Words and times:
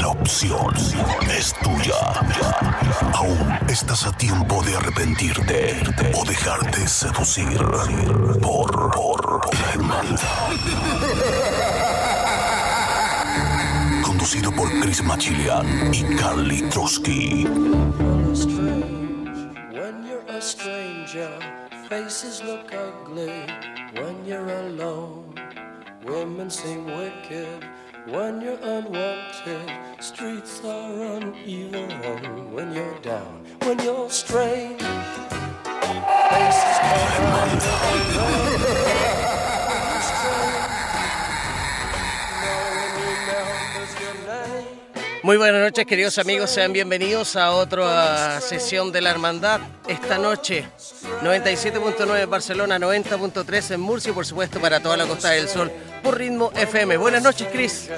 La 0.00 0.08
opción 0.08 0.74
es 1.30 1.54
tuya. 1.62 1.94
Aún 3.14 3.58
estás 3.68 4.06
a 4.06 4.12
tiempo 4.12 4.62
de 4.62 4.76
arrepentirte 4.76 5.76
o 6.14 6.24
dejarte 6.24 6.86
seducir 6.86 7.58
por, 8.40 8.90
por 8.92 9.54
la 9.54 9.72
hermandad. 9.72 10.20
Conducido 14.02 14.52
por 14.52 14.68
Chris 14.80 15.02
Machilian 15.02 15.94
y 15.94 16.16
Carly 16.16 16.62
Trotsky. 16.70 17.46
Faces 21.88 22.42
look 22.42 22.72
ugly 22.72 23.46
when 23.94 24.26
you're 24.26 24.50
alone. 24.66 25.34
Women 26.04 26.50
seem 26.50 26.84
wicked 26.86 27.62
when 28.06 28.40
you're 28.40 28.58
unwanted. 28.62 29.70
Streets 30.00 30.60
are 30.64 31.16
uneven 31.16 32.52
when 32.52 32.72
you're 32.72 32.98
down. 33.00 33.44
When 33.62 33.78
you're 33.80 34.08
come 37.60 39.35
Muy 45.26 45.38
buenas 45.38 45.60
noches, 45.60 45.84
queridos 45.86 46.18
amigos. 46.18 46.50
Sean 46.50 46.72
bienvenidos 46.72 47.34
a 47.34 47.50
otra 47.50 48.40
sesión 48.40 48.92
de 48.92 49.00
la 49.00 49.10
Hermandad. 49.10 49.60
Esta 49.88 50.18
noche, 50.18 50.68
97.9 51.20 52.22
en 52.22 52.30
Barcelona, 52.30 52.78
90.3 52.78 53.74
en 53.74 53.80
Murcia 53.80 54.12
y, 54.12 54.14
por 54.14 54.24
supuesto, 54.24 54.60
para 54.60 54.78
toda 54.78 54.96
la 54.96 55.04
Costa 55.04 55.30
del 55.30 55.48
Sol 55.48 55.72
por 56.00 56.16
Ritmo 56.16 56.52
FM. 56.54 56.96
Buenas 56.98 57.24
noches, 57.24 57.48
Chris. 57.50 57.90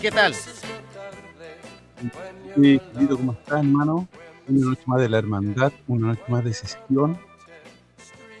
¿Qué 0.00 0.10
tal? 0.10 0.34
Sí, 0.34 2.80
querido, 2.94 3.18
¿cómo 3.18 3.32
estás, 3.32 3.58
hermano? 3.58 4.08
Una 4.48 4.70
noche 4.70 4.82
más 4.86 5.00
de 5.02 5.08
la 5.10 5.18
hermandad, 5.18 5.72
una 5.86 6.06
noche 6.06 6.22
más 6.28 6.42
de 6.42 6.54
sesión. 6.54 7.20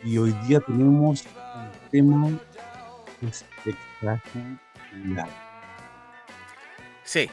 Y 0.02 0.16
hoy 0.16 0.32
día 0.48 0.60
tenemos 0.60 1.24
un 1.24 1.90
tema 1.90 2.30
espectacular. 3.20 4.22
Sí. 7.04 7.28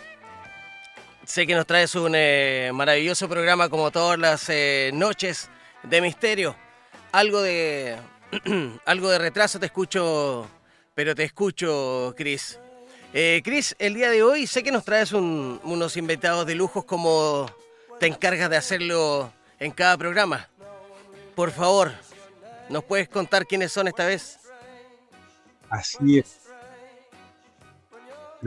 Sé 1.27 1.45
que 1.45 1.55
nos 1.55 1.67
traes 1.67 1.93
un 1.95 2.13
eh, 2.15 2.71
maravilloso 2.73 3.27
programa 3.27 3.67
como 3.67 3.91
todas 3.91 4.17
las 4.17 4.45
eh, 4.49 4.91
noches 4.93 5.49
de 5.83 5.99
misterio. 6.01 6.55
Algo 7.11 7.41
de 7.41 7.97
algo 8.85 9.09
de 9.09 9.17
retraso 9.19 9.59
te 9.59 9.65
escucho, 9.65 10.47
pero 10.95 11.13
te 11.15 11.25
escucho, 11.25 12.13
Chris. 12.15 12.57
Eh, 13.13 13.41
Chris, 13.43 13.75
el 13.77 13.93
día 13.95 14.09
de 14.09 14.23
hoy 14.23 14.47
sé 14.47 14.63
que 14.63 14.71
nos 14.71 14.85
traes 14.85 15.11
un- 15.11 15.59
unos 15.65 15.97
invitados 15.97 16.45
de 16.47 16.55
lujos 16.55 16.85
como 16.85 17.45
te 17.99 18.07
encargas 18.07 18.49
de 18.49 18.55
hacerlo 18.57 19.29
en 19.59 19.71
cada 19.71 19.97
programa. 19.97 20.47
Por 21.35 21.51
favor, 21.51 21.91
¿nos 22.69 22.85
puedes 22.85 23.09
contar 23.09 23.45
quiénes 23.45 23.73
son 23.73 23.89
esta 23.89 24.05
vez? 24.05 24.39
Así 25.69 26.19
es. 26.19 26.46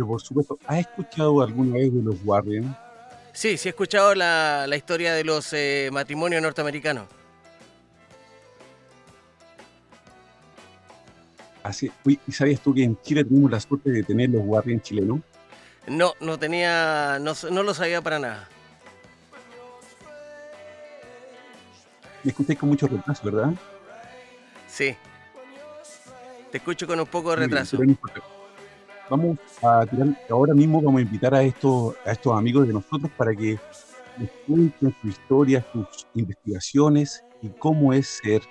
Pero 0.00 0.08
por 0.08 0.22
supuesto, 0.22 0.58
¿has 0.66 0.78
escuchado 0.78 1.42
alguna 1.42 1.74
vez 1.74 1.92
de 1.92 2.02
los 2.02 2.16
Warren? 2.24 2.74
Sí, 3.34 3.58
sí 3.58 3.68
he 3.68 3.72
escuchado 3.72 4.14
la, 4.14 4.64
la 4.66 4.74
historia 4.74 5.12
de 5.12 5.24
los 5.24 5.52
eh, 5.52 5.90
matrimonios 5.92 6.40
norteamericanos. 6.40 7.06
Así, 11.62 11.92
uy, 12.06 12.18
¿y 12.26 12.32
sabías 12.32 12.60
tú 12.60 12.72
que 12.72 12.82
en 12.82 12.98
Chile 13.02 13.24
tenemos 13.24 13.50
la 13.50 13.60
suerte 13.60 13.90
de 13.90 14.02
tener 14.02 14.30
los 14.30 14.40
Warren 14.42 14.80
chilenos? 14.80 15.20
No, 15.86 16.14
no 16.18 16.38
tenía, 16.38 17.18
no, 17.20 17.62
lo 17.62 17.74
sabía 17.74 18.00
para 18.00 18.18
nada. 18.18 18.48
Me 22.24 22.30
escucháis 22.30 22.58
con 22.58 22.70
mucho 22.70 22.86
retraso, 22.88 23.30
¿verdad? 23.30 23.52
Sí. 24.66 24.96
Te 26.50 26.56
escucho 26.56 26.86
con 26.86 26.98
un 26.98 27.06
poco 27.06 27.36
de 27.36 27.46
Muy 27.46 27.86
bien, 27.86 27.98
Vamos 29.10 29.38
a 29.60 29.84
tirar, 29.86 30.16
ahora 30.30 30.54
mismo 30.54 30.80
vamos 30.80 31.00
a 31.00 31.02
invitar 31.02 31.34
a 31.34 31.42
estos, 31.42 31.96
a 32.06 32.12
estos 32.12 32.32
amigos 32.32 32.64
de 32.68 32.72
nosotros 32.72 33.10
para 33.16 33.34
que 33.34 33.58
nos 34.16 34.30
cuenten 34.46 34.94
sus 35.02 35.10
historias, 35.10 35.64
sus 35.72 36.06
investigaciones 36.14 37.24
y 37.42 37.48
cómo 37.48 37.92
es 37.92 38.20
ser 38.22 38.42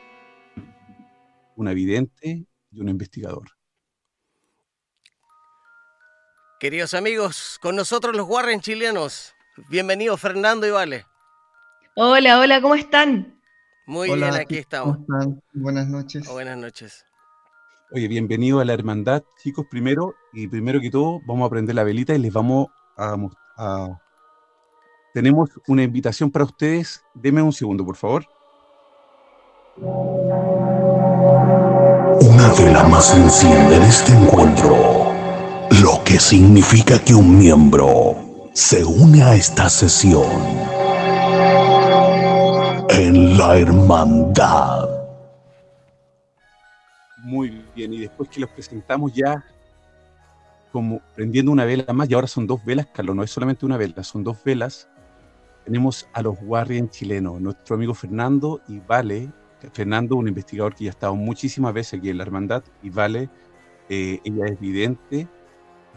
un 1.55 1.69
evidente 1.69 2.45
y 2.71 2.81
un 2.81 2.89
investigador. 2.89 3.47
Queridos 6.59 6.93
amigos, 6.93 7.57
con 7.61 7.77
nosotros 7.77 8.13
los 8.17 8.27
Warren 8.27 8.59
chilenos. 8.59 9.33
Bienvenidos 9.69 10.19
Fernando 10.19 10.67
y 10.67 10.71
Vale. 10.71 11.05
Hola, 11.95 12.37
hola, 12.37 12.61
¿cómo 12.61 12.75
están? 12.75 13.41
Muy 13.87 14.09
Hola, 14.09 14.31
bien, 14.31 14.41
aquí 14.41 14.57
estamos. 14.57 14.97
¿Cómo 14.97 15.19
están? 15.19 15.43
Buenas 15.53 15.87
noches. 15.87 16.27
Oh, 16.27 16.33
buenas 16.33 16.57
noches. 16.57 17.05
Oye, 17.91 18.07
bienvenido 18.07 18.59
a 18.59 18.65
la 18.65 18.73
hermandad, 18.73 19.23
chicos, 19.41 19.65
primero. 19.69 20.13
Y 20.33 20.47
primero 20.47 20.79
que 20.79 20.91
todo, 20.91 21.21
vamos 21.25 21.47
a 21.47 21.49
prender 21.49 21.75
la 21.75 21.83
velita 21.83 22.13
y 22.13 22.19
les 22.19 22.31
vamos 22.31 22.67
a... 22.95 23.15
mos- 23.15 23.33
a- 23.57 23.99
Tenemos 25.13 25.49
una 25.67 25.81
invitación 25.83 26.29
para 26.29 26.45
ustedes. 26.45 27.03
Deme 27.15 27.41
un 27.41 27.51
segundo, 27.51 27.83
por 27.83 27.95
favor. 27.95 28.25
Una 32.21 32.53
vela 32.59 32.83
más 32.87 33.15
enciende 33.15 33.77
en 33.77 33.83
este 33.83 34.11
encuentro, 34.13 34.75
lo 35.81 36.03
que 36.03 36.19
significa 36.19 36.99
que 37.03 37.15
un 37.15 37.39
miembro 37.39 38.15
se 38.53 38.83
une 38.85 39.23
a 39.23 39.33
esta 39.35 39.67
sesión 39.69 40.29
en 42.89 43.37
la 43.37 43.57
hermandad. 43.57 44.98
Muy 47.23 47.65
bien, 47.75 47.93
y 47.93 47.99
después 47.99 48.29
que 48.29 48.39
los 48.39 48.49
presentamos 48.49 49.13
ya 49.13 49.43
como 50.71 51.01
prendiendo 51.15 51.51
una 51.51 51.65
vela 51.65 51.91
más, 51.93 52.09
y 52.09 52.13
ahora 52.13 52.27
son 52.27 52.45
dos 52.45 52.63
velas, 52.63 52.87
Carlos, 52.93 53.15
no 53.15 53.23
es 53.23 53.31
solamente 53.31 53.65
una 53.65 53.77
vela, 53.77 54.03
son 54.03 54.23
dos 54.23 54.43
velas. 54.43 54.87
Tenemos 55.65 56.07
a 56.13 56.21
los 56.21 56.37
Warren 56.41 56.89
chilenos, 56.89 57.41
nuestro 57.41 57.75
amigo 57.75 57.93
Fernando 57.93 58.61
y 58.67 58.79
Vale. 58.79 59.29
Fernando, 59.73 60.15
un 60.15 60.27
investigador 60.27 60.73
que 60.75 60.85
ya 60.85 60.91
ha 60.91 60.93
estado 60.93 61.15
muchísimas 61.15 61.73
veces 61.73 61.99
aquí 61.99 62.09
en 62.09 62.17
la 62.17 62.23
hermandad, 62.23 62.63
y 62.83 62.89
Vale, 62.89 63.29
eh, 63.89 64.19
ella 64.23 64.45
es 64.45 64.59
vidente, 64.59 65.27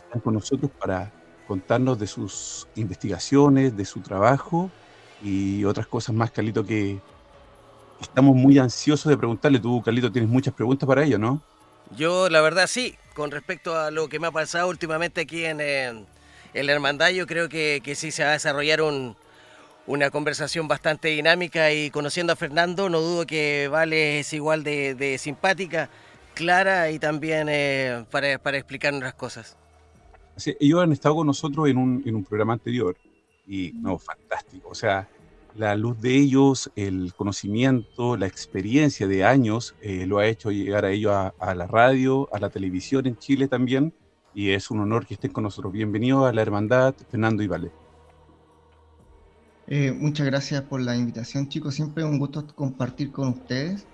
están 0.05 0.21
con 0.23 0.35
nosotros 0.35 0.71
para 0.81 1.13
contarnos 1.47 1.99
de 1.99 2.07
sus 2.07 2.67
investigaciones, 2.75 3.77
de 3.77 3.85
su 3.85 4.01
trabajo 4.01 4.71
y 5.23 5.65
otras 5.65 5.87
cosas 5.87 6.15
más, 6.15 6.31
Carlito, 6.33 6.65
que 6.65 7.01
estamos 8.03 8.35
muy 8.37 8.59
ansiosos 8.59 9.11
de 9.11 9.17
preguntarle. 9.17 9.59
Tú, 9.59 9.83
Carlito, 9.83 10.11
tienes 10.11 10.31
muchas 10.31 10.55
preguntas 10.55 10.87
para 10.87 11.05
ellos, 11.05 11.19
¿no? 11.21 11.43
Yo, 11.97 12.29
la 12.29 12.41
verdad, 12.41 12.67
sí, 12.67 12.97
con 13.15 13.31
respecto 13.31 13.77
a 13.79 13.91
lo 13.91 14.09
que 14.09 14.19
me 14.19 14.27
ha 14.29 14.31
pasado 14.31 14.69
últimamente 14.69 15.21
aquí 15.23 15.45
en, 15.45 15.61
en 15.61 16.07
la 16.55 16.73
Hermandad, 16.73 17.11
yo 17.11 17.27
creo 17.27 17.49
que, 17.49 17.81
que 17.85 17.95
sí 17.95 18.11
se 18.11 18.23
va 18.25 18.31
a 18.31 18.33
desarrollar 18.33 18.83
un- 18.83 19.17
una 19.87 20.11
conversación 20.11 20.69
bastante 20.69 21.09
dinámica 21.09 21.73
y 21.73 21.91
conociendo 21.91 22.33
a 22.33 22.37
Fernando, 22.37 22.89
no 22.89 23.01
dudo 23.01 23.27
que 23.27 23.69
Vale 23.69 24.21
es 24.21 24.33
igual 24.33 24.63
de, 24.63 24.95
de 24.95 25.19
simpática, 25.19 25.91
clara 26.35 26.91
y 26.93 26.99
también 27.01 27.49
eh, 27.51 28.05
para, 28.11 28.39
para 28.39 28.59
explicarnos 28.59 29.03
las 29.03 29.15
cosas. 29.15 29.57
Así, 30.37 30.57
ellos 30.61 30.81
han 30.83 30.93
estado 30.93 31.17
con 31.17 31.27
nosotros 31.27 31.69
en 31.69 31.77
un, 31.77 32.03
en 32.07 32.15
un 32.15 32.25
programa 32.25 32.53
anterior 32.55 32.97
y, 33.47 33.73
no, 33.75 33.99
fantástico. 33.99 34.69
O 34.71 34.75
sea, 34.75 35.09
la 35.55 35.77
luz 35.77 36.01
de 36.01 36.17
ellos, 36.17 36.71
el 36.77 37.15
conocimiento, 37.15 38.17
la 38.17 38.27
experiencia 38.27 39.07
de 39.09 39.25
años, 39.25 39.75
eh, 39.81 40.07
lo 40.07 40.19
ha 40.19 40.27
hecho 40.27 40.51
llegar 40.51 40.85
a 40.85 40.91
ellos 40.93 41.13
a, 41.13 41.35
a 41.39 41.55
la 41.55 41.67
radio, 41.67 42.29
a 42.35 42.39
la 42.41 42.51
televisión 42.51 43.07
en 43.07 43.17
Chile 43.19 43.49
también. 43.49 43.95
Y 44.33 44.51
es 44.51 44.71
un 44.71 44.81
honor 44.81 45.07
que 45.07 45.15
estén 45.15 45.33
con 45.33 45.45
nosotros. 45.45 45.73
Bienvenidos 45.73 46.27
a 46.29 46.33
la 46.33 46.43
hermandad, 46.43 46.95
Fernando 47.09 47.43
y 47.43 47.47
Vale. 47.49 47.73
Eh, 49.67 49.93
muchas 49.93 50.27
gracias 50.27 50.63
por 50.65 50.81
la 50.83 50.97
invitación, 50.97 51.49
chicos. 51.49 51.75
Siempre 51.75 52.03
es 52.05 52.11
un 52.11 52.19
gusto 52.19 52.47
compartir 52.55 53.13
con 53.13 53.29
ustedes 53.29 53.89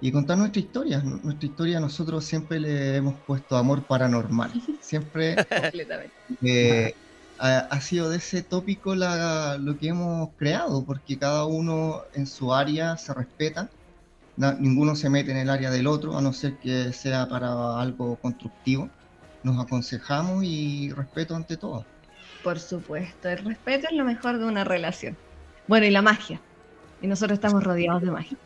y 0.00 0.12
contar 0.12 0.38
nuestra 0.38 0.60
historia. 0.62 1.02
Nu- 1.02 1.20
Nuestra 1.22 1.48
historia 1.48 1.80
nosotros 1.80 2.24
siempre 2.26 2.60
le 2.60 2.96
hemos 2.96 3.22
puesto 3.24 3.56
amor 3.56 3.86
paranormal. 3.86 4.52
Siempre 4.80 5.36
Completamente. 5.54 6.14
eh, 6.42 6.92
ha, 7.38 7.58
ha 7.60 7.80
sido 7.80 8.10
de 8.10 8.18
ese 8.18 8.42
tópico 8.42 8.94
la- 8.94 9.58
lo 9.60 9.76
que 9.76 9.88
hemos 9.88 10.30
creado, 10.36 10.84
porque 10.86 11.18
cada 11.18 11.46
uno 11.46 12.02
en 12.12 12.26
su 12.26 12.52
área 12.54 12.96
se 12.96 13.14
respeta, 13.14 13.72
na- 14.36 14.54
ninguno 14.60 14.96
se 14.96 15.10
mete 15.10 15.30
en 15.32 15.38
el 15.38 15.50
área 15.50 15.70
del 15.70 15.86
otro, 15.88 16.16
a 16.18 16.22
no 16.22 16.32
ser 16.32 16.58
que 16.58 16.92
sea 16.92 17.28
para 17.28 17.80
algo 17.80 18.18
constructivo. 18.20 18.92
Nos 19.42 19.60
aconsejamos 19.64 20.44
y 20.44 20.90
respeto 20.92 21.36
ante 21.36 21.56
todo. 21.58 21.88
Por 22.42 22.58
supuesto, 22.60 23.28
el 23.28 23.38
respeto 23.44 23.86
es 23.90 23.96
lo 23.96 24.04
mejor 24.04 24.38
de 24.38 24.44
una 24.46 24.64
relación. 24.64 25.18
Bueno, 25.66 25.86
y 25.86 25.90
la 25.90 26.02
magia. 26.02 26.44
Y 27.00 27.08
nosotros 27.08 27.36
estamos 27.38 27.62
rodeados 27.64 28.02
de 28.02 28.10
magia. 28.10 28.38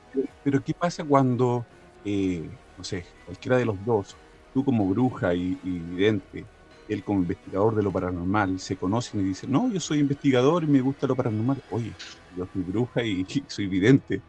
Pero 0.43 0.63
¿qué 0.63 0.75
pasa 0.75 1.05
cuando, 1.05 1.69
eh, 2.05 2.59
no 2.77 2.85
sé, 2.85 3.07
cualquiera 3.25 3.57
de 3.59 3.65
los 3.65 3.83
dos, 3.85 4.19
tú 4.53 4.65
como 4.65 4.87
bruja 4.89 5.35
y, 5.35 5.59
y 5.63 5.81
vidente, 5.83 6.49
él 6.89 7.03
como 7.05 7.21
investigador 7.21 7.75
de 7.77 7.83
lo 7.83 7.93
paranormal, 7.93 8.59
se 8.59 8.77
conocen 8.77 9.21
y 9.21 9.25
dicen, 9.25 9.51
no, 9.51 9.71
yo 9.71 9.81
soy 9.81 9.99
investigador 10.01 10.65
y 10.65 10.67
me 10.67 10.81
gusta 10.81 11.07
lo 11.07 11.17
paranormal. 11.17 11.63
Oye, 11.71 11.95
yo 12.37 12.47
soy 12.53 12.63
bruja 12.63 13.05
y, 13.05 13.25
y 13.29 13.45
soy 13.49 13.67
vidente. 13.67 14.23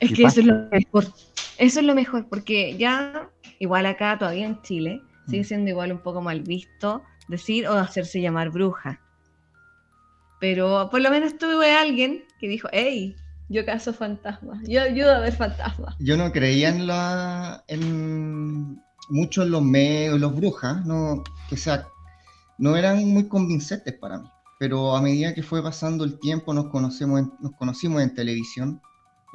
Es 0.00 0.10
¿Qué 0.10 0.16
que 0.16 0.22
eso 0.24 0.40
es 0.40 0.46
lo 0.46 0.54
mejor. 0.70 1.04
Eso 1.58 1.80
es 1.80 1.86
lo 1.86 1.94
mejor, 1.94 2.28
porque 2.28 2.76
ya, 2.76 3.30
igual 3.58 3.86
acá 3.86 4.18
todavía 4.18 4.46
en 4.46 4.60
Chile, 4.62 5.00
sigue 5.26 5.42
Mm. 5.42 5.46
siendo 5.46 5.70
igual 5.70 5.92
un 5.92 5.98
poco 5.98 6.20
mal 6.20 6.40
visto 6.42 7.04
decir 7.28 7.66
o 7.66 7.72
hacerse 7.74 8.20
llamar 8.20 8.50
bruja. 8.50 9.00
Pero 10.40 10.88
por 10.90 11.00
lo 11.00 11.10
menos 11.10 11.38
tuve 11.38 11.72
alguien 11.72 12.24
que 12.38 12.48
dijo, 12.48 12.68
hey, 12.72 13.16
yo 13.48 13.64
caso 13.64 13.92
fantasmas, 13.92 14.60
yo 14.68 14.82
ayudo 14.82 15.12
a 15.12 15.20
ver 15.20 15.32
fantasmas. 15.32 15.96
Yo 15.98 16.16
no 16.16 16.30
creía 16.30 16.68
en 16.68 16.86
la 16.86 17.64
en 17.68 18.82
mucho 19.08 19.42
en 19.42 19.50
los 19.50 19.62
medios, 19.62 20.20
los 20.20 20.34
brujas, 20.34 20.84
no, 20.86 21.22
que 21.48 21.56
sea, 21.56 21.88
no 22.58 22.76
eran 22.76 23.04
muy 23.08 23.28
convincentes 23.28 23.94
para 23.94 24.18
mí. 24.18 24.28
Pero 24.58 24.96
a 24.96 25.02
medida 25.02 25.34
que 25.34 25.42
fue 25.42 25.62
pasando 25.62 26.04
el 26.04 26.18
tiempo, 26.18 26.54
nos 26.54 26.66
conocemos 26.70 27.20
en- 27.20 27.32
nos 27.40 27.52
conocimos 27.52 28.02
en 28.02 28.14
televisión. 28.14 28.80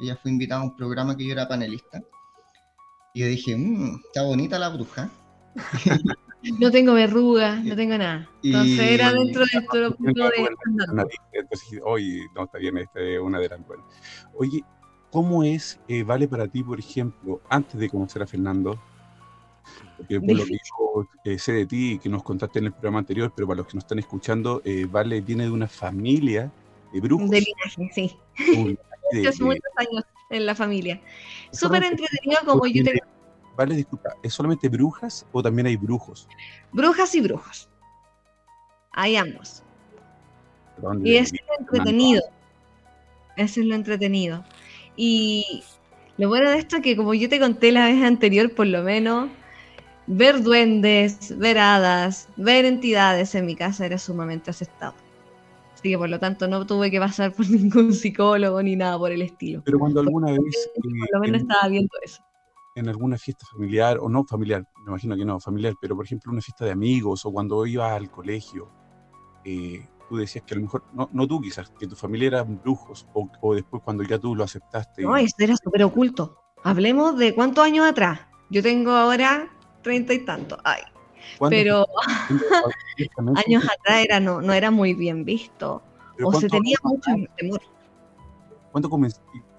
Ella 0.00 0.16
fue 0.16 0.30
invitada 0.32 0.60
a 0.62 0.64
un 0.64 0.76
programa 0.76 1.16
que 1.16 1.24
yo 1.26 1.32
era 1.32 1.46
panelista. 1.46 2.02
Y 3.14 3.20
yo 3.20 3.26
dije, 3.26 3.56
"Mm, 3.56 4.00
está 4.06 4.22
bonita 4.24 4.58
la 4.58 4.68
bruja. 4.70 5.10
No 6.58 6.72
tengo 6.72 6.94
verrugas, 6.94 7.62
no 7.64 7.76
tengo 7.76 7.96
nada. 7.96 8.28
Entonces 8.42 8.78
Y- 8.80 8.94
era 8.94 9.12
dentro 9.12 9.44
de 9.44 9.62
todo 9.70 9.80
lo 9.80 9.90
de 10.30 10.40
buena. 10.40 10.56
Entonces, 11.32 11.80
oye, 11.84 12.22
no, 12.34 12.44
está 12.44 12.58
bien, 12.58 12.78
esta 12.78 12.98
es 13.00 13.20
una 13.20 13.38
de 13.38 13.48
las 13.48 13.64
buenas. 13.64 13.86
Oye, 14.34 14.64
¿cómo 15.12 15.44
es, 15.44 15.78
eh, 15.86 16.02
vale 16.02 16.26
para 16.26 16.48
ti, 16.48 16.64
por 16.64 16.80
ejemplo, 16.80 17.40
antes 17.48 17.78
de 17.78 17.88
conocer 17.88 18.22
a 18.22 18.26
Fernando? 18.26 18.76
Porque 19.96 20.20
por 20.20 20.36
lo 20.36 20.44
que 20.44 20.52
yo 20.52 21.06
eh, 21.24 21.38
sé 21.38 21.52
de 21.52 21.66
ti, 21.66 21.98
que 22.02 22.08
nos 22.08 22.22
contaste 22.22 22.58
en 22.58 22.66
el 22.66 22.72
programa 22.72 22.98
anterior, 23.00 23.32
pero 23.34 23.46
para 23.46 23.58
los 23.58 23.66
que 23.66 23.74
nos 23.74 23.84
están 23.84 23.98
escuchando, 23.98 24.60
eh, 24.64 24.86
Vale 24.90 25.20
viene 25.20 25.44
de 25.44 25.50
una 25.50 25.68
familia 25.68 26.50
de 26.92 27.00
brujos. 27.00 27.30
de 27.30 27.40
linaje, 27.40 27.90
sí. 27.94 28.16
de- 29.12 29.20
de- 29.22 29.44
muchos 29.44 29.62
años 29.76 30.04
en 30.30 30.46
la 30.46 30.54
familia. 30.54 31.00
¿Es 31.52 31.58
Súper 31.58 31.84
entretenido 31.84 32.40
como 32.46 32.66
yo 32.66 32.82
te... 32.84 32.98
Vale, 33.56 33.76
disculpa, 33.76 34.14
¿es 34.22 34.32
solamente 34.32 34.68
brujas 34.70 35.26
o 35.30 35.42
también 35.42 35.66
hay 35.66 35.76
brujos? 35.76 36.26
Brujas 36.72 37.14
y 37.14 37.20
brujos. 37.20 37.68
Hay 38.92 39.16
ambos. 39.16 39.62
Y 41.04 41.16
eso 41.16 41.34
es 41.34 41.40
lo 41.48 41.60
entretenido. 41.66 42.22
Eso 43.36 43.60
es 43.60 43.66
lo 43.66 43.74
entretenido. 43.74 44.44
Y 44.96 45.62
lo 46.16 46.28
bueno 46.28 46.50
de 46.50 46.58
esto 46.58 46.76
es 46.76 46.82
que 46.82 46.96
como 46.96 47.12
yo 47.14 47.28
te 47.28 47.38
conté 47.38 47.72
la 47.72 47.84
vez 47.86 48.02
anterior, 48.02 48.54
por 48.54 48.66
lo 48.66 48.82
menos, 48.82 49.30
ver 50.06 50.42
duendes, 50.42 51.36
ver 51.38 51.58
hadas, 51.58 52.28
ver 52.36 52.64
entidades 52.64 53.34
en 53.34 53.46
mi 53.46 53.54
casa 53.56 53.86
era 53.86 53.98
sumamente 53.98 54.50
aceptado. 54.50 54.94
Así 55.74 55.90
que 55.90 55.98
por 55.98 56.08
lo 56.08 56.18
tanto 56.18 56.46
no 56.48 56.64
tuve 56.66 56.90
que 56.90 56.98
pasar 57.00 57.32
por 57.32 57.48
ningún 57.50 57.92
psicólogo 57.92 58.62
ni 58.62 58.76
nada 58.76 58.98
por 58.98 59.10
el 59.12 59.22
estilo. 59.22 59.62
Pero 59.64 59.78
cuando 59.78 60.00
alguna 60.00 60.32
vez 60.32 60.70
eh, 60.74 60.80
Por 60.80 61.12
lo 61.12 61.20
menos 61.20 61.40
en, 61.40 61.50
estaba 61.50 61.68
viendo 61.68 61.90
eso. 62.02 62.22
en 62.74 62.88
alguna 62.88 63.16
fiesta 63.18 63.46
familiar, 63.50 63.98
o 64.00 64.08
no 64.08 64.24
familiar, 64.24 64.66
me 64.84 64.90
imagino 64.90 65.16
que 65.16 65.24
no, 65.24 65.40
familiar, 65.40 65.74
pero 65.80 65.96
por 65.96 66.04
ejemplo 66.04 66.32
una 66.32 66.40
fiesta 66.40 66.64
de 66.64 66.70
amigos 66.72 67.24
o 67.24 67.32
cuando 67.32 67.64
ibas 67.66 67.92
al 67.92 68.10
colegio, 68.10 68.70
eh, 69.44 69.86
tú 70.08 70.16
decías 70.16 70.44
que 70.44 70.54
a 70.54 70.56
lo 70.58 70.62
mejor, 70.62 70.84
no, 70.92 71.08
no 71.12 71.26
tú 71.26 71.40
quizás, 71.40 71.70
que 71.78 71.86
tu 71.86 71.96
familia 71.96 72.28
eran 72.28 72.60
brujos, 72.60 73.06
o, 73.14 73.28
o 73.40 73.54
después 73.54 73.82
cuando 73.82 74.02
ya 74.04 74.18
tú 74.18 74.34
lo 74.36 74.44
aceptaste. 74.44 75.02
No, 75.02 75.16
eso 75.16 75.34
era 75.38 75.56
súper 75.56 75.84
oculto. 75.84 76.38
Hablemos 76.62 77.16
de 77.18 77.34
cuántos 77.34 77.64
años 77.64 77.86
atrás. 77.86 78.20
Yo 78.50 78.62
tengo 78.62 78.92
ahora 78.92 79.50
treinta 79.82 80.14
y 80.14 80.24
tantos. 80.24 80.58
Ay, 80.64 80.82
¿cuándo 81.38 81.56
pero 81.56 81.86
años 83.46 83.64
atrás 83.64 84.04
era, 84.04 84.20
no, 84.20 84.40
no 84.40 84.52
era 84.52 84.70
muy 84.70 84.94
bien 84.94 85.24
visto. 85.24 85.82
O 86.22 86.32
se 86.32 86.48
¿cuánto- 86.48 86.48
tenía 86.48 86.76
mucho 86.82 87.10
temor. 87.36 87.60
¿Cuándo, 88.70 88.88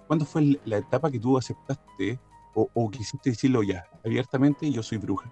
¿Cuándo 0.08 0.26
fue 0.26 0.60
la 0.66 0.78
etapa 0.78 1.12
que 1.12 1.20
tú 1.20 1.38
aceptaste 1.38 2.20
o, 2.56 2.70
o 2.74 2.90
quisiste 2.90 3.32
decirlo 3.32 3.64
ya, 3.64 3.86
abiertamente, 4.06 4.70
yo 4.72 4.82
soy 4.84 4.98
bruja? 4.98 5.32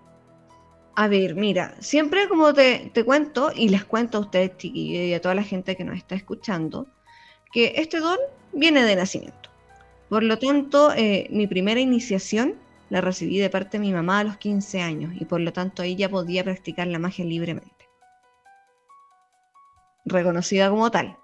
A 0.96 1.08
ver, 1.08 1.36
mira, 1.36 1.76
siempre 1.80 2.28
como 2.28 2.54
te, 2.54 2.92
te 2.94 3.04
cuento 3.06 3.52
y 3.56 3.70
les 3.70 3.86
cuento 3.86 4.18
a 4.18 4.22
ustedes, 4.22 4.58
chiquillos, 4.58 5.04
y 5.06 5.14
a 5.14 5.22
toda 5.22 5.36
la 5.36 5.44
gente 5.44 5.76
que 5.76 5.84
nos 5.84 5.98
está 5.98 6.16
escuchando, 6.16 6.88
que 7.52 7.74
este 7.78 8.00
don 8.00 8.18
viene 8.54 8.84
de 8.84 8.96
nacimiento. 8.96 9.50
Por 10.10 10.24
lo 10.24 10.38
tanto, 10.38 10.92
eh, 10.94 11.28
mi 11.32 11.48
primera 11.48 11.80
iniciación 11.80 12.56
la 12.92 13.02
recibí 13.02 13.40
de 13.40 13.50
parte 13.50 13.78
de 13.78 13.82
mi 13.86 13.92
mamá 13.94 14.20
a 14.20 14.24
los 14.26 14.38
15 14.38 14.82
años 14.82 15.14
y 15.20 15.26
por 15.26 15.40
lo 15.42 15.52
tanto 15.54 15.82
ahí 15.82 15.96
ya 15.96 16.10
podía 16.10 16.44
practicar 16.44 16.86
la 16.88 17.00
magia 17.00 17.26
libremente. 17.26 17.90
Reconocida 20.06 20.70
como 20.70 20.92
tal. 20.92 21.18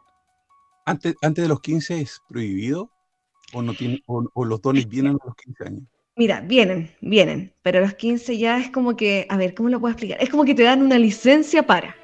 ¿Antes, 0.86 1.16
antes 1.22 1.44
de 1.44 1.50
los 1.50 1.60
15 1.62 2.00
es 2.02 2.22
prohibido? 2.30 2.90
¿O, 3.54 3.62
no 3.62 3.74
tiene, 3.74 4.02
o, 4.08 4.24
o 4.34 4.46
los 4.46 4.62
dones 4.62 4.88
vienen 4.88 5.18
a 5.22 5.26
los 5.26 5.36
15 5.36 5.64
años? 5.66 5.84
Mira, 6.16 6.42
vienen, 6.42 6.90
vienen, 7.02 7.54
pero 7.62 7.80
a 7.80 7.82
los 7.82 7.94
15 7.96 8.38
ya 8.38 8.58
es 8.60 8.72
como 8.72 8.96
que, 8.96 9.28
a 9.30 9.38
ver, 9.38 9.54
¿cómo 9.54 9.70
lo 9.70 9.80
puedo 9.80 9.92
explicar? 9.92 10.18
Es 10.22 10.30
como 10.30 10.46
que 10.46 10.56
te 10.56 10.64
dan 10.64 10.82
una 10.82 10.98
licencia 10.98 11.64
para. 11.64 11.96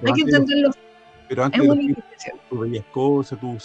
Pero 0.00 0.12
Hay 0.14 0.22
que 0.22 0.30
entenderlo. 0.30 0.70
pero 1.28 1.44
antes 1.44 1.60
Es 1.60 1.62
de 1.62 1.68
los 1.68 1.76
una 1.76 1.82
15 1.86 2.00
iniciación. 2.02 2.38
tú 2.48 2.58
veías 2.60 2.84
cosas, 2.92 3.40
tú 3.40 3.58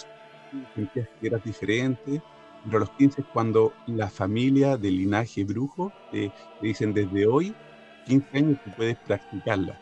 sentías 0.74 1.08
que 1.20 1.26
eras 1.26 1.44
diferente, 1.44 2.22
pero 2.66 2.80
los 2.80 2.90
15 2.90 3.20
es 3.22 3.26
cuando 3.32 3.72
la 3.86 4.08
familia 4.08 4.76
del 4.76 4.96
linaje 4.96 5.44
brujo 5.44 5.92
te, 6.10 6.32
te 6.60 6.66
dicen 6.66 6.92
desde 6.92 7.26
hoy, 7.26 7.54
15 8.06 8.38
años, 8.38 8.58
tú 8.64 8.70
puedes 8.76 8.96
practicarla. 8.98 9.80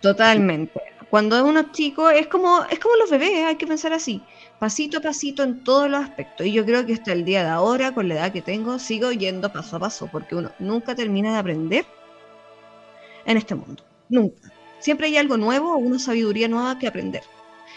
Totalmente. 0.00 0.80
Cuando 1.10 1.44
uno 1.44 1.60
es 1.60 1.72
chico 1.72 2.10
es 2.10 2.26
como, 2.26 2.64
es 2.70 2.78
como 2.78 2.96
los 2.96 3.10
bebés, 3.10 3.44
hay 3.44 3.56
que 3.56 3.66
pensar 3.66 3.92
así, 3.92 4.22
pasito 4.58 4.98
a 4.98 5.00
pasito 5.02 5.42
en 5.42 5.62
todos 5.62 5.88
los 5.88 6.02
aspectos. 6.02 6.46
Y 6.46 6.52
yo 6.52 6.64
creo 6.64 6.84
que 6.86 6.94
hasta 6.94 7.12
el 7.12 7.24
día 7.24 7.44
de 7.44 7.50
ahora, 7.50 7.92
con 7.92 8.08
la 8.08 8.14
edad 8.14 8.32
que 8.32 8.42
tengo, 8.42 8.78
sigo 8.78 9.12
yendo 9.12 9.52
paso 9.52 9.76
a 9.76 9.80
paso, 9.80 10.08
porque 10.10 10.34
uno 10.34 10.50
nunca 10.58 10.94
termina 10.94 11.32
de 11.32 11.38
aprender 11.38 11.86
en 13.26 13.36
este 13.36 13.54
mundo. 13.54 13.84
Nunca. 14.08 14.50
Siempre 14.78 15.06
hay 15.06 15.16
algo 15.16 15.36
nuevo 15.36 15.76
una 15.76 15.98
sabiduría 15.98 16.48
nueva 16.48 16.78
que 16.78 16.88
aprender. 16.88 17.22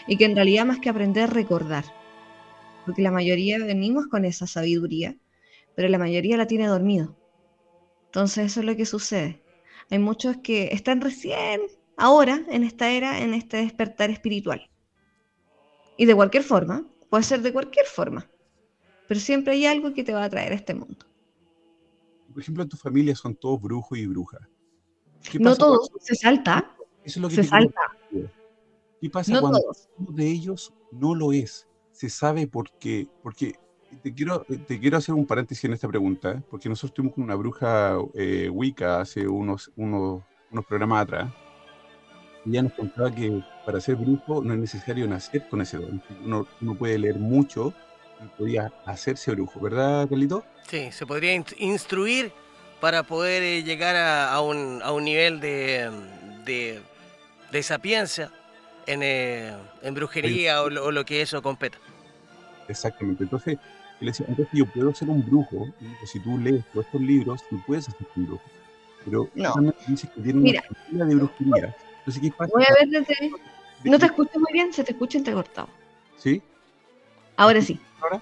Y 0.07 0.17
que 0.17 0.25
en 0.25 0.35
realidad 0.35 0.65
más 0.65 0.79
que 0.79 0.89
aprender, 0.89 1.29
recordar. 1.31 1.83
Porque 2.85 3.01
la 3.01 3.11
mayoría 3.11 3.57
venimos 3.59 4.07
con 4.07 4.25
esa 4.25 4.47
sabiduría, 4.47 5.15
pero 5.75 5.87
la 5.89 5.97
mayoría 5.97 6.37
la 6.37 6.47
tiene 6.47 6.67
dormido. 6.67 7.15
Entonces 8.05 8.45
eso 8.45 8.59
es 8.61 8.65
lo 8.65 8.75
que 8.75 8.85
sucede. 8.85 9.41
Hay 9.89 9.99
muchos 9.99 10.37
que 10.37 10.69
están 10.71 11.01
recién 11.01 11.61
ahora, 11.97 12.43
en 12.49 12.63
esta 12.63 12.91
era, 12.91 13.21
en 13.21 13.33
este 13.33 13.57
despertar 13.57 14.09
espiritual. 14.09 14.69
Y 15.97 16.05
de 16.05 16.15
cualquier 16.15 16.43
forma, 16.43 16.85
puede 17.09 17.23
ser 17.23 17.41
de 17.41 17.53
cualquier 17.53 17.85
forma, 17.85 18.29
pero 19.07 19.19
siempre 19.19 19.53
hay 19.53 19.65
algo 19.65 19.93
que 19.93 20.03
te 20.03 20.13
va 20.13 20.23
a 20.23 20.29
traer 20.29 20.51
a 20.51 20.55
este 20.55 20.73
mundo. 20.73 21.05
Por 22.33 22.41
ejemplo, 22.41 22.63
en 22.63 22.69
tu 22.69 22.75
familia 22.77 23.15
son 23.15 23.35
todos 23.35 23.61
brujos 23.61 23.97
y 23.97 24.05
brujas. 24.07 24.41
¿Qué 25.31 25.39
No 25.39 25.55
todos, 25.55 25.89
cuando- 25.89 26.05
se 26.05 26.15
salta, 26.15 26.75
Eso 27.03 27.19
es 27.19 27.21
lo 27.21 27.29
que 27.29 27.35
se 27.35 27.43
salta. 27.45 27.81
¿Qué 28.99 29.09
pasa 29.09 29.33
no 29.33 29.41
cuando 29.41 29.59
todos. 29.61 29.89
uno 29.97 30.11
de 30.11 30.27
ellos 30.27 30.73
no 30.91 31.15
lo 31.15 31.31
es? 31.31 31.67
Se 31.95 32.09
sabe 32.09 32.45
por 32.47 32.69
qué. 32.71 33.07
Porque 33.23 33.55
te 34.03 34.13
quiero, 34.13 34.41
te 34.67 34.79
quiero 34.79 34.97
hacer 34.97 35.15
un 35.15 35.25
paréntesis 35.25 35.63
en 35.63 35.73
esta 35.73 35.87
pregunta, 35.87 36.31
¿eh? 36.31 36.41
porque 36.49 36.67
nosotros 36.67 36.91
estuvimos 36.91 37.15
con 37.15 37.23
una 37.23 37.35
bruja 37.35 37.97
eh, 38.13 38.49
Wicca 38.51 38.99
hace 38.99 39.27
unos, 39.27 39.71
unos, 39.77 40.21
unos 40.51 40.65
programas 40.65 41.03
atrás. 41.03 41.31
Ella 42.45 42.63
nos 42.63 42.73
contaba 42.73 43.09
que 43.13 43.41
para 43.65 43.79
ser 43.79 43.95
brujo 43.95 44.43
no 44.43 44.53
es 44.53 44.59
necesario 44.59 45.07
nacer 45.07 45.47
con 45.49 45.61
ese 45.61 45.77
don. 45.77 46.03
Uno, 46.23 46.45
uno 46.61 46.75
puede 46.75 46.99
leer 46.99 47.17
mucho 47.17 47.73
y 48.23 48.27
podía 48.37 48.71
hacerse 48.85 49.31
brujo, 49.31 49.59
¿verdad, 49.59 50.07
Carlito? 50.09 50.43
Sí, 50.69 50.91
se 50.91 51.05
podría 51.05 51.35
inst- 51.35 51.55
instruir 51.57 52.31
para 52.81 53.03
poder 53.03 53.41
eh, 53.41 53.63
llegar 53.63 53.95
a, 53.95 54.33
a 54.33 54.41
un, 54.41 54.81
a 54.83 54.91
un 54.91 55.05
nivel 55.05 55.39
de, 55.39 55.89
de, 56.45 56.81
de 57.51 57.63
sapiencia 57.63 58.31
en, 58.87 59.01
eh, 59.03 59.55
en 59.81 59.93
brujería 59.93 60.61
o 60.61 60.69
lo, 60.69 60.85
o 60.85 60.91
lo 60.91 61.05
que 61.05 61.21
eso 61.21 61.41
competa. 61.41 61.77
Exactamente. 62.67 63.23
Entonces, 63.23 63.55
yo 63.55 63.61
le 64.01 64.07
decía, 64.07 64.25
entonces 64.27 64.53
yo 64.53 64.65
puedo 64.65 64.93
ser 64.93 65.09
un 65.09 65.25
brujo, 65.25 65.67
y 65.79 65.85
digo, 65.85 66.05
si 66.05 66.19
tú 66.19 66.37
lees 66.37 66.63
todos 66.73 66.85
estos 66.85 67.01
libros, 67.01 67.43
tú 67.49 67.61
puedes 67.65 67.85
ser 67.85 67.95
un 68.15 68.25
brujo. 68.27 68.43
Pero 69.05 69.29
No. 69.35 69.53
dices 69.87 70.09
que 70.09 70.21
tiene 70.21 70.39
Mira. 70.39 70.63
una 70.69 70.79
familia 70.85 71.05
de 71.05 71.15
brujería 71.15 71.75
Entonces, 71.99 72.21
¿qué 72.21 72.31
pasa? 72.31 72.51
Voy 72.53 72.63
a 72.63 72.73
ver 72.73 72.89
desde... 72.89 73.31
No 73.83 73.99
te 73.99 74.05
escucho 74.07 74.39
muy 74.39 74.51
bien, 74.51 74.73
se 74.73 74.83
te 74.83 74.93
escucha 74.93 75.17
entrecortado. 75.19 75.69
¿Sí? 76.17 76.41
Ahora 77.35 77.61
sí. 77.61 77.79
ahora? 78.01 78.21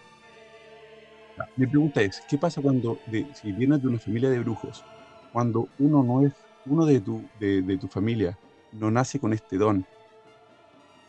Ya, 1.38 1.48
Mi 1.56 1.68
pregunta 1.68 2.02
es, 2.02 2.22
¿qué 2.28 2.38
pasa 2.38 2.62
cuando, 2.62 3.00
de- 3.06 3.26
si 3.34 3.52
vienes 3.54 3.82
de 3.82 3.88
una 3.88 4.00
familia 4.00 4.30
de 4.30 4.40
brujos, 4.40 4.84
cuando 5.32 5.70
uno 5.80 6.04
no 6.04 6.28
es, 6.28 6.34
uno 6.66 6.86
de 6.86 7.00
tu, 7.00 7.30
de, 7.40 7.62
de 7.62 7.78
tu 7.78 7.88
familia 7.88 8.38
no 8.74 8.92
nace 8.92 9.20
con 9.20 9.32
este 9.34 9.58
don? 9.58 9.86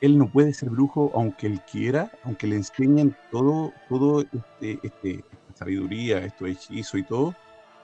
Él 0.00 0.18
no 0.18 0.28
puede 0.28 0.52
ser 0.52 0.70
brujo 0.70 1.10
aunque 1.14 1.46
él 1.46 1.60
quiera, 1.70 2.10
aunque 2.24 2.46
le 2.46 2.56
enseñen 2.56 3.16
todo, 3.30 3.72
todo 3.88 4.22
este, 4.22 4.78
este, 4.82 5.24
sabiduría, 5.54 6.18
estos 6.18 6.48
hechizos 6.48 7.00
y 7.00 7.02
todo, 7.04 7.34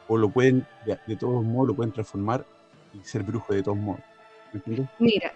o 0.09 0.17
lo 0.17 0.29
pueden, 0.29 0.67
de, 0.87 0.99
de 1.07 1.17
todos 1.17 1.45
modos, 1.45 1.69
lo 1.69 1.75
pueden 1.76 1.93
transformar 1.93 2.45
y 2.95 3.05
ser 3.07 3.23
brujo 3.23 3.55
de 3.55 3.62
todos 3.62 3.79
modos. 3.79 4.00
Mira, 4.99 5.33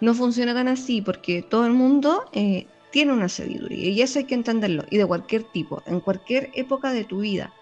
no 0.00 0.14
funciona 0.14 0.54
tan 0.54 0.68
así 0.68 1.00
porque 1.00 1.42
todo 1.42 1.66
el 1.66 1.72
mundo 1.72 2.24
eh, 2.32 2.66
tiene 2.90 3.12
una 3.12 3.28
sabiduría 3.28 3.90
y 3.90 4.02
eso 4.02 4.18
hay 4.18 4.24
que 4.24 4.34
entenderlo. 4.34 4.84
Y 4.90 4.98
de 4.98 5.06
cualquier 5.06 5.44
tipo, 5.44 5.82
en 5.86 6.00
cualquier 6.00 6.50
época 6.54 6.92
de 6.92 7.04
tu 7.04 7.20
vida 7.20 7.52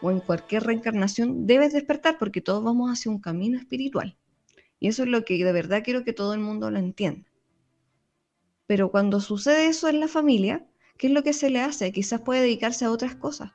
o 0.00 0.10
en 0.10 0.20
cualquier 0.20 0.64
reencarnación, 0.64 1.46
debes 1.46 1.72
despertar 1.72 2.18
porque 2.18 2.40
todos 2.40 2.62
vamos 2.62 2.90
hacia 2.90 3.10
un 3.10 3.20
camino 3.20 3.58
espiritual. 3.58 4.16
Y 4.80 4.88
eso 4.88 5.04
es 5.04 5.08
lo 5.08 5.24
que 5.24 5.42
de 5.44 5.52
verdad 5.52 5.82
quiero 5.84 6.04
que 6.04 6.12
todo 6.12 6.34
el 6.34 6.40
mundo 6.40 6.70
lo 6.70 6.78
entienda. 6.78 7.28
Pero 8.66 8.90
cuando 8.90 9.20
sucede 9.20 9.66
eso 9.66 9.88
en 9.88 10.00
la 10.00 10.08
familia, 10.08 10.66
¿qué 10.96 11.08
es 11.08 11.12
lo 11.12 11.22
que 11.22 11.32
se 11.32 11.50
le 11.50 11.60
hace? 11.60 11.92
Quizás 11.92 12.20
puede 12.20 12.42
dedicarse 12.42 12.84
a 12.84 12.90
otras 12.90 13.14
cosas. 13.16 13.52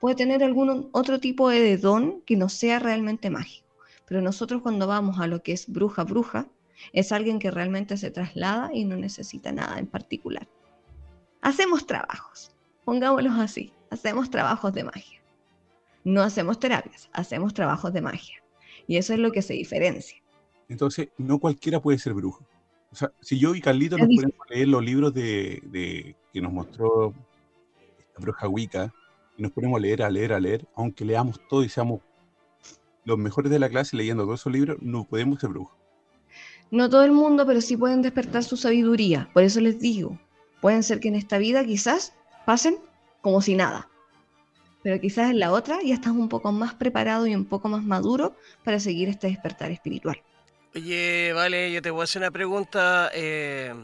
Puede 0.00 0.14
tener 0.14 0.42
algún 0.42 0.88
otro 0.92 1.20
tipo 1.20 1.48
de 1.50 1.76
don 1.76 2.22
que 2.22 2.36
no 2.36 2.48
sea 2.48 2.78
realmente 2.78 3.28
mágico. 3.28 3.68
Pero 4.06 4.22
nosotros 4.22 4.62
cuando 4.62 4.86
vamos 4.86 5.20
a 5.20 5.26
lo 5.26 5.42
que 5.42 5.52
es 5.52 5.68
bruja, 5.68 6.04
bruja, 6.04 6.48
es 6.92 7.12
alguien 7.12 7.38
que 7.38 7.50
realmente 7.50 7.96
se 7.96 8.10
traslada 8.10 8.70
y 8.72 8.84
no 8.84 8.96
necesita 8.96 9.52
nada 9.52 9.78
en 9.78 9.86
particular. 9.86 10.48
Hacemos 11.42 11.86
trabajos, 11.86 12.50
pongámoslos 12.84 13.38
así, 13.38 13.72
hacemos 13.90 14.30
trabajos 14.30 14.72
de 14.72 14.84
magia. 14.84 15.20
No 16.04 16.22
hacemos 16.22 16.58
terapias, 16.58 17.10
hacemos 17.12 17.52
trabajos 17.52 17.92
de 17.92 18.00
magia. 18.00 18.42
Y 18.86 18.96
eso 18.96 19.12
es 19.12 19.18
lo 19.18 19.32
que 19.32 19.42
se 19.42 19.54
diferencia. 19.54 20.16
Entonces, 20.68 21.08
no 21.18 21.38
cualquiera 21.38 21.80
puede 21.80 21.98
ser 21.98 22.14
brujo. 22.14 22.46
O 22.92 22.96
sea, 22.96 23.12
si 23.20 23.38
yo 23.38 23.54
y 23.54 23.60
Carlito 23.60 23.96
nos 23.96 24.08
ponemos 24.08 24.34
a 24.40 24.52
leer 24.54 24.68
los 24.68 24.84
libros 24.84 25.14
de, 25.14 25.62
de- 25.66 26.16
que 26.32 26.40
nos 26.40 26.52
mostró 26.52 27.14
esta 27.98 28.20
bruja 28.20 28.48
Wicca, 28.48 28.92
y 29.36 29.42
nos 29.42 29.52
ponemos 29.52 29.78
a 29.78 29.80
leer, 29.80 30.02
a 30.02 30.10
leer, 30.10 30.32
a 30.32 30.40
leer, 30.40 30.66
aunque 30.74 31.04
leamos 31.04 31.40
todo 31.48 31.62
y 31.62 31.68
seamos 31.68 32.00
los 33.04 33.16
mejores 33.16 33.50
de 33.50 33.58
la 33.58 33.68
clase 33.68 33.96
leyendo 33.96 34.24
todos 34.24 34.40
esos 34.40 34.52
libros, 34.52 34.76
no 34.80 35.04
podemos 35.04 35.40
ser 35.40 35.50
brujos. 35.50 35.76
No 36.70 36.88
todo 36.88 37.04
el 37.04 37.12
mundo, 37.12 37.46
pero 37.46 37.60
sí 37.60 37.76
pueden 37.76 38.02
despertar 38.02 38.44
su 38.44 38.56
sabiduría. 38.56 39.28
Por 39.32 39.42
eso 39.42 39.60
les 39.60 39.80
digo, 39.80 40.18
pueden 40.60 40.82
ser 40.82 41.00
que 41.00 41.08
en 41.08 41.16
esta 41.16 41.38
vida 41.38 41.64
quizás 41.64 42.14
pasen 42.44 42.76
como 43.22 43.40
si 43.40 43.54
nada. 43.54 43.88
Pero 44.82 45.00
quizás 45.00 45.30
en 45.30 45.40
la 45.40 45.52
otra 45.52 45.78
ya 45.82 45.94
estás 45.94 46.12
un 46.12 46.28
poco 46.28 46.52
más 46.52 46.74
preparado 46.74 47.26
y 47.26 47.34
un 47.34 47.44
poco 47.44 47.68
más 47.68 47.84
maduro 47.84 48.36
para 48.64 48.78
seguir 48.80 49.08
este 49.08 49.26
despertar 49.26 49.70
espiritual. 49.70 50.22
Oye, 50.74 51.32
vale, 51.32 51.72
yo 51.72 51.82
te 51.82 51.90
voy 51.90 52.02
a 52.02 52.04
hacer 52.04 52.22
una 52.22 52.30
pregunta. 52.30 53.10
eh, 53.12 53.74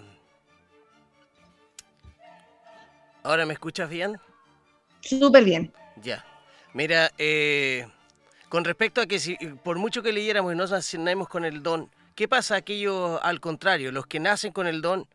¿Ahora 3.24 3.44
me 3.44 3.54
escuchas 3.54 3.90
bien? 3.90 4.20
Súper 5.00 5.44
bien. 5.44 5.72
Ya. 6.02 6.24
Mira, 6.74 7.10
eh, 7.18 7.88
con 8.48 8.64
respecto 8.64 9.00
a 9.00 9.06
que 9.06 9.18
si 9.18 9.36
por 9.64 9.78
mucho 9.78 10.02
que 10.02 10.12
leyéramos 10.12 10.52
y 10.52 10.56
no 10.56 10.66
nacemos 10.66 11.28
con 11.28 11.44
el 11.44 11.62
don, 11.62 11.90
¿qué 12.14 12.28
pasa 12.28 12.54
a 12.54 12.58
aquellos 12.58 13.18
al 13.22 13.40
contrario, 13.40 13.90
los 13.90 14.06
que 14.06 14.20
nacen 14.20 14.52
con 14.52 14.68
el 14.68 14.80
don 14.80 15.08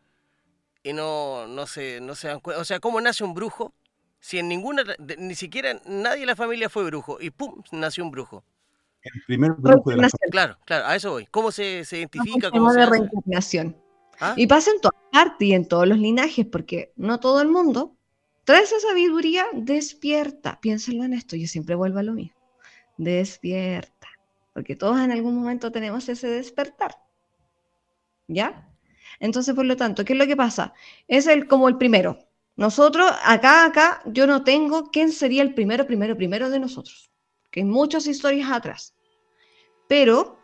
y 0.82 0.92
no, 0.92 1.46
no, 1.46 1.66
se, 1.66 2.00
no 2.02 2.14
se 2.14 2.28
dan 2.28 2.40
cuenta? 2.40 2.60
O 2.60 2.64
sea, 2.64 2.80
¿cómo 2.80 3.00
nace 3.00 3.24
un 3.24 3.32
brujo? 3.32 3.72
Si 4.20 4.38
en 4.38 4.48
ninguna, 4.48 4.84
ni 5.16 5.34
siquiera 5.34 5.80
nadie 5.86 6.20
de 6.20 6.26
la 6.26 6.36
familia 6.36 6.68
fue 6.68 6.84
brujo 6.84 7.18
y 7.18 7.30
¡pum! 7.30 7.62
nació 7.72 8.04
un 8.04 8.10
brujo. 8.10 8.44
El 9.02 9.22
primer 9.26 9.52
brujo 9.52 9.90
de 9.90 9.96
la. 9.96 10.08
Claro, 10.30 10.58
claro, 10.64 10.86
a 10.86 10.96
eso 10.96 11.10
voy. 11.10 11.26
¿Cómo 11.26 11.50
se, 11.50 11.84
se 11.84 11.98
identifica? 11.98 12.48
sistema 12.48 12.50
¿Cómo 12.50 12.72
se 12.72 12.80
de 12.80 12.86
reencarnación. 12.86 13.76
¿Ah? 14.20 14.34
Y 14.36 14.46
pasa 14.46 14.70
en 14.70 14.80
todas 14.80 15.00
partes 15.10 15.48
y 15.48 15.52
en 15.52 15.66
todos 15.66 15.88
los 15.88 15.98
linajes, 15.98 16.46
porque 16.46 16.92
no 16.96 17.18
todo 17.18 17.40
el 17.42 17.48
mundo 17.48 17.96
trae 18.44 18.62
esa 18.62 18.78
sabiduría 18.78 19.46
despierta. 19.52 20.60
Piénsenlo 20.60 21.04
en 21.04 21.14
esto, 21.14 21.36
yo 21.36 21.48
siempre 21.48 21.74
vuelvo 21.74 21.98
a 21.98 22.02
lo 22.02 22.12
mismo. 22.12 22.38
Despierta. 22.96 24.08
Porque 24.52 24.76
todos 24.76 25.00
en 25.00 25.10
algún 25.10 25.36
momento 25.36 25.72
tenemos 25.72 26.08
ese 26.08 26.28
despertar. 26.28 26.96
¿Ya? 28.28 28.68
Entonces, 29.18 29.54
por 29.54 29.64
lo 29.64 29.76
tanto, 29.76 30.04
¿qué 30.04 30.12
es 30.12 30.18
lo 30.18 30.26
que 30.26 30.36
pasa? 30.36 30.74
Es 31.08 31.26
el, 31.26 31.46
como 31.46 31.68
el 31.68 31.76
primero. 31.76 32.18
Nosotros, 32.56 33.10
acá, 33.24 33.64
acá, 33.64 34.02
yo 34.06 34.26
no 34.26 34.44
tengo 34.44 34.90
quién 34.90 35.10
sería 35.10 35.42
el 35.42 35.54
primero, 35.54 35.86
primero, 35.86 36.16
primero 36.16 36.50
de 36.50 36.60
nosotros. 36.60 37.11
Que 37.52 37.60
hay 37.60 37.66
muchas 37.66 38.08
historias 38.08 38.50
atrás. 38.50 38.96
Pero 39.86 40.40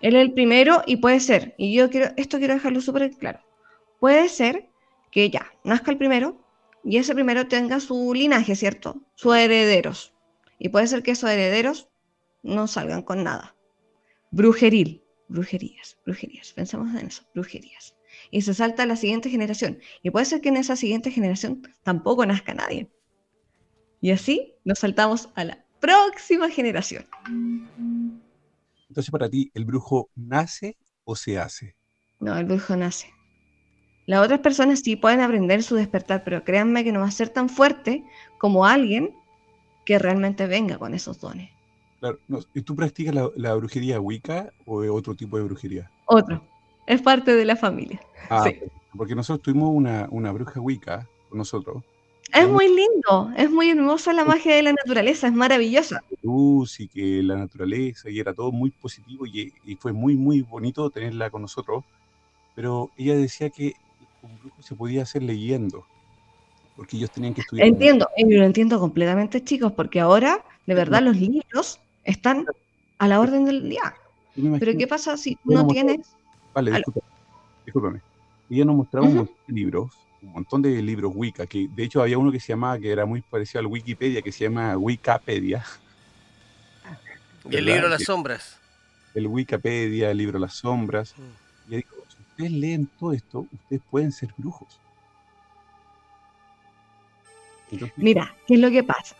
él 0.00 0.14
es 0.14 0.22
el 0.22 0.32
primero 0.32 0.82
y 0.86 0.98
puede 0.98 1.18
ser, 1.18 1.54
y 1.58 1.74
yo 1.74 1.90
quiero, 1.90 2.12
esto 2.16 2.38
quiero 2.38 2.54
dejarlo 2.54 2.80
súper 2.80 3.10
claro, 3.16 3.40
puede 3.98 4.28
ser 4.28 4.68
que 5.10 5.30
ya 5.30 5.50
nazca 5.64 5.90
el 5.90 5.98
primero 5.98 6.44
y 6.84 6.98
ese 6.98 7.14
primero 7.14 7.48
tenga 7.48 7.80
su 7.80 8.14
linaje, 8.14 8.54
¿cierto? 8.54 9.02
Sus 9.14 9.34
herederos. 9.34 10.14
Y 10.58 10.68
puede 10.68 10.86
ser 10.86 11.02
que 11.02 11.12
esos 11.12 11.30
herederos 11.30 11.88
no 12.42 12.66
salgan 12.66 13.02
con 13.02 13.24
nada. 13.24 13.56
Brujeril, 14.30 15.02
brujerías, 15.28 15.98
brujerías, 16.04 16.52
pensamos 16.52 16.94
en 16.94 17.08
eso, 17.08 17.24
brujerías. 17.34 17.96
Y 18.30 18.42
se 18.42 18.54
salta 18.54 18.82
a 18.84 18.86
la 18.86 18.96
siguiente 18.96 19.30
generación. 19.30 19.80
Y 20.02 20.10
puede 20.10 20.26
ser 20.26 20.40
que 20.40 20.50
en 20.50 20.56
esa 20.56 20.76
siguiente 20.76 21.10
generación 21.10 21.62
tampoco 21.82 22.24
nazca 22.26 22.54
nadie. 22.54 22.90
Y 24.00 24.10
así 24.10 24.54
nos 24.64 24.78
saltamos 24.78 25.30
a 25.34 25.44
la 25.44 25.64
próxima 25.80 26.48
generación. 26.50 27.06
Entonces, 28.88 29.10
para 29.10 29.28
ti, 29.28 29.50
¿el 29.54 29.64
brujo 29.64 30.08
nace 30.14 30.76
o 31.04 31.14
se 31.16 31.38
hace? 31.38 31.74
No, 32.20 32.36
el 32.36 32.44
brujo 32.46 32.76
nace. 32.76 33.12
Las 34.06 34.24
otras 34.24 34.40
personas 34.40 34.80
sí 34.80 34.96
pueden 34.96 35.20
aprender 35.20 35.62
su 35.62 35.76
despertar, 35.76 36.24
pero 36.24 36.42
créanme 36.42 36.82
que 36.82 36.92
no 36.92 37.00
va 37.00 37.06
a 37.06 37.10
ser 37.10 37.28
tan 37.28 37.48
fuerte 37.48 38.04
como 38.38 38.64
alguien 38.64 39.14
que 39.84 39.98
realmente 39.98 40.46
venga 40.46 40.78
con 40.78 40.94
esos 40.94 41.20
dones. 41.20 41.50
Claro, 42.00 42.18
no, 42.28 42.38
¿y 42.54 42.62
¿Tú 42.62 42.74
practicas 42.74 43.14
la, 43.14 43.28
la 43.36 43.54
brujería 43.54 44.00
Wicca 44.00 44.52
o 44.66 44.80
otro 44.94 45.14
tipo 45.14 45.36
de 45.36 45.44
brujería? 45.44 45.90
Otro. 46.06 46.42
Es 46.86 47.02
parte 47.02 47.34
de 47.34 47.44
la 47.44 47.56
familia. 47.56 48.00
Ah, 48.30 48.44
Sí. 48.44 48.58
porque 48.96 49.14
nosotros 49.14 49.42
tuvimos 49.42 49.70
una, 49.74 50.08
una 50.10 50.32
bruja 50.32 50.58
Wicca 50.60 51.06
con 51.28 51.38
nosotros, 51.38 51.84
Es 52.32 52.48
muy 52.48 52.68
lindo, 52.68 53.32
es 53.36 53.50
muy 53.50 53.70
hermosa 53.70 54.12
la 54.12 54.24
magia 54.24 54.54
de 54.54 54.62
la 54.62 54.72
naturaleza, 54.72 55.28
es 55.28 55.32
maravillosa. 55.32 56.00
luz 56.22 56.80
y 56.80 56.88
que 56.88 57.22
la 57.22 57.36
naturaleza 57.36 58.10
y 58.10 58.18
era 58.20 58.34
todo 58.34 58.52
muy 58.52 58.70
positivo 58.70 59.24
y, 59.26 59.54
y 59.62 59.76
fue 59.76 59.92
muy 59.92 60.16
muy 60.16 60.42
bonito 60.42 60.90
tenerla 60.90 61.30
con 61.30 61.42
nosotros 61.42 61.84
pero 62.54 62.92
ella 62.96 63.16
decía 63.16 63.50
que 63.50 63.74
un 64.20 64.38
brujo 64.38 64.62
se 64.62 64.74
podía 64.76 65.02
hacer 65.02 65.22
leyendo 65.22 65.86
porque 66.76 66.96
ellos 66.96 67.10
tenían 67.10 67.34
que 67.34 67.40
estudiar 67.40 67.66
Entiendo, 67.68 68.06
y 68.16 68.34
lo 68.34 68.44
entiendo 68.44 68.78
completamente, 68.80 69.42
chicos, 69.42 69.72
porque 69.72 70.00
ahora, 70.00 70.44
de 70.66 70.74
verdad, 70.74 71.02
los 71.02 71.16
libros 71.16 71.80
están 72.04 72.44
a 72.98 73.08
la 73.08 73.20
orden 73.20 73.44
del 73.44 73.68
día. 73.68 73.94
Yo 74.36 74.52
Pero 74.58 74.78
¿qué 74.78 74.86
pasa 74.86 75.16
si 75.16 75.38
no 75.44 75.66
tienes? 75.66 76.16
vale 76.54 76.72
discúlpame 77.64 78.00
ella 78.50 78.64
nos 78.64 78.76
mostraba 78.76 79.06
un 79.06 79.12
Ujú. 79.12 79.18
montón 79.18 79.36
de 79.46 79.54
libros 79.54 80.07
un 80.22 80.32
montón 80.32 80.62
de 80.62 80.82
libros 80.82 81.12
Wicca 81.14 81.46
que 81.46 81.68
de 81.68 81.84
hecho 81.84 82.02
había 82.02 82.18
uno 82.18 82.32
que 82.32 82.40
se 82.40 82.48
llamaba 82.48 82.78
que 82.78 82.90
era 82.90 83.06
muy 83.06 83.22
parecido 83.22 83.60
al 83.60 83.66
Wikipedia 83.66 84.22
que 84.22 84.32
se 84.32 84.44
llama 84.44 84.76
Wikipedia 84.76 85.64
Y 87.48 87.56
el 87.56 87.64
libro 87.64 87.88
Las 87.88 88.02
Sombras. 88.04 88.58
el 89.14 89.26
Wikipedia 89.26 90.10
el 90.10 90.18
libro 90.18 90.38
Las 90.38 90.54
Sombras 90.54 91.14
y 91.68 91.74
ella 91.74 91.76
dijo 91.78 91.96
si 92.08 92.22
ustedes 92.22 92.50
leen 92.52 92.88
todo 92.98 93.12
esto 93.12 93.46
ustedes 93.52 93.82
pueden 93.90 94.12
ser 94.12 94.30
brujos 94.36 94.80
Entonces, 97.70 97.98
Mira, 97.98 98.34
¿qué 98.46 98.54
es 98.54 98.60
lo 98.60 98.70
que 98.70 98.82
pasa? 98.82 99.14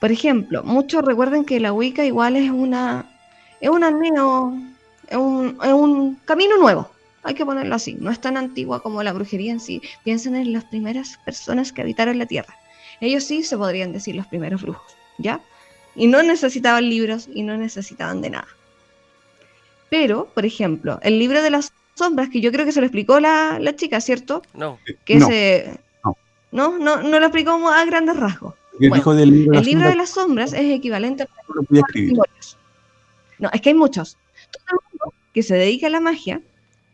Por 0.00 0.12
ejemplo, 0.12 0.62
muchos 0.62 1.02
recuerden 1.04 1.44
que 1.44 1.58
la 1.58 1.72
Wicca 1.72 2.04
igual 2.04 2.36
es 2.36 2.50
una, 2.50 3.06
es 3.60 3.70
una 3.70 3.90
neo, 3.90 4.54
es 5.08 5.16
un, 5.16 5.58
es 5.62 5.72
un 5.72 6.16
camino 6.24 6.56
nuevo. 6.58 6.90
Hay 7.22 7.34
que 7.34 7.44
ponerlo 7.44 7.74
así. 7.74 7.96
No 8.00 8.10
es 8.10 8.20
tan 8.20 8.36
antigua 8.36 8.82
como 8.82 9.02
la 9.02 9.12
brujería 9.12 9.52
en 9.52 9.60
sí. 9.60 9.82
Piensen 10.04 10.34
en 10.36 10.52
las 10.52 10.64
primeras 10.64 11.18
personas 11.24 11.72
que 11.72 11.82
habitaron 11.82 12.18
la 12.18 12.26
Tierra. 12.26 12.54
Ellos 13.00 13.24
sí 13.24 13.42
se 13.42 13.56
podrían 13.56 13.92
decir 13.92 14.14
los 14.16 14.26
primeros 14.26 14.62
brujos, 14.62 14.92
¿ya? 15.18 15.40
Y 15.94 16.06
no 16.06 16.22
necesitaban 16.22 16.88
libros 16.88 17.28
y 17.32 17.42
no 17.42 17.56
necesitaban 17.56 18.20
de 18.22 18.30
nada. 18.30 18.48
Pero, 19.90 20.26
por 20.34 20.44
ejemplo, 20.44 20.98
el 21.02 21.18
libro 21.18 21.42
de 21.42 21.50
las 21.50 21.72
sombras, 21.94 22.28
que 22.28 22.40
yo 22.40 22.52
creo 22.52 22.64
que 22.64 22.72
se 22.72 22.80
lo 22.80 22.86
explicó 22.86 23.20
la, 23.20 23.58
la 23.60 23.74
chica, 23.74 24.00
¿cierto? 24.00 24.42
No, 24.54 24.78
Que 25.04 25.16
no, 25.16 25.26
se... 25.26 25.80
no. 26.04 26.16
No, 26.50 26.78
no, 26.78 27.02
no 27.02 27.20
lo 27.20 27.26
explicó 27.26 27.52
a 27.68 27.84
grandes 27.84 28.16
rasgos. 28.16 28.54
el 28.80 28.88
bueno, 28.88 29.02
hijo 29.02 29.14
del 29.14 29.30
libro 29.30 29.52
de 29.52 29.58
El 29.58 29.64
las 29.64 29.64
de 29.66 29.72
sombras 29.72 29.96
las 29.96 30.10
sombras 30.10 30.52
es 30.52 30.74
equivalente 30.76 31.22
a 31.24 31.26
no 31.26 31.54
lo 31.54 31.62
podía 31.62 31.80
escribir 31.80 32.08
testimonios. 32.10 32.58
No, 33.38 33.50
es 33.52 33.60
que 33.60 33.68
hay 33.70 33.74
muchos. 33.74 34.16
Todo 34.50 34.62
el 34.68 34.78
mundo 34.90 35.14
que 35.34 35.42
se 35.42 35.54
dedica 35.56 35.86
a 35.88 35.90
la 35.90 36.00
magia 36.00 36.40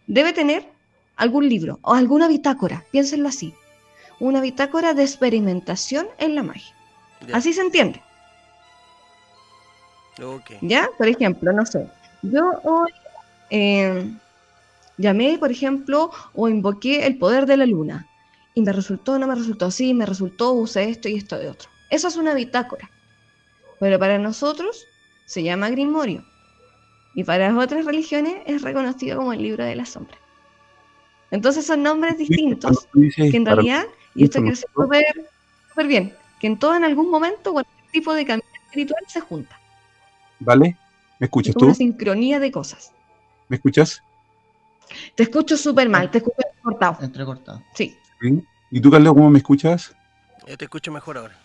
debe 0.06 0.32
tener 0.32 0.68
algún 1.16 1.48
libro 1.48 1.78
o 1.82 1.94
alguna 1.94 2.28
bitácora, 2.28 2.84
piénsenlo 2.90 3.28
así, 3.28 3.54
una 4.20 4.40
bitácora 4.40 4.94
de 4.94 5.02
experimentación 5.02 6.06
en 6.18 6.34
la 6.34 6.42
magia. 6.42 6.74
Así 7.32 7.52
se 7.52 7.62
entiende. 7.62 8.02
Ok. 10.22 10.52
¿Ya? 10.60 10.88
Por 10.98 11.08
ejemplo, 11.08 11.52
no 11.52 11.66
sé, 11.66 11.88
yo 12.22 12.60
hoy 12.62 12.90
eh, 13.50 14.10
llamé, 14.96 15.38
por 15.38 15.50
ejemplo, 15.50 16.10
o 16.34 16.48
invoqué 16.48 17.06
el 17.06 17.18
poder 17.18 17.46
de 17.46 17.56
la 17.56 17.66
luna 17.66 18.06
y 18.54 18.62
me 18.62 18.72
resultó, 18.72 19.18
no 19.18 19.26
me 19.26 19.34
resultó, 19.34 19.70
sí, 19.70 19.94
me 19.94 20.06
resultó, 20.06 20.52
usé 20.52 20.88
esto 20.88 21.08
y 21.08 21.16
esto 21.16 21.38
de 21.38 21.48
otro. 21.48 21.68
Eso 21.90 22.08
es 22.08 22.16
una 22.16 22.34
bitácora. 22.34 22.90
Pero 23.80 23.98
para 23.98 24.18
nosotros 24.18 24.86
se 25.26 25.42
llama 25.42 25.70
Grimorio. 25.70 26.24
Y 27.14 27.24
para 27.24 27.50
las 27.52 27.62
otras 27.64 27.84
religiones 27.84 28.42
es 28.46 28.62
reconocido 28.62 29.18
como 29.18 29.32
el 29.32 29.42
libro 29.42 29.64
de 29.64 29.74
la 29.76 29.86
sombra. 29.86 30.16
Entonces 31.30 31.66
son 31.66 31.82
nombres 31.82 32.18
distintos 32.18 32.88
dices 32.92 33.30
que 33.30 33.36
en 33.36 33.46
realidad, 33.46 33.86
y 34.14 34.24
esto 34.24 34.40
quiero 34.40 34.56
súper 34.56 35.04
súper 35.68 35.86
bien, 35.86 36.14
que 36.38 36.46
en 36.46 36.58
todo 36.58 36.76
en 36.76 36.84
algún 36.84 37.10
momento 37.10 37.52
cualquier 37.52 37.90
tipo 37.90 38.12
de 38.14 38.24
camino 38.24 38.48
espiritual 38.66 39.02
se 39.08 39.20
junta. 39.20 39.58
¿Vale? 40.40 40.76
¿Me 41.18 41.24
Es 41.24 41.28
escuchas 41.28 41.54
como 41.54 41.60
tú? 41.60 41.66
una 41.66 41.74
sincronía 41.74 42.38
de 42.40 42.50
cosas. 42.50 42.92
¿Me 43.48 43.56
escuchas? 43.56 44.02
Te 45.14 45.24
escucho 45.24 45.56
súper 45.56 45.88
mal, 45.88 46.10
te 46.10 46.18
escucho 46.18 46.36
cortado. 46.62 46.98
Entrecortado. 47.00 47.62
Sí. 47.74 47.96
¿Sí? 48.20 48.42
¿Y 48.70 48.80
tú, 48.80 48.90
Carlos, 48.90 49.14
cómo 49.14 49.30
me 49.30 49.38
escuchas? 49.38 49.94
Yo 50.46 50.56
te 50.58 50.64
escucho 50.66 50.92
mejor 50.92 51.18
ahora. 51.18 51.36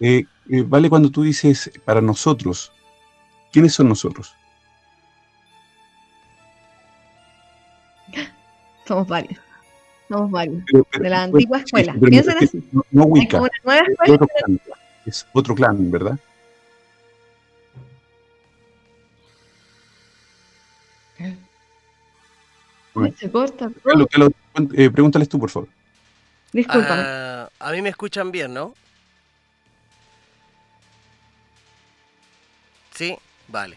Eh, 0.00 0.24
eh, 0.50 0.64
vale, 0.66 0.90
cuando 0.90 1.10
tú 1.10 1.22
dices 1.22 1.70
para 1.84 2.00
nosotros, 2.00 2.72
¿quiénes 3.52 3.72
son 3.74 3.88
nosotros? 3.88 4.34
Somos 8.86 9.06
varios. 9.08 9.40
Somos 10.08 10.30
varios. 10.30 10.62
Pero- 10.70 10.84
pero- 10.90 11.04
De 11.04 11.10
la 11.10 11.22
antigua 11.22 11.58
escuela. 11.58 11.94
Piensen 11.94 12.36
así. 12.38 12.62
No, 12.72 12.84
no 12.90 13.04
Wicca, 13.04 13.38
como 13.38 13.44
una 13.44 13.58
nueva 13.64 13.80
es 13.82 13.88
escuela. 13.90 14.14
otro 14.14 14.26
clan, 14.28 14.60
es 15.06 15.26
otro 15.32 15.54
clan, 15.54 15.90
¿verdad? 15.90 16.18
Se 23.18 23.30
corta. 23.30 23.70
Carlos, 23.82 24.06
Carlos, 24.10 24.32
eh, 24.76 24.90
pregúntales 24.90 25.28
tú, 25.28 25.38
por 25.38 25.50
favor. 25.50 25.68
Discúlpame. 26.52 27.02
Ah, 27.04 27.48
a 27.58 27.72
mí 27.72 27.82
me 27.82 27.88
escuchan 27.88 28.30
bien, 28.30 28.54
¿no? 28.54 28.74
Sí, 32.94 33.16
vale. 33.48 33.76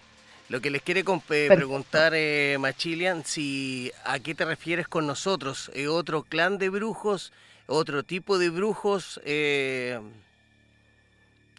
Lo 0.49 0.61
que 0.61 0.69
les 0.71 0.81
quiere 0.81 1.01
eh, 1.01 1.47
preguntar, 1.53 2.13
eh, 2.15 2.57
Machilian, 2.59 3.25
si 3.25 3.91
a 4.05 4.19
qué 4.19 4.33
te 4.33 4.45
refieres 4.45 4.87
con 4.87 5.05
nosotros, 5.05 5.69
¿Es 5.73 5.87
otro 5.89 6.23
clan 6.23 6.57
de 6.57 6.69
brujos, 6.69 7.33
otro 7.65 8.03
tipo 8.03 8.37
de 8.37 8.49
brujos, 8.49 9.19
eh, 9.25 9.99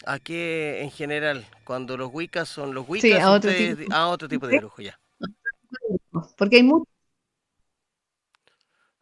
¿a 0.07 0.19
qué 0.19 0.81
en 0.83 0.91
general? 0.91 1.47
Cuando 1.65 1.99
los 1.99 2.09
Wiccas 2.13 2.49
son 2.49 2.73
los 2.73 2.89
Wiccas, 2.89 3.21
a 3.23 3.33
otro 3.33 3.51
ustedes- 3.51 3.77
tipo. 3.77 3.95
a 3.95 4.09
otro 4.09 4.27
tipo 4.29 4.47
de 4.47 4.53
Sí. 4.55 4.59
brujo, 4.59 4.81
ya, 4.83 4.99
Porque 6.39 6.57
hay 6.57 6.63
muchos. 6.63 6.89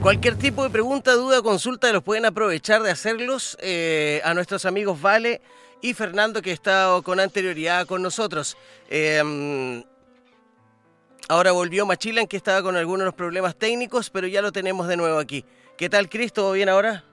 Cualquier 0.00 0.36
tipo 0.36 0.62
de 0.64 0.70
pregunta, 0.70 1.12
duda, 1.14 1.42
consulta, 1.42 1.92
los 1.92 2.02
pueden 2.02 2.24
aprovechar 2.26 2.82
de 2.82 2.90
hacerlos 2.90 3.56
eh, 3.60 4.20
a 4.24 4.34
nuestros 4.34 4.64
amigos 4.66 5.00
Vale 5.00 5.40
y 5.80 5.94
Fernando, 5.94 6.42
que 6.42 6.52
está 6.52 6.88
con 7.04 7.20
anterioridad 7.20 7.86
con 7.86 8.02
nosotros. 8.02 8.56
Eh, 8.90 9.84
ahora 11.28 11.52
volvió 11.52 11.86
Machilan, 11.86 12.26
que 12.26 12.36
estaba 12.36 12.62
con 12.62 12.76
algunos 12.76 13.00
de 13.00 13.04
los 13.06 13.14
problemas 13.14 13.56
técnicos, 13.56 14.10
pero 14.10 14.26
ya 14.26 14.42
lo 14.42 14.52
tenemos 14.52 14.88
de 14.88 14.96
nuevo 14.96 15.18
aquí. 15.18 15.44
¿Qué 15.76 15.88
tal, 15.88 16.08
Cris? 16.08 16.32
¿Todo 16.32 16.52
bien 16.52 16.68
ahora? 16.68 17.04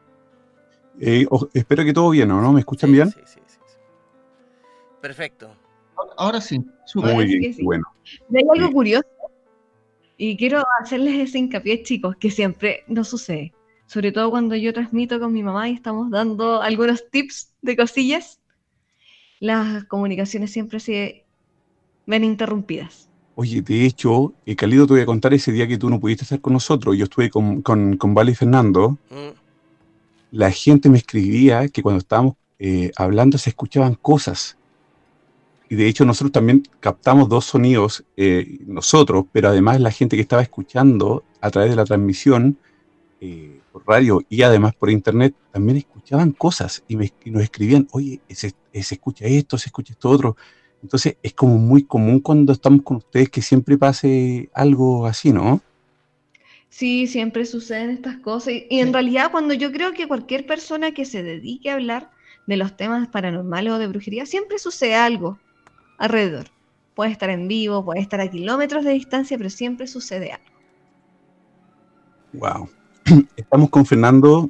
Eh, 1.00 1.26
espero 1.54 1.86
que 1.86 1.94
todo 1.94 2.10
bien, 2.10 2.30
¿o 2.32 2.42
no? 2.42 2.52
¿Me 2.52 2.60
escuchan 2.60 2.90
Sí, 2.90 2.94
bien? 2.94 3.12
Sí, 3.12 3.20
sí. 3.26 3.40
Perfecto. 5.02 5.50
Ahora 6.18 6.42
sí. 6.42 6.62
súper. 6.86 7.14
Muy 7.14 7.26
bien, 7.26 7.54
sí. 7.54 7.64
bueno. 7.64 7.84
Hay 8.36 8.44
algo 8.54 8.68
Sí. 8.68 8.74
curioso. 8.74 9.08
Y 10.18 10.36
quiero 10.38 10.64
hacerles 10.82 11.20
ese 11.30 11.40
hincapié, 11.40 11.82
chicos, 11.84 12.16
que 12.18 12.30
siempre 12.30 12.84
nos 12.88 13.08
sucede. 13.08 13.54
Sobre 13.86 14.12
todo 14.12 14.30
cuando 14.30 14.56
yo 14.56 14.74
transmito 14.74 15.20
con 15.20 15.32
mi 15.34 15.42
mamá 15.44 15.70
y 15.70 15.74
estamos 15.74 16.12
dando 16.12 16.62
algunos 16.62 17.10
tips 17.10 17.54
de 17.62 17.76
cosillas, 17.78 18.40
las 19.40 19.86
comunicaciones 19.86 20.52
siempre 20.52 20.80
se 20.80 21.26
ven 22.06 22.24
interrumpidas. 22.24 23.10
Oye, 23.36 23.62
de 23.62 23.86
hecho, 23.86 24.34
eh, 24.46 24.56
Calido, 24.56 24.86
te 24.86 24.94
voy 24.94 25.02
a 25.02 25.06
contar 25.06 25.34
ese 25.34 25.54
día 25.54 25.66
que 25.68 25.78
tú 25.78 25.90
no 25.90 26.00
pudiste 26.00 26.24
estar 26.26 26.42
con 26.42 26.52
nosotros. 26.54 26.98
Yo 26.98 27.06
estuve 27.06 27.30
con, 27.30 27.62
con, 27.62 27.96
con 27.96 28.14
Vale 28.14 28.32
y 28.32 28.36
Fernando. 28.36 28.98
Mm, 29.10 29.30
La 30.32 30.52
gente 30.52 30.90
me 30.90 30.98
escribía 30.98 31.68
que 31.70 31.82
cuando 31.82 32.00
estábamos 32.00 32.36
eh, 32.60 32.92
hablando 32.98 33.38
se 33.38 33.50
escuchaban 33.52 33.96
cosas. 33.96 34.58
Y 35.70 35.76
de 35.76 35.88
hecho 35.88 36.06
nosotros 36.06 36.32
también 36.32 36.64
captamos 36.80 37.30
dos 37.30 37.46
sonidos, 37.46 38.06
eh, 38.18 38.60
nosotros, 38.66 39.26
pero 39.32 39.50
además 39.50 39.80
la 39.80 39.92
gente 39.92 40.16
que 40.16 40.22
estaba 40.24 40.42
escuchando 40.42 41.26
a 41.42 41.52
través 41.52 41.70
de 41.72 41.76
la 41.78 41.86
transmisión 41.86 42.60
eh, 43.20 43.64
por 43.72 43.86
radio 43.88 44.22
y 44.30 44.44
además 44.44 44.76
por 44.76 44.90
internet 44.92 45.36
también 45.52 45.78
escuchaban 45.78 46.32
cosas 46.34 46.84
y, 46.88 46.98
me- 46.98 47.14
y 47.24 47.32
nos 47.32 47.44
escribían, 47.44 47.88
oye, 47.92 48.22
se, 48.30 48.54
se 48.74 48.96
escucha 48.96 49.26
esto, 49.26 49.58
se 49.58 49.68
escucha 49.70 49.94
esto 49.94 50.10
otro. 50.10 50.38
Entonces 50.82 51.18
es 51.24 51.34
como 51.34 51.58
muy 51.58 51.86
común 51.86 52.20
cuando 52.22 52.54
estamos 52.54 52.84
con 52.84 52.98
ustedes 52.98 53.30
que 53.30 53.42
siempre 53.42 53.78
pase 53.78 54.50
algo 54.54 55.06
así, 55.08 55.34
¿no? 55.34 55.64
Sí, 56.70 57.08
siempre 57.08 57.46
suceden 57.46 57.90
estas 57.92 58.18
cosas. 58.18 58.54
Y, 58.54 58.68
y 58.70 58.80
en 58.80 58.88
Sí. 58.88 58.94
realidad, 58.94 59.32
cuando 59.32 59.54
yo 59.54 59.72
creo 59.72 59.94
que 59.94 60.08
cualquier 60.08 60.46
persona 60.46 60.94
que 60.94 61.06
se 61.06 61.24
dedique 61.24 61.70
a 61.70 61.74
hablar 61.76 62.12
de 62.46 62.58
los 62.58 62.76
temas 62.78 63.08
paranormales 63.10 63.74
o 63.74 63.80
de 63.80 63.88
brujería, 63.88 64.26
siempre 64.26 64.58
sucede 64.60 64.96
algo 64.96 65.44
alrededor. 66.00 66.48
Puede 66.96 67.12
estar 67.12 67.30
en 67.30 67.48
vivo, 67.48 67.86
puede 67.86 68.00
estar 68.02 68.20
a 68.20 68.30
kilómetros 68.30 68.84
de 68.84 68.92
distancia, 68.92 69.38
pero 69.38 69.50
siempre 69.50 69.88
sucede 69.88 70.32
algo. 70.34 70.46
Wow. 72.34 72.70
Estamos 73.38 73.70
con 73.70 73.86
Fernando, 73.86 74.50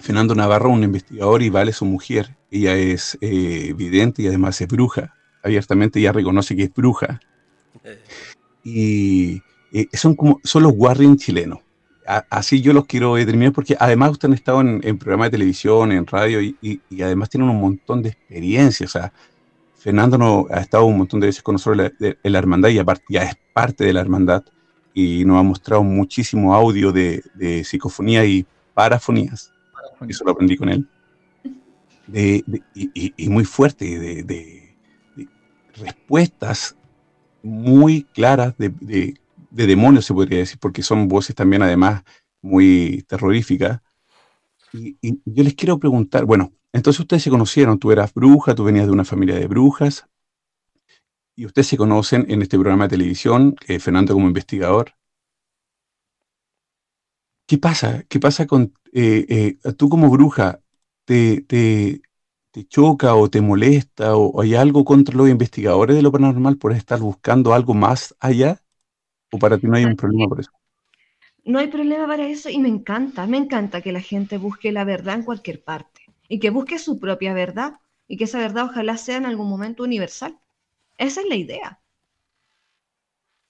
Fernando 0.00 0.34
Navarro, 0.34 0.70
un 0.70 0.84
investigador, 0.84 1.42
y 1.42 1.50
Vale, 1.50 1.72
su 1.72 1.84
mujer. 1.84 2.36
Ella 2.50 2.76
es 2.76 3.16
eh, 3.20 3.72
vidente 3.76 4.22
y 4.22 4.26
además 4.28 4.60
es 4.60 4.68
bruja. 4.68 5.14
Abiertamente 5.42 5.98
ella 5.98 6.12
reconoce 6.12 6.54
que 6.56 6.64
es 6.64 6.72
bruja. 6.72 7.20
eh, 7.84 7.98
Y 8.64 9.42
eh, 9.72 9.88
son 9.92 10.14
como 10.14 10.40
son 10.44 10.62
los 10.64 10.72
Warren 10.76 11.16
chilenos. 11.16 11.60
A- 12.06 12.24
así 12.30 12.60
yo 12.60 12.72
los 12.72 12.86
quiero 12.86 13.14
determinar 13.14 13.52
porque 13.52 13.76
además 13.78 14.10
ustedes 14.12 14.30
han 14.30 14.34
estado 14.34 14.60
en, 14.60 14.80
en 14.82 14.98
programas 14.98 15.26
de 15.26 15.32
televisión, 15.32 15.92
en 15.92 16.06
radio 16.06 16.40
y, 16.40 16.56
y- 16.60 16.80
y 16.90 17.02
además 17.02 17.30
tienen 17.30 17.48
un 17.48 17.60
montón 17.60 18.02
de 18.02 18.10
experiencia. 18.10 18.86
O 18.86 18.88
sea, 18.88 19.12
Fernando 19.82 20.16
no, 20.16 20.46
ha 20.48 20.60
estado 20.60 20.84
un 20.84 20.96
montón 20.96 21.18
de 21.18 21.26
veces 21.26 21.42
con 21.42 21.54
nosotros 21.54 21.76
en 21.78 21.82
la, 21.84 21.92
de- 21.98 22.18
en 22.22 22.32
la 22.32 22.38
hermandad 22.38 22.68
y 22.68 22.78
aparte 22.78 23.02
ya 23.08 23.24
es 23.24 23.34
parte 23.52 23.84
de 23.84 23.92
la 23.92 24.00
hermandad 24.00 24.44
y 24.94 25.24
nos 25.24 25.40
ha 25.40 25.42
mostrado 25.42 25.82
muchísimo 25.82 26.54
audio 26.54 26.92
de, 26.92 27.24
de 27.34 27.64
psicofonía 27.64 28.24
y 28.24 28.46
parafonías. 28.74 29.52
Eso 30.08 30.24
lo 30.24 30.30
aprendí 30.30 30.56
con 30.56 30.68
él. 30.68 30.88
De- 32.06 32.44
de- 32.46 32.62
y, 33.16 33.28
muy 33.28 33.44
fuerte, 33.44 33.98
de, 33.98 34.76
respuestas 35.74 36.76
muy 37.42 38.04
claras 38.04 38.56
de, 38.58 38.68
de- 38.68 39.14
de 39.50 39.66
demonios, 39.66 40.04
se 40.04 40.14
podría 40.14 40.38
decir, 40.38 40.58
porque 40.60 40.84
son 40.84 41.08
voces 41.08 41.34
también 41.34 41.62
además 41.62 42.04
muy 42.40 43.04
terroríficas. 43.08 43.80
Y, 44.72 44.96
y 45.02 45.20
yo 45.24 45.42
les 45.42 45.54
quiero 45.54 45.76
preguntar, 45.78 46.24
bueno, 46.24 46.52
entonces 46.72 47.00
ustedes 47.00 47.22
se 47.22 47.30
conocieron, 47.30 47.78
tú 47.78 47.92
eras 47.92 48.14
bruja, 48.14 48.54
tú 48.54 48.64
venías 48.64 48.86
de 48.86 48.92
una 48.92 49.04
familia 49.04 49.34
de 49.34 49.46
brujas, 49.46 50.06
y 51.34 51.46
ustedes 51.46 51.68
se 51.68 51.76
conocen 51.76 52.26
en 52.28 52.42
este 52.42 52.58
programa 52.58 52.84
de 52.84 52.90
televisión, 52.90 53.56
eh, 53.66 53.78
Fernando 53.78 54.14
como 54.14 54.26
investigador. 54.26 54.92
¿Qué 57.46 57.58
pasa? 57.58 58.04
¿Qué 58.08 58.18
pasa 58.18 58.46
con 58.46 58.72
eh, 58.92 59.58
eh, 59.64 59.72
tú 59.74 59.88
como 59.88 60.10
bruja? 60.10 60.60
¿Te, 61.04 61.42
te, 61.42 62.00
choca 62.68 63.14
o 63.14 63.28
te 63.28 63.40
molesta 63.40 64.14
o, 64.16 64.40
hay 64.40 64.54
algo 64.54 64.84
contra 64.84 65.16
los 65.16 65.28
investigadores 65.28 65.96
de 65.96 66.02
lo 66.02 66.12
paranormal 66.12 66.58
por 66.58 66.72
estar 66.72 67.00
buscando 67.00 67.54
algo 67.54 67.74
más 67.74 68.14
allá? 68.20 68.60
¿O 69.30 69.38
para 69.38 69.58
ti 69.58 69.66
no 69.66 69.76
hay 69.76 69.84
un 69.84 69.96
problema 69.96 70.28
por 70.28 70.40
eso? 70.40 70.50
No 71.44 71.58
hay 71.58 71.68
problema 71.68 72.06
para 72.06 72.26
eso 72.28 72.50
y 72.50 72.58
me 72.58 72.68
encanta, 72.68 73.26
me 73.26 73.38
encanta 73.38 73.80
que 73.80 73.90
la 73.90 74.00
gente 74.00 74.38
busque 74.38 74.70
la 74.70 74.84
verdad 74.84 75.16
en 75.16 75.24
cualquier 75.24 75.64
parte 75.64 76.01
y 76.32 76.38
que 76.38 76.48
busque 76.48 76.78
su 76.78 76.98
propia 76.98 77.34
verdad 77.34 77.74
y 78.08 78.16
que 78.16 78.24
esa 78.24 78.38
verdad 78.38 78.64
ojalá 78.64 78.96
sea 78.96 79.18
en 79.18 79.26
algún 79.26 79.50
momento 79.50 79.82
universal. 79.82 80.38
Esa 80.96 81.20
es 81.20 81.28
la 81.28 81.36
idea. 81.36 81.80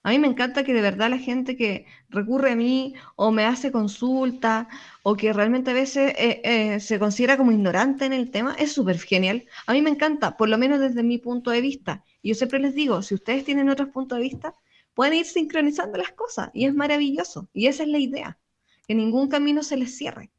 A 0.03 0.09
mí 0.09 0.19
me 0.19 0.27
encanta 0.27 0.65
que 0.65 0.73
de 0.73 0.81
verdad 0.81 1.09
la 1.09 1.17
gente 1.17 1.55
que 1.55 1.85
recurre 2.09 2.51
a 2.51 2.55
mí 2.57 2.93
o 3.15 3.31
me 3.31 3.45
hace 3.45 3.71
consulta 3.71 4.67
o 5.01 5.15
que 5.15 5.31
realmente 5.31 5.71
a 5.71 5.73
veces 5.73 6.13
eh, 6.17 6.41
eh, 6.43 6.81
se 6.81 6.99
considera 6.99 7.37
como 7.37 7.53
ignorante 7.53 8.03
en 8.03 8.11
el 8.11 8.29
tema, 8.31 8.53
es 8.59 8.73
súper 8.73 8.99
genial. 8.99 9.45
A 9.65 9.71
mí 9.71 9.81
me 9.81 9.89
encanta, 9.89 10.35
por 10.35 10.49
lo 10.49 10.57
menos 10.57 10.81
desde 10.81 11.03
mi 11.03 11.19
punto 11.19 11.51
de 11.51 11.61
vista. 11.61 12.03
Y 12.21 12.29
yo 12.29 12.35
siempre 12.35 12.59
les 12.59 12.75
digo, 12.75 13.01
si 13.01 13.15
ustedes 13.15 13.45
tienen 13.45 13.69
otros 13.69 13.91
puntos 13.91 14.17
de 14.17 14.23
vista, 14.25 14.53
pueden 14.93 15.13
ir 15.13 15.25
sincronizando 15.25 15.97
las 15.97 16.11
cosas 16.11 16.49
y 16.53 16.65
es 16.65 16.73
maravilloso. 16.75 17.47
Y 17.53 17.67
esa 17.67 17.83
es 17.83 17.89
la 17.89 17.99
idea, 17.99 18.37
que 18.85 18.93
ningún 18.93 19.29
camino 19.29 19.63
se 19.63 19.77
les 19.77 19.95
cierre. 19.97 20.32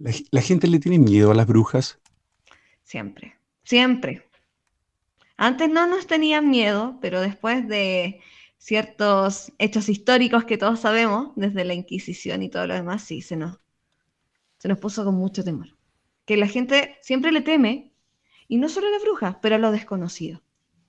¿La, 0.00 0.12
la 0.32 0.42
gente 0.42 0.66
le 0.66 0.80
tiene 0.80 0.98
miedo 0.98 1.30
a 1.30 1.34
las 1.34 1.46
brujas? 1.46 2.00
Siempre, 2.82 3.36
siempre. 3.62 4.26
Antes 5.36 5.70
no 5.70 5.86
nos 5.86 6.08
tenían 6.08 6.50
miedo, 6.50 6.98
pero 7.00 7.20
después 7.20 7.68
de 7.68 8.20
ciertos 8.58 9.52
hechos 9.58 9.88
históricos 9.88 10.44
que 10.44 10.58
todos 10.58 10.80
sabemos, 10.80 11.32
desde 11.36 11.64
la 11.64 11.74
Inquisición 11.74 12.42
y 12.42 12.50
todo 12.50 12.66
lo 12.66 12.74
demás, 12.74 13.02
sí, 13.02 13.22
se 13.22 13.36
nos, 13.36 13.58
se 14.58 14.68
nos 14.68 14.78
puso 14.78 15.04
con 15.04 15.14
mucho 15.14 15.42
temor. 15.42 15.68
Que 16.26 16.36
la 16.36 16.46
gente 16.46 16.98
siempre 17.00 17.32
le 17.32 17.40
teme, 17.40 17.92
y 18.48 18.58
no 18.58 18.68
solo 18.68 18.88
a 18.88 18.90
las 18.90 19.02
brujas, 19.02 19.36
pero 19.40 19.54
a 19.54 19.58
lo 19.58 19.70
desconocido. 19.70 20.42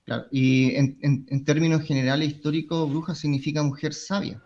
Claro, 0.04 0.24
y 0.30 0.74
en, 0.74 1.44
términos 1.44 1.82
generales 1.82 2.28
históricos, 2.28 2.90
bruja 2.90 3.14
significa 3.14 3.62
mujer 3.62 3.94
sabia. 3.94 4.42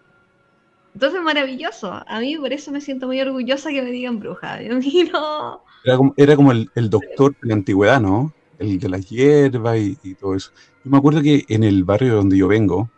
Entonces, 0.97 1.21
maravilloso. 1.21 1.93
A 2.07 2.21
mí 2.21 2.39
por 2.39 2.55
eso 2.55 2.73
me 2.73 2.81
siento 2.81 3.07
muy 3.07 3.21
orgullosa 3.21 3.69
que 3.69 3.83
me 3.83 3.91
digan 3.91 4.19
bruja. 4.19 4.59
Era 6.17 6.37
como, 6.37 6.53
el, 6.53 6.71
doctor 6.89 7.37
de 7.43 7.49
la 7.49 7.53
antigüedad, 7.53 8.01
¿no? 8.01 8.33
el 8.59 8.79
de 8.79 8.89
la 8.89 8.97
hierba 8.97 9.77
y, 9.77 9.95
todo 10.19 10.35
eso. 10.35 10.53
Yo 10.83 10.91
me 10.91 10.97
acuerdo 10.97 11.21
que 11.21 11.45
en 11.51 11.65
el 11.65 11.85
barrio 11.85 12.15
donde 12.15 12.39
yo 12.39 12.49
vengo 12.49 12.89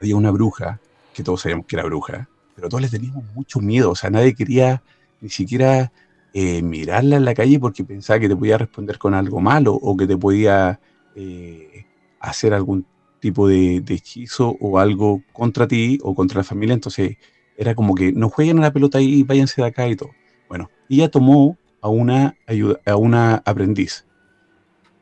había 0.00 0.14
una 0.14 0.30
bruja, 0.30 0.78
que 1.12 1.24
todos 1.24 1.40
sabíamos 1.40 1.66
que 1.66 1.74
era 1.74 1.86
bruja, 1.86 2.28
pero 2.54 2.68
todos 2.68 2.82
les 2.82 2.92
teníamos 2.92 3.24
mucho 3.34 3.58
miedo, 3.58 3.90
o 3.90 3.96
sea, 3.96 4.10
nadie 4.10 4.36
quería 4.36 4.80
ni 5.20 5.28
siquiera 5.28 5.90
eh, 6.34 6.62
mirarla 6.62 7.16
en 7.16 7.24
la 7.24 7.34
calle 7.34 7.58
porque 7.58 7.82
pensaba 7.82 8.20
que 8.20 8.28
te 8.28 8.36
podía 8.36 8.58
responder 8.58 8.96
con 8.96 9.14
algo 9.14 9.40
malo 9.40 9.74
o 9.74 9.96
que 9.96 10.06
te 10.06 10.16
podía 10.16 10.78
eh, 11.16 11.84
hacer 12.20 12.54
algún 12.54 12.86
tipo 13.20 13.48
de, 13.48 13.82
hechizo 13.88 14.56
o 14.60 14.78
algo 14.78 15.22
contra 15.32 15.66
ti 15.66 15.98
o 16.02 16.14
contra 16.14 16.38
la 16.38 16.44
familia, 16.44 16.74
entonces 16.74 17.16
era 17.56 17.74
como 17.74 17.94
que 17.94 18.12
no 18.12 18.28
jueguen 18.28 18.58
a 18.58 18.62
la 18.62 18.72
pelota 18.72 19.00
y 19.00 19.22
váyanse 19.22 19.62
de 19.62 19.68
acá 19.68 19.88
y 19.88 19.96
todo. 19.96 20.10
Bueno, 20.48 20.70
ella 20.88 21.10
tomó 21.10 21.58
a 21.80 21.88
una, 21.88 22.36
ayuda, 22.46 22.80
a 22.86 22.96
una 22.96 23.42
aprendiz 23.44 24.04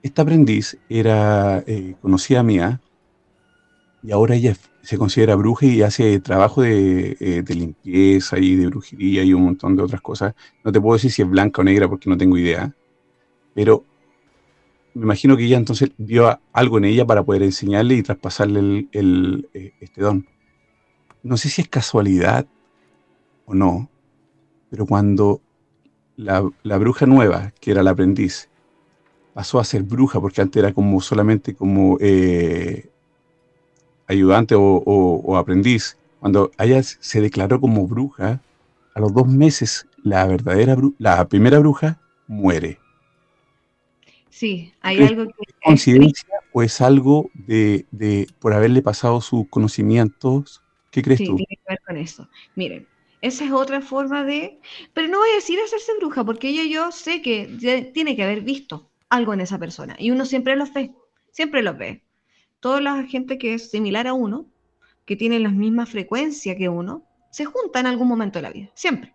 esta 0.07 0.23
aprendiz 0.23 0.79
era 0.89 1.65
eh, 1.67 1.97
conocida 2.01 2.43
mía 2.43 2.81
y 4.03 4.13
ahora 4.13 4.37
ella 4.37 4.57
se 4.83 4.99
considera 4.99 5.35
bruja 5.35 5.67
y 5.67 5.83
hace 5.83 6.21
trabajo 6.21 6.63
de, 6.63 7.17
eh, 7.19 7.43
limpieza 7.49 8.39
y 8.39 8.55
de 8.55 8.69
brujería 8.69 9.25
y 9.25 9.33
un 9.33 9.43
montón 9.43 9.75
de 9.75 9.83
otras 9.83 10.01
cosas. 10.01 10.35
No 10.63 10.71
te 10.71 10.81
puedo 10.81 10.95
decir 10.95 11.11
si 11.11 11.23
es 11.23 11.29
blanca 11.29 11.61
o 11.61 11.65
negra 11.65 11.89
porque 11.89 12.09
no 12.09 12.17
tengo 12.17 12.39
idea, 12.39 12.73
pero 13.53 13.85
me 14.97 15.03
imagino 15.03 15.37
que 15.37 15.45
ella 15.45 15.59
entonces 15.59 15.91
vio 15.99 16.41
algo 16.55 16.79
en 16.79 16.87
ella 16.87 17.05
para 17.05 17.23
poder 17.23 17.43
enseñarle 17.43 17.97
y 17.97 18.03
traspasarle 18.03 18.89
el, 18.93 19.49
eh, 19.53 19.75
este 19.79 20.01
don. 20.01 20.27
No 21.23 21.37
sé 21.37 21.51
si 21.51 21.61
es 21.61 21.69
casualidad 21.69 22.47
o 23.45 23.55
no, 23.55 23.91
pero 24.71 24.87
cuando 24.87 25.43
la, 26.17 26.41
bruja 26.79 27.05
nueva, 27.05 27.53
que 27.61 27.73
era 27.73 27.83
la 27.83 27.91
aprendiz, 27.91 28.49
pasó 29.35 29.61
a 29.61 29.65
ser 29.65 29.83
bruja, 29.83 30.19
porque 30.19 30.41
antes 30.41 30.63
era 30.63 30.73
como 30.73 31.03
solamente 31.03 31.55
como 31.55 31.99
eh, 32.01 32.89
ayudante 34.07 34.55
o, 34.57 35.37
aprendiz. 35.37 35.99
Cuando 36.21 36.51
ella 36.59 36.83
se 36.83 37.21
declaró 37.21 37.61
como 37.61 37.87
bruja, 37.87 38.41
a 38.95 39.01
los 39.01 39.13
dos 39.13 39.29
meses 39.29 39.87
la 40.03 40.25
verdadera 40.27 40.75
la 40.97 41.29
primera 41.29 41.59
bruja 41.59 42.01
muere. 42.27 42.79
Sí, 44.37 44.75
hay 44.83 45.03
algo 45.03 45.25
que... 45.29 45.55
¿Coincidencia 45.64 46.29
o 46.53 46.62
es 46.62 46.83
algo 46.83 47.31
de, 47.33 47.87
de, 47.90 48.27
por 48.38 48.53
haberle 48.53 48.83
pasado 48.83 49.22
sus 49.22 49.49
conocimientos? 49.49 50.62
¿Qué 50.90 51.01
crees 51.01 51.20
tú? 51.25 51.37
tiene 51.37 51.57
que 51.57 51.62
ver 51.66 51.81
con 51.87 51.96
eso. 51.96 52.29
Miren, 52.55 52.87
esa 53.22 53.46
es 53.46 53.53
otra 53.53 53.81
forma 53.81 54.25
de... 54.25 54.61
Pero 54.92 55.09
no 55.09 55.20
voy 55.20 55.31
a 55.31 55.37
decir 55.37 55.59
hacerse 55.64 55.92
bruja, 55.99 56.22
porque 56.22 56.51
ella 56.51 56.64
yo 56.64 56.92
sé 56.92 57.22
que 57.22 57.90
tiene 57.94 58.14
que 58.14 58.25
haber 58.25 58.42
visto 58.42 58.90
algo 59.09 59.33
en 59.33 59.40
esa 59.40 59.59
persona. 59.59 59.96
Y 59.99 60.11
uno 60.11 60.27
siempre 60.27 60.55
los 60.55 60.70
ve, 60.75 60.92
siempre 61.31 61.62
los 61.62 61.79
ve. 61.79 62.05
Toda 62.61 62.83
la 62.83 63.05
gente 63.05 63.38
que 63.38 63.55
es 63.55 63.70
similar 63.70 64.07
a 64.07 64.12
uno, 64.12 64.44
que 65.07 65.16
tiene 65.16 65.38
la 65.38 65.49
misma 65.49 65.87
frecuencia 65.87 66.59
que 66.59 66.68
uno, 66.68 67.07
se 67.31 67.46
junta 67.46 67.81
en 67.81 67.87
algún 67.87 68.09
momento 68.09 68.38
de 68.38 68.42
la 68.42 68.51
vida, 68.51 68.70
siempre. 68.75 69.14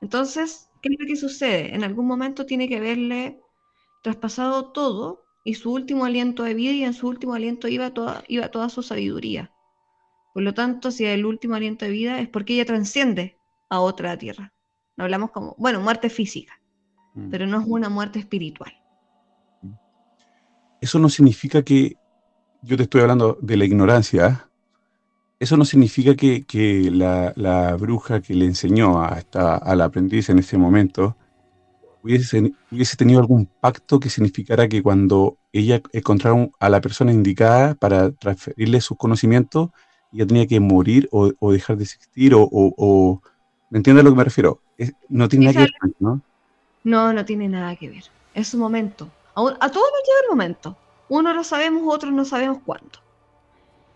Entonces, 0.00 0.70
¿qué 0.80 0.90
es 0.92 0.96
lo 1.00 1.06
que 1.08 1.16
sucede? 1.16 1.74
En 1.74 1.82
algún 1.82 2.06
momento 2.06 2.46
tiene 2.46 2.68
que 2.68 2.76
haberle 2.76 3.40
traspasado 4.02 4.72
todo 4.72 5.24
y 5.44 5.54
su 5.54 5.72
último 5.72 6.04
aliento 6.04 6.42
de 6.42 6.54
vida 6.54 6.72
y 6.72 6.84
en 6.84 6.94
su 6.94 7.08
último 7.08 7.34
aliento 7.34 7.68
iba 7.68 7.90
toda, 7.92 8.24
iba 8.28 8.48
toda 8.48 8.68
su 8.68 8.82
sabiduría. 8.82 9.52
Por 10.34 10.42
lo 10.42 10.54
tanto, 10.54 10.90
si 10.90 11.04
el 11.04 11.26
último 11.26 11.54
aliento 11.54 11.84
de 11.84 11.90
vida 11.90 12.20
es 12.20 12.28
porque 12.28 12.54
ella 12.54 12.64
transciende 12.64 13.38
a 13.68 13.80
otra 13.80 14.16
tierra. 14.16 14.52
No 14.96 15.04
hablamos 15.04 15.30
como, 15.30 15.54
bueno, 15.58 15.80
muerte 15.80 16.10
física. 16.10 16.60
Mm. 17.14 17.30
pero 17.30 17.46
no 17.46 17.60
es 17.60 17.66
una 17.66 17.88
muerte 17.88 18.18
espiritual. 18.18 18.72
Eso 20.80 20.98
no 20.98 21.08
significa 21.08 21.62
que, 21.62 21.96
yo 22.62 22.76
te 22.76 22.84
estoy 22.84 23.02
hablando 23.02 23.38
de 23.40 23.56
la 23.56 23.64
ignorancia, 23.64 24.26
¿ah? 24.26 24.50
eso 25.38 25.56
no 25.56 25.64
significa 25.64 26.14
que, 26.14 26.90
la, 26.90 27.76
bruja 27.78 28.20
que 28.20 28.34
le 28.34 28.44
enseñó 28.44 29.02
a, 29.02 29.18
esta, 29.18 29.56
al 29.56 29.80
aprendiz 29.80 30.28
en 30.28 30.38
ese 30.38 30.56
momento 30.56 31.16
hubiese, 32.02 32.52
hubiese, 32.70 32.96
tenido 32.96 33.20
algún 33.20 33.46
pacto 33.46 34.00
que 34.00 34.10
significara 34.10 34.68
que 34.68 34.82
cuando 34.82 35.36
ella 35.52 35.80
encontrara 35.92 36.48
a 36.58 36.68
la 36.68 36.80
persona 36.80 37.12
indicada 37.12 37.74
para 37.74 38.10
transferirle 38.12 38.80
sus 38.80 38.96
conocimientos, 38.96 39.70
ella 40.12 40.26
tenía 40.26 40.46
que 40.46 40.60
morir 40.60 41.08
o, 41.12 41.52
dejar 41.52 41.76
de 41.76 41.84
existir 41.84 42.32
o, 42.34 43.20
¿Me 43.70 43.78
entiendes 43.78 44.02
a 44.02 44.04
lo 44.04 44.10
que 44.10 44.16
me 44.16 44.24
refiero? 44.24 44.60
no 45.08 45.28
tiene 45.28 45.46
nada 45.46 45.54
que 45.54 45.60
ver, 45.60 45.94
¿no? 46.00 46.20
No, 46.82 47.12
no 47.12 47.24
tiene 47.24 47.48
nada 47.48 47.76
que 47.76 47.88
ver. 47.88 48.04
Es 48.34 48.48
su 48.48 48.58
momento. 48.58 49.08
A, 49.34 49.42
todos 49.42 49.58
nos 49.60 50.02
llega 50.06 50.20
el 50.24 50.30
momento. 50.30 50.76
Uno 51.08 51.32
lo 51.32 51.44
sabemos, 51.44 51.82
otros 51.86 52.12
no 52.12 52.24
sabemos 52.24 52.58
cuándo. 52.64 52.98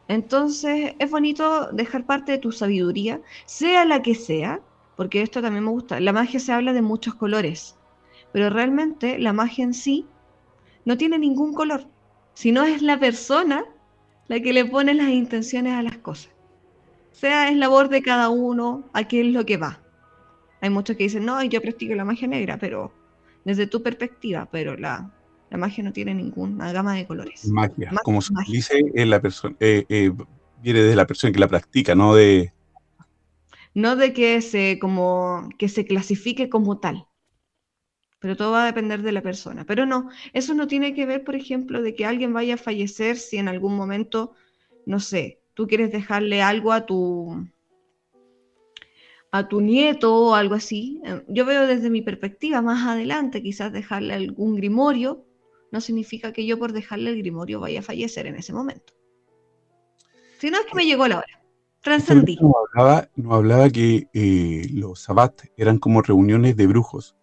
Entonces 0.06 0.94
es 0.98 1.10
bonito 1.10 1.70
dejar 1.72 2.04
parte 2.04 2.32
de 2.32 2.38
tu 2.38 2.52
sabiduría, 2.52 3.20
sea 3.46 3.84
la 3.84 4.02
que 4.02 4.14
sea, 4.14 4.60
porque 4.96 5.22
esto 5.22 5.40
también 5.40 5.64
me 5.64 5.70
gusta. 5.70 5.98
La 6.00 6.12
magia 6.12 6.38
se 6.38 6.52
habla 6.52 6.72
de 6.72 6.82
muchos 6.82 7.14
colores, 7.14 7.76
pero 8.34 8.50
realmente 8.50 9.16
la 9.20 9.32
magia 9.32 9.62
en 9.62 9.72
sí 9.72 10.08
no 10.84 10.98
tiene 10.98 11.20
ningún 11.20 11.54
color, 11.54 11.86
sino 12.34 12.64
es 12.64 12.82
la 12.82 12.98
persona 12.98 13.64
la 14.26 14.40
que 14.40 14.52
le 14.52 14.64
pone 14.64 14.92
las 14.92 15.10
intenciones 15.10 15.74
a 15.74 15.82
las 15.82 15.98
cosas. 15.98 16.32
Sea 17.12 17.48
es 17.48 17.56
labor 17.56 17.88
de 17.90 18.02
cada 18.02 18.30
uno, 18.30 18.90
a 18.92 19.04
qué 19.06 19.20
es 19.20 19.28
lo 19.28 19.46
que 19.46 19.56
va. 19.56 19.80
Hay 20.60 20.68
muchos 20.68 20.96
que 20.96 21.04
dicen, 21.04 21.24
no, 21.24 21.44
yo 21.44 21.62
practico 21.62 21.94
la 21.94 22.04
magia 22.04 22.26
negra, 22.26 22.58
pero 22.58 22.92
desde 23.44 23.68
tu 23.68 23.84
perspectiva, 23.84 24.48
pero 24.50 24.76
la, 24.76 25.12
magia 25.52 25.84
no 25.84 25.92
tiene 25.92 26.12
ninguna 26.12 26.72
gama 26.72 26.94
de 26.94 27.06
colores. 27.06 27.46
Magia, 27.46 27.92
como 28.02 28.20
se 28.20 28.34
dice, 28.48 28.82
la 28.96 29.22
persona, 29.22 29.54
eh, 29.60 29.86
eh, 29.88 30.10
viene 30.60 30.80
de 30.80 30.96
la 30.96 31.06
persona 31.06 31.32
que 31.32 31.38
la 31.38 31.46
practica, 31.46 31.94
no 31.94 32.16
de... 32.16 32.52
No 33.74 33.94
de 33.94 34.12
que 34.12 34.42
se, 34.42 34.80
como, 34.80 35.48
que 35.56 35.68
se 35.68 35.86
clasifique 35.86 36.48
como 36.48 36.80
tal, 36.80 37.06
pero 38.24 38.38
todo 38.38 38.52
va 38.52 38.62
a 38.62 38.66
depender 38.66 39.02
de 39.02 39.12
la 39.12 39.20
persona. 39.20 39.66
Pero 39.66 39.84
no, 39.84 40.08
eso 40.32 40.54
no 40.54 40.66
tiene 40.66 40.94
que 40.94 41.04
ver, 41.04 41.24
por 41.24 41.34
ejemplo, 41.34 41.82
de 41.82 41.94
que 41.94 42.06
alguien 42.06 42.32
vaya 42.32 42.54
a 42.54 42.56
fallecer 42.56 43.18
si 43.18 43.36
en 43.36 43.48
algún 43.48 43.76
momento, 43.76 44.32
no 44.86 44.98
sé, 44.98 45.42
tú 45.52 45.66
quieres 45.66 45.92
dejarle 45.92 46.40
algo 46.40 46.72
a 46.72 46.86
tu, 46.86 47.46
a 49.30 49.46
tu 49.46 49.60
nieto 49.60 50.16
o 50.16 50.34
algo 50.34 50.54
así. 50.54 51.02
Eh, 51.04 51.22
yo 51.28 51.44
veo 51.44 51.66
desde 51.66 51.90
mi 51.90 52.00
perspectiva 52.00 52.62
más 52.62 52.88
adelante, 52.88 53.42
quizás 53.42 53.74
dejarle 53.74 54.14
algún 54.14 54.56
grimorio, 54.56 55.26
no 55.70 55.82
significa 55.82 56.32
que 56.32 56.46
yo 56.46 56.58
por 56.58 56.72
dejarle 56.72 57.10
el 57.10 57.18
grimorio 57.18 57.60
vaya 57.60 57.80
a 57.80 57.82
fallecer 57.82 58.26
en 58.26 58.36
ese 58.36 58.54
momento. 58.54 58.94
Si 60.38 60.50
no 60.50 60.60
es 60.60 60.64
que 60.64 60.74
me 60.74 60.86
llegó 60.86 61.06
la 61.08 61.18
hora. 61.18 61.42
Trascendí. 61.82 62.38
Nos 62.40 63.34
hablaba, 63.34 63.68
que 63.68 64.08
eh, 64.14 64.66
los 64.72 65.00
sabbat 65.00 65.42
eran 65.58 65.78
como 65.78 66.00
reuniones 66.00 66.56
de 66.56 66.66
brujos. 66.66 67.14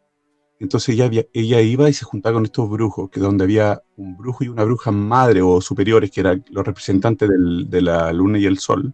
Entonces 0.61 0.89
ella, 0.95 1.05
había- 1.05 1.25
ella 1.33 1.59
iba 1.61 1.89
y 1.89 1.93
se 1.93 2.05
juntaba 2.05 2.35
con 2.35 2.45
estos 2.45 2.69
brujos, 2.69 3.09
que 3.09 3.19
donde 3.19 3.43
había 3.45 3.81
un 3.97 4.15
brujo 4.15 4.43
y 4.43 4.47
una 4.47 4.63
bruja 4.63 4.91
madre 4.91 5.41
o 5.41 5.59
superiores, 5.59 6.11
que 6.11 6.21
eran 6.21 6.45
los 6.51 6.65
representantes 6.65 7.27
del- 7.29 7.69
de 7.69 7.81
la 7.81 8.13
luna 8.13 8.37
y 8.37 8.45
el 8.45 8.59
sol. 8.59 8.93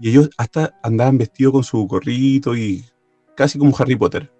Y 0.00 0.10
ellos 0.10 0.30
hasta 0.36 0.74
andaban 0.82 1.16
vestidos 1.16 1.52
con 1.52 1.62
su 1.64 1.86
gorrito 1.86 2.56
y 2.56 2.84
casi 3.36 3.56
como 3.58 3.74
Harry 3.78 3.94
Potter. 3.94 4.32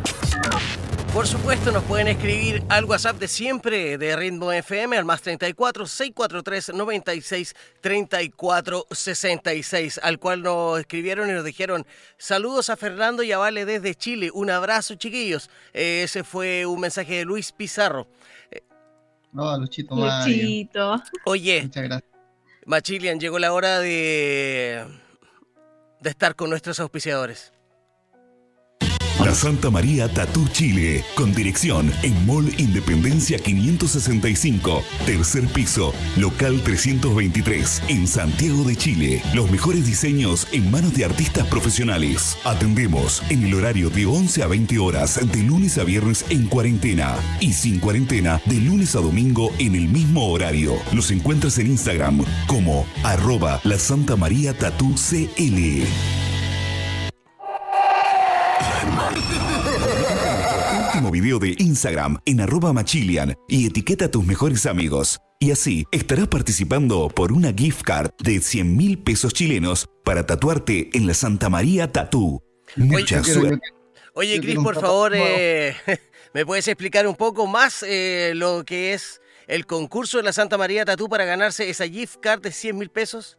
Por 1.13 1.27
supuesto, 1.27 1.71
nos 1.73 1.85
pueden 1.85 2.09
escribir 2.09 2.63
al 2.71 2.87
WhatsApp 2.87 3.19
de 3.19 3.29
siempre 3.29 3.99
de 3.99 4.17
Ritmo 4.17 4.51
FM 4.51 4.97
al 4.97 5.05
más 5.05 5.21
34 5.21 5.87
643 5.87 6.73
96 6.75 7.55
34 7.83 8.87
66, 8.91 10.01
al 10.03 10.19
cual 10.19 10.41
nos 10.43 10.81
escribieron 10.81 11.29
y 11.29 11.33
nos 11.33 11.45
dijeron 11.45 11.87
saludos 12.17 12.71
a 12.71 12.79
Fernando 12.79 13.23
y 13.23 13.31
a 13.33 13.37
Vale 13.37 13.67
desde 13.67 13.95
Chile. 13.95 14.31
Un 14.33 14.49
abrazo, 14.49 14.95
chiquillos. 14.95 15.51
Eh, 15.75 16.01
ese 16.05 16.25
fue 16.25 16.65
un 16.65 16.81
mensaje 16.81 17.19
de 17.19 17.25
Luis 17.27 17.53
Pizarro. 17.53 18.07
No, 19.33 19.57
Luchito. 19.59 19.95
Luchito. 19.95 21.03
Oye, 21.25 21.63
Muchas 21.63 21.85
gracias. 21.85 22.11
Machilian, 22.67 23.19
llegó 23.19 23.39
la 23.39 23.53
hora 23.53 23.81
de, 23.81 24.87
de 26.01 26.11
estar 26.11 26.37
con 26.37 26.51
nuestros 26.51 26.79
auspiciadores. 26.81 27.52
La 29.25 29.35
Santa 29.37 29.71
María 29.71 30.13
Tatú 30.13 30.49
Chile, 30.49 31.05
con 31.15 31.33
dirección 31.33 31.93
en 32.03 32.27
Mall 32.27 32.53
Independencia 32.59 33.39
565, 33.39 34.83
tercer 35.07 35.47
piso, 35.47 35.95
local 36.17 36.61
323, 36.65 37.83
en 37.89 38.09
Santiago 38.09 38.65
de 38.65 38.75
Chile. 38.75 39.23
Los 39.33 39.49
mejores 39.49 39.87
diseños 39.87 40.49
en 40.51 40.69
manos 40.73 40.95
de 40.95 41.05
artistas 41.05 41.47
profesionales. 41.47 42.37
Atendemos 42.45 43.23
en 43.31 43.45
el 43.45 43.55
horario 43.55 43.91
de 43.91 44.07
11 44.07 44.43
a 44.43 44.49
20 44.49 44.79
horas, 44.81 45.21
de 45.25 45.43
lunes 45.45 45.79
a 45.79 45.85
viernes 45.85 46.25
en 46.29 46.49
cuarentena 46.49 47.17
y 47.39 47.53
sin 47.53 47.79
cuarentena, 47.79 48.43
de 48.47 48.57
lunes 48.57 48.97
a 48.97 49.01
domingo 49.01 49.53
en 49.59 49.77
el 49.77 49.89
mismo 49.89 50.31
horario. 50.31 50.75
Los 50.93 51.13
encuentras 51.13 51.59
en 51.59 51.69
Instagram 51.69 52.25
como 52.49 52.87
arroba 53.05 53.61
la 53.63 53.79
Santa 53.79 54.17
María 54.17 54.53
Tatú. 54.53 54.97
Video 61.11 61.39
de 61.39 61.55
Instagram 61.59 62.19
en 62.25 62.41
arroba 62.41 62.73
machilian 62.73 63.35
y 63.49 63.67
etiqueta 63.67 64.07
a 64.07 64.11
tus 64.11 64.25
mejores 64.25 64.67
amigos. 64.67 65.19
Y 65.41 65.51
así 65.51 65.85
estarás 65.91 66.29
participando 66.29 67.09
por 67.09 67.33
una 67.33 67.53
gift 67.53 67.83
card 67.83 68.11
de 68.23 68.41
100 68.41 68.77
mil 68.77 68.99
pesos 68.99 69.35
chilenos 69.35 69.89
para 70.05 70.25
tatuarte 70.27 70.91
en 70.93 71.07
la 71.07 71.15
Santa 71.15 71.49
María 71.49 71.91
Tatú. 71.91 72.41
Mucha 72.77 73.23
yo 73.23 73.35
suerte. 73.35 73.61
Oye, 74.15 74.41
Cris, 74.41 74.57
por 74.57 74.79
favor, 74.81 75.13
eh, 75.15 75.75
¿me 76.35 76.47
puedes 76.47 76.69
explicar 76.69 77.07
un 77.07 77.17
poco 77.17 77.47
más 77.47 77.83
eh, 77.83 78.33
lo 78.37 78.65
que 78.65 78.93
es 78.93 79.21
el 79.49 79.67
concurso 79.67 80.19
de 80.19 80.23
la 80.25 80.33
Santa 80.33 80.57
María 80.59 80.85
Tatú 80.85 81.09
para 81.09 81.25
ganarse 81.25 81.69
esa 81.69 81.89
gift 81.89 82.17
card 82.21 82.43
de 82.43 82.53
100 82.53 82.79
mil 82.79 82.91
pesos? 82.91 83.39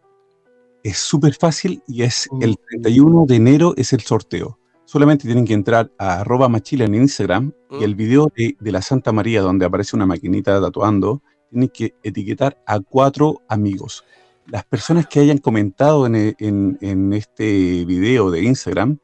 Es 0.84 0.98
súper 0.98 1.36
fácil 1.36 1.82
y 1.88 2.04
es 2.04 2.28
Mm. 2.32 2.44
el 2.44 2.58
31 2.70 3.26
de 3.26 3.36
enero 3.36 3.74
es 3.78 3.94
el 3.94 4.02
sorteo. 4.02 4.60
Solamente 4.94 5.26
tienen 5.26 5.46
que 5.46 5.54
entrar 5.56 5.92
a 5.98 6.20
arroba 6.20 6.48
machila 6.50 6.86
en 6.86 6.94
Instagram 6.94 7.52
Mm. 7.72 7.82
y 7.82 7.84
el 7.84 7.96
video 7.96 8.32
de, 8.38 8.56
de 8.60 8.72
la 8.72 8.84
Santa 8.84 9.12
María 9.12 9.42
donde 9.42 9.66
aparece 9.66 9.96
una 9.96 10.06
maquinita 10.06 10.62
tatuando, 10.62 11.24
tienen 11.50 11.70
que 11.70 11.96
etiquetar 12.04 12.62
a 12.68 12.80
cuatro 12.80 13.42
amigos. 13.50 14.06
Las 14.46 14.64
personas 14.66 15.08
que 15.08 15.20
hayan 15.20 15.40
comentado 15.40 16.06
en, 16.06 16.14
e- 16.16 16.36
en- 16.38 16.78
en 16.82 17.12
este 17.14 17.86
video 17.86 18.30
de 18.30 18.44
Instagram 18.44 19.00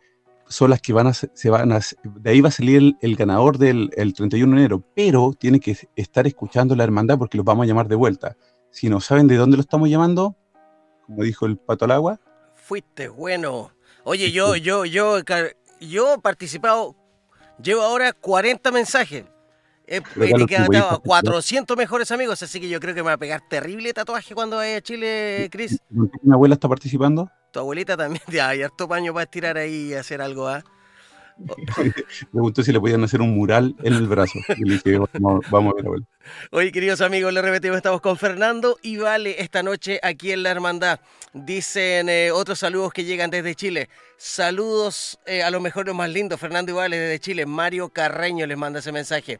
son 0.47 0.69
las 0.69 0.79
que 0.79 0.93
van 0.93 1.07
a, 1.07 1.13
se 1.15 1.49
van 1.49 1.71
a, 1.71 1.79
de 2.03 2.29
ahí 2.29 2.39
va 2.41 2.49
a 2.49 2.51
salir 2.51 2.77
el, 2.77 2.97
el 3.01 3.15
ganador 3.15 3.57
del 3.57 3.89
el 3.97 4.13
31 4.13 4.51
de 4.55 4.59
enero, 4.61 4.83
pero 4.95 5.33
tienen 5.39 5.59
que 5.59 5.75
estar 5.95 6.27
escuchando 6.27 6.75
la 6.75 6.83
hermandad 6.83 7.17
porque 7.17 7.35
los 7.37 7.45
vamos 7.47 7.63
a 7.63 7.67
llamar 7.67 7.87
de 7.87 7.95
vuelta. 7.95 8.37
Si 8.69 8.89
no 8.89 8.99
saben 9.01 9.25
de 9.25 9.37
dónde 9.37 9.57
lo 9.57 9.61
estamos 9.61 9.89
llamando, 9.89 10.35
como 11.07 11.23
dijo 11.23 11.47
el 11.47 11.57
pato 11.57 11.85
al 11.85 11.91
agua, 11.93 12.19
Fuiste 12.53 13.07
bueno. 13.09 13.71
Oye, 14.03 14.31
yo, 14.31 14.55
yo, 14.55 14.85
yo, 14.85 15.23
yo 15.79 16.13
he 16.13 16.17
participado, 16.19 16.95
llevo 17.61 17.81
ahora 17.81 18.13
40 18.13 18.71
mensajes. 18.71 19.25
He 19.87 19.97
etiquetado 19.97 20.85
a 20.85 20.89
participar. 20.89 21.01
400 21.01 21.77
mejores 21.77 22.11
amigos, 22.11 22.43
así 22.43 22.59
que 22.59 22.69
yo 22.69 22.79
creo 22.79 22.93
que 22.93 23.01
me 23.01 23.07
va 23.07 23.13
a 23.13 23.17
pegar 23.17 23.41
terrible 23.49 23.91
tatuaje 23.91 24.35
cuando 24.35 24.57
vaya 24.57 24.77
a 24.77 24.81
Chile, 24.81 25.49
Cris. 25.51 25.79
mi 25.89 26.31
abuela 26.31 26.53
está 26.53 26.69
participando. 26.69 27.29
Tu 27.51 27.59
abuelita 27.59 27.97
también, 27.97 28.21
ya, 28.31 28.49
hay 28.49 28.61
harto 28.61 28.87
paño 28.87 29.13
para 29.13 29.23
estirar 29.23 29.57
ahí 29.57 29.89
y 29.89 29.93
hacer 29.95 30.21
algo, 30.21 30.47
¿ah? 30.47 30.63
Preguntó 32.31 32.63
si 32.63 32.71
le 32.71 32.79
podían 32.79 33.03
hacer 33.03 33.21
un 33.21 33.35
mural 33.35 33.75
en 33.83 33.93
el 33.93 34.07
brazo. 34.07 34.39
Y 34.57 34.65
le 34.65 34.73
dije, 34.75 34.97
vamos, 35.19 35.45
vamos 35.49 35.73
a 35.73 35.75
ver, 35.75 35.85
abuela. 35.85 36.05
Hoy, 36.51 36.71
queridos 36.71 37.01
amigos, 37.01 37.33
les 37.33 37.43
repetimos, 37.43 37.77
estamos 37.77 38.01
con 38.01 38.17
Fernando 38.17 38.77
y 38.81 38.97
Vale 38.97 39.41
esta 39.41 39.63
noche 39.63 39.99
aquí 40.03 40.31
en 40.31 40.43
La 40.43 40.51
Hermandad. 40.51 40.99
Dicen 41.33 42.09
eh, 42.09 42.31
otros 42.31 42.59
saludos 42.59 42.93
que 42.93 43.03
llegan 43.03 43.29
desde 43.29 43.55
Chile. 43.55 43.89
Saludos 44.17 45.19
eh, 45.25 45.43
a 45.43 45.51
los 45.51 45.61
mejores, 45.61 45.95
más 45.95 46.09
lindos. 46.09 46.39
Fernando 46.39 46.71
y 46.71 46.75
Vale 46.75 46.97
desde 46.97 47.19
Chile. 47.19 47.45
Mario 47.45 47.89
Carreño 47.89 48.45
les 48.45 48.57
manda 48.57 48.79
ese 48.79 48.91
mensaje. 48.91 49.39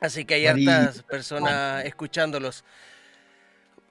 Así 0.00 0.24
que 0.24 0.34
hay 0.34 0.46
hartas 0.46 1.02
personas 1.02 1.84
escuchándolos. 1.84 2.64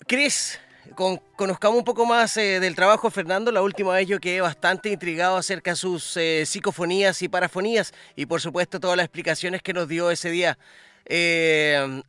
Cris, 0.08 0.60
con- 0.96 1.20
conozcamos 1.36 1.78
un 1.80 1.84
poco 1.86 2.06
más 2.06 2.36
eh, 2.38 2.60
del 2.60 2.76
trabajo 2.76 3.08
de 3.08 3.12
Fernando. 3.12 3.52
La 3.52 3.62
última 3.62 3.94
vez 3.94 4.08
yo 4.08 4.20
quedé 4.20 4.42
bastante 4.42 4.90
intrigado 4.90 5.38
acerca 5.38 5.72
de 5.72 5.76
sus 5.78 6.18
eh, 6.18 6.46
psicofonías 6.46 7.22
y 7.22 7.30
parafonías 7.30 7.94
y 8.16 8.26
por 8.26 8.42
supuesto 8.42 8.80
todas 8.80 8.98
las 8.98 9.06
explicaciones 9.06 9.62
que 9.62 9.74
nos 9.74 9.88
dio 9.88 10.12
ese 10.12 10.30
día. 10.32 10.58
Eh, 11.06 12.02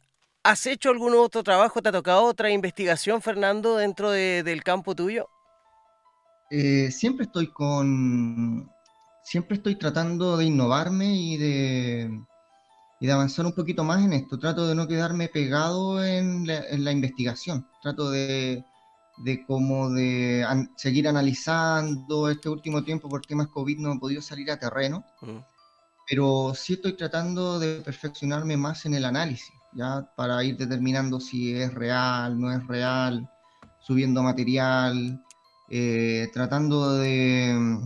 ¿Has 0.42 0.66
hecho 0.66 0.90
algún 0.90 1.14
otro 1.14 1.42
trabajo? 1.42 1.82
¿Te 1.82 1.90
ha 1.90 1.92
tocado 1.92 2.24
otra 2.24 2.50
investigación, 2.50 3.20
Fernando, 3.22 3.76
dentro 3.76 4.10
de- 4.10 4.42
del 4.42 4.62
campo 4.62 4.94
tuyo? 4.94 5.28
Siempre 6.90 7.26
estoy 7.26 7.46
con. 7.52 8.68
Siempre 9.22 9.56
estoy 9.56 9.76
tratando 9.76 10.36
de 10.36 10.46
innovarme 10.46 11.14
y 11.14 11.36
de, 11.36 12.10
y 13.00 13.06
de 13.06 13.12
avanzar 13.12 13.46
un 13.46 13.54
poquito 13.54 13.84
más 13.84 14.04
en 14.04 14.12
esto. 14.12 14.38
Trato 14.38 14.66
de 14.66 14.74
no 14.74 14.88
quedarme 14.88 15.28
pegado 15.28 16.02
en 16.04 16.46
la, 16.46 16.58
en 16.68 16.84
la 16.84 16.92
investigación. 16.92 17.66
Trato 17.82 18.10
de, 18.10 18.64
de 19.24 19.44
como 19.46 19.90
de 19.90 20.44
an- 20.44 20.72
seguir 20.76 21.08
analizando 21.08 22.30
este 22.30 22.48
último 22.48 22.82
tiempo 22.84 23.08
por 23.08 23.22
temas 23.26 23.48
COVID 23.48 23.78
no 23.78 23.92
he 23.94 23.98
podido 23.98 24.22
salir 24.22 24.50
a 24.50 24.58
terreno. 24.58 25.04
Mm. 25.22 25.38
pero 26.08 26.52
sí 26.54 26.74
estoy 26.74 26.96
tratando 26.96 27.58
de 27.60 27.80
perfeccionarme 27.82 28.56
más 28.56 28.84
en 28.86 28.94
el 28.94 29.04
análisis, 29.04 29.54
ya 29.74 30.08
para 30.16 30.42
ir 30.44 30.56
determinando 30.56 31.20
si 31.20 31.54
es 31.54 31.72
real, 31.74 32.38
no 32.40 32.52
es 32.52 32.66
real, 32.66 33.28
subiendo 33.80 34.22
material, 34.22 35.20
eh, 35.70 36.28
tratando 36.34 36.94
de, 36.96 37.78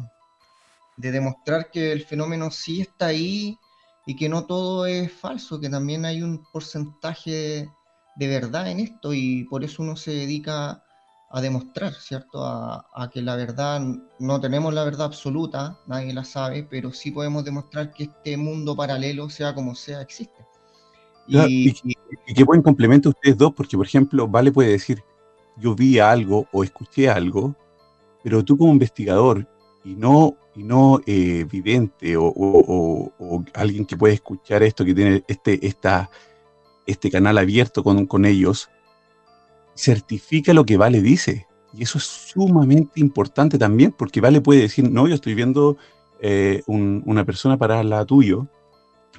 de 0.97 1.11
demostrar 1.13 1.71
que 1.71 1.93
el 1.93 2.03
fenómeno 2.05 2.51
sí 2.51 2.81
está 2.81 3.07
ahí 3.07 3.59
y 4.07 4.17
que 4.17 4.29
no 4.29 4.47
todo 4.47 4.87
es 4.87 5.13
falso, 5.13 5.61
que 5.61 5.69
también 5.69 6.05
hay 6.05 6.23
un 6.23 6.45
porcentaje 6.53 7.69
de 8.17 8.29
verdad 8.29 8.71
en 8.71 8.81
esto 8.81 9.13
y 9.13 9.45
por 9.45 9.65
eso 9.65 9.83
uno 9.83 9.97
se 9.97 10.13
dedica 10.13 10.83
a 11.35 11.41
demostrar, 11.41 11.93
¿cierto? 11.95 12.45
A, 12.45 12.87
a, 12.95 13.11
que 13.11 13.21
la 13.21 13.35
verdad, 13.35 13.83
no 14.21 14.41
tenemos 14.41 14.73
la 14.73 14.85
verdad 14.85 15.07
absoluta, 15.07 15.81
nadie 15.85 16.15
la 16.15 16.23
sabe, 16.23 16.63
pero 16.63 16.93
sí 16.93 17.11
podemos 17.11 17.45
demostrar 17.45 17.93
que 17.93 18.05
este 18.05 18.37
mundo 18.37 18.77
paralelo, 18.77 19.29
sea 19.29 19.53
como 19.53 19.75
sea, 19.75 20.01
existe. 20.01 20.47
Y, 21.27 21.71
y, 21.71 21.75
y 22.29 22.35
que 22.35 22.45
buen 22.45 22.63
complemento 22.63 23.09
ustedes 23.09 23.37
dos, 23.37 23.53
porque 23.53 23.77
por 23.77 23.85
ejemplo, 23.85 24.29
Vale 24.29 24.53
puede 24.53 24.71
decir, 24.71 25.03
yo 25.57 25.75
vi 25.75 25.99
algo 25.99 26.47
o 26.53 26.63
escuché 26.63 27.11
algo, 27.11 27.57
pero 28.23 28.45
tú 28.45 28.57
como 28.57 28.71
investigador 28.71 29.45
y 29.83 29.97
no, 29.97 30.37
y 30.55 30.63
no 30.63 31.01
eh, 31.05 31.45
vidente 31.51 32.17
o, 32.17 32.27
o, 32.27 33.13
o, 33.19 33.45
alguien 33.55 33.85
que 33.85 33.97
puede 33.97 34.15
escuchar 34.15 34.63
esto, 34.63 34.85
que 34.85 34.95
tiene 34.95 35.25
este, 35.27 35.67
esta, 35.67 36.09
este 36.87 37.11
canal 37.11 37.39
abierto 37.39 37.83
con, 37.83 38.07
con 38.07 38.25
ellos, 38.25 38.71
certifica 39.75 40.55
lo 40.55 40.65
que 40.65 40.77
Vale 40.77 41.01
dice. 41.01 41.47
Y 41.73 41.83
eso 41.83 41.99
es 41.99 42.05
sumamente 42.05 43.01
importante 43.01 43.59
también, 43.59 43.93
porque 43.93 44.21
Vale 44.21 44.41
puede 44.41 44.61
decir, 44.61 44.89
no, 44.89 45.09
yo 45.09 45.15
estoy 45.15 45.35
viendo 45.35 45.77
eh, 46.21 46.63
un, 46.67 47.03
una 47.07 47.25
persona 47.25 47.57
para 47.57 47.83
la 47.83 48.05
tuyo, 48.05 48.47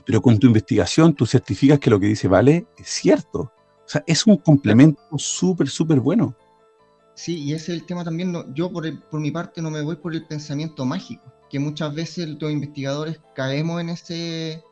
pero 0.05 0.21
con 0.21 0.39
tu 0.39 0.47
investigación 0.47 1.13
tú 1.13 1.25
certificas 1.25 1.79
que 1.79 1.89
lo 1.89 1.99
que 1.99 2.07
dice 2.07 2.27
Vale 2.27 2.67
es 2.77 2.87
cierto. 2.87 3.39
O 3.39 3.87
sea, 3.87 4.03
es 4.07 4.25
un 4.25 4.37
complemento 4.37 5.01
súper, 5.17 5.67
súper 5.67 5.99
bueno. 5.99 6.35
Sí, 7.13 7.43
y 7.43 7.53
ese 7.53 7.73
es 7.73 7.79
el 7.79 7.85
tema 7.85 8.03
también. 8.03 8.31
No, 8.31 8.51
yo, 8.53 8.71
por, 8.71 8.85
por 9.09 9.19
mi 9.19 9.31
parte, 9.31 9.61
no 9.61 9.71
me 9.71 9.81
voy 9.81 9.95
por 9.97 10.13
el 10.13 10.25
pensamiento 10.25 10.85
mágico, 10.85 11.23
que 11.49 11.59
muchas 11.59 11.93
veces 11.93 12.29
los 12.41 12.51
investigadores 12.51 13.19
caemos 13.35 13.81
en 13.81 13.89
ese, 13.89 14.63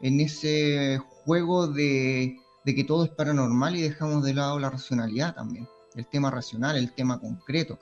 en 0.00 0.20
ese 0.20 0.98
juego 0.98 1.68
de, 1.68 2.36
de 2.66 2.74
que 2.74 2.82
todo 2.82 3.04
es 3.04 3.10
paranormal 3.10 3.76
y 3.76 3.82
dejamos 3.82 4.24
de 4.24 4.34
lado 4.34 4.58
la 4.58 4.68
racionalidad 4.68 5.36
también, 5.36 5.68
el 5.94 6.04
tema 6.04 6.32
racional, 6.32 6.76
el 6.76 6.92
tema 6.92 7.20
concreto. 7.20 7.78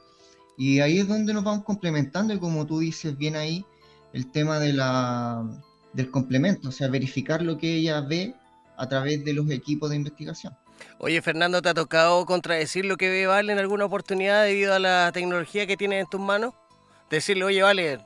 Y 0.58 0.80
ahí 0.80 0.98
es 0.98 1.08
donde 1.08 1.32
nos 1.32 1.42
vamos 1.42 1.64
complementando 1.64 2.34
y 2.34 2.38
como 2.38 2.66
tú 2.66 2.80
dices 2.80 3.16
bien 3.16 3.34
ahí, 3.34 3.64
el 4.12 4.30
tema 4.30 4.58
de 4.58 4.74
la, 4.74 5.42
del 5.94 6.10
complemento, 6.10 6.68
o 6.68 6.72
sea, 6.72 6.88
verificar 6.88 7.40
lo 7.40 7.56
que 7.56 7.76
ella 7.76 8.02
ve 8.02 8.34
a 8.76 8.86
través 8.86 9.24
de 9.24 9.32
los 9.32 9.50
equipos 9.50 9.88
de 9.88 9.96
investigación. 9.96 10.54
Oye, 10.98 11.22
Fernando, 11.22 11.62
¿te 11.62 11.70
ha 11.70 11.74
tocado 11.74 12.26
contradecir 12.26 12.84
lo 12.84 12.98
que 12.98 13.08
ve 13.08 13.26
Vale 13.26 13.52
en 13.52 13.58
alguna 13.58 13.86
oportunidad 13.86 14.44
debido 14.44 14.74
a 14.74 14.78
la 14.78 15.10
tecnología 15.12 15.66
que 15.66 15.78
tienes 15.78 16.04
en 16.04 16.10
tus 16.10 16.20
manos? 16.20 16.52
Decirle, 17.08 17.44
oye, 17.44 17.62
Vale, 17.62 18.00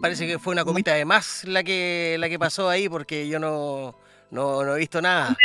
parece 0.00 0.26
que 0.26 0.40
fue 0.40 0.52
una 0.52 0.64
comita 0.64 0.94
de 0.94 1.04
más 1.04 1.44
la 1.44 1.62
que, 1.62 2.16
la 2.18 2.28
que 2.28 2.40
pasó 2.40 2.68
ahí 2.68 2.88
porque 2.88 3.28
yo 3.28 3.38
no, 3.38 3.94
no, 4.32 4.64
no 4.64 4.74
he 4.74 4.80
visto 4.80 5.00
nada. 5.00 5.36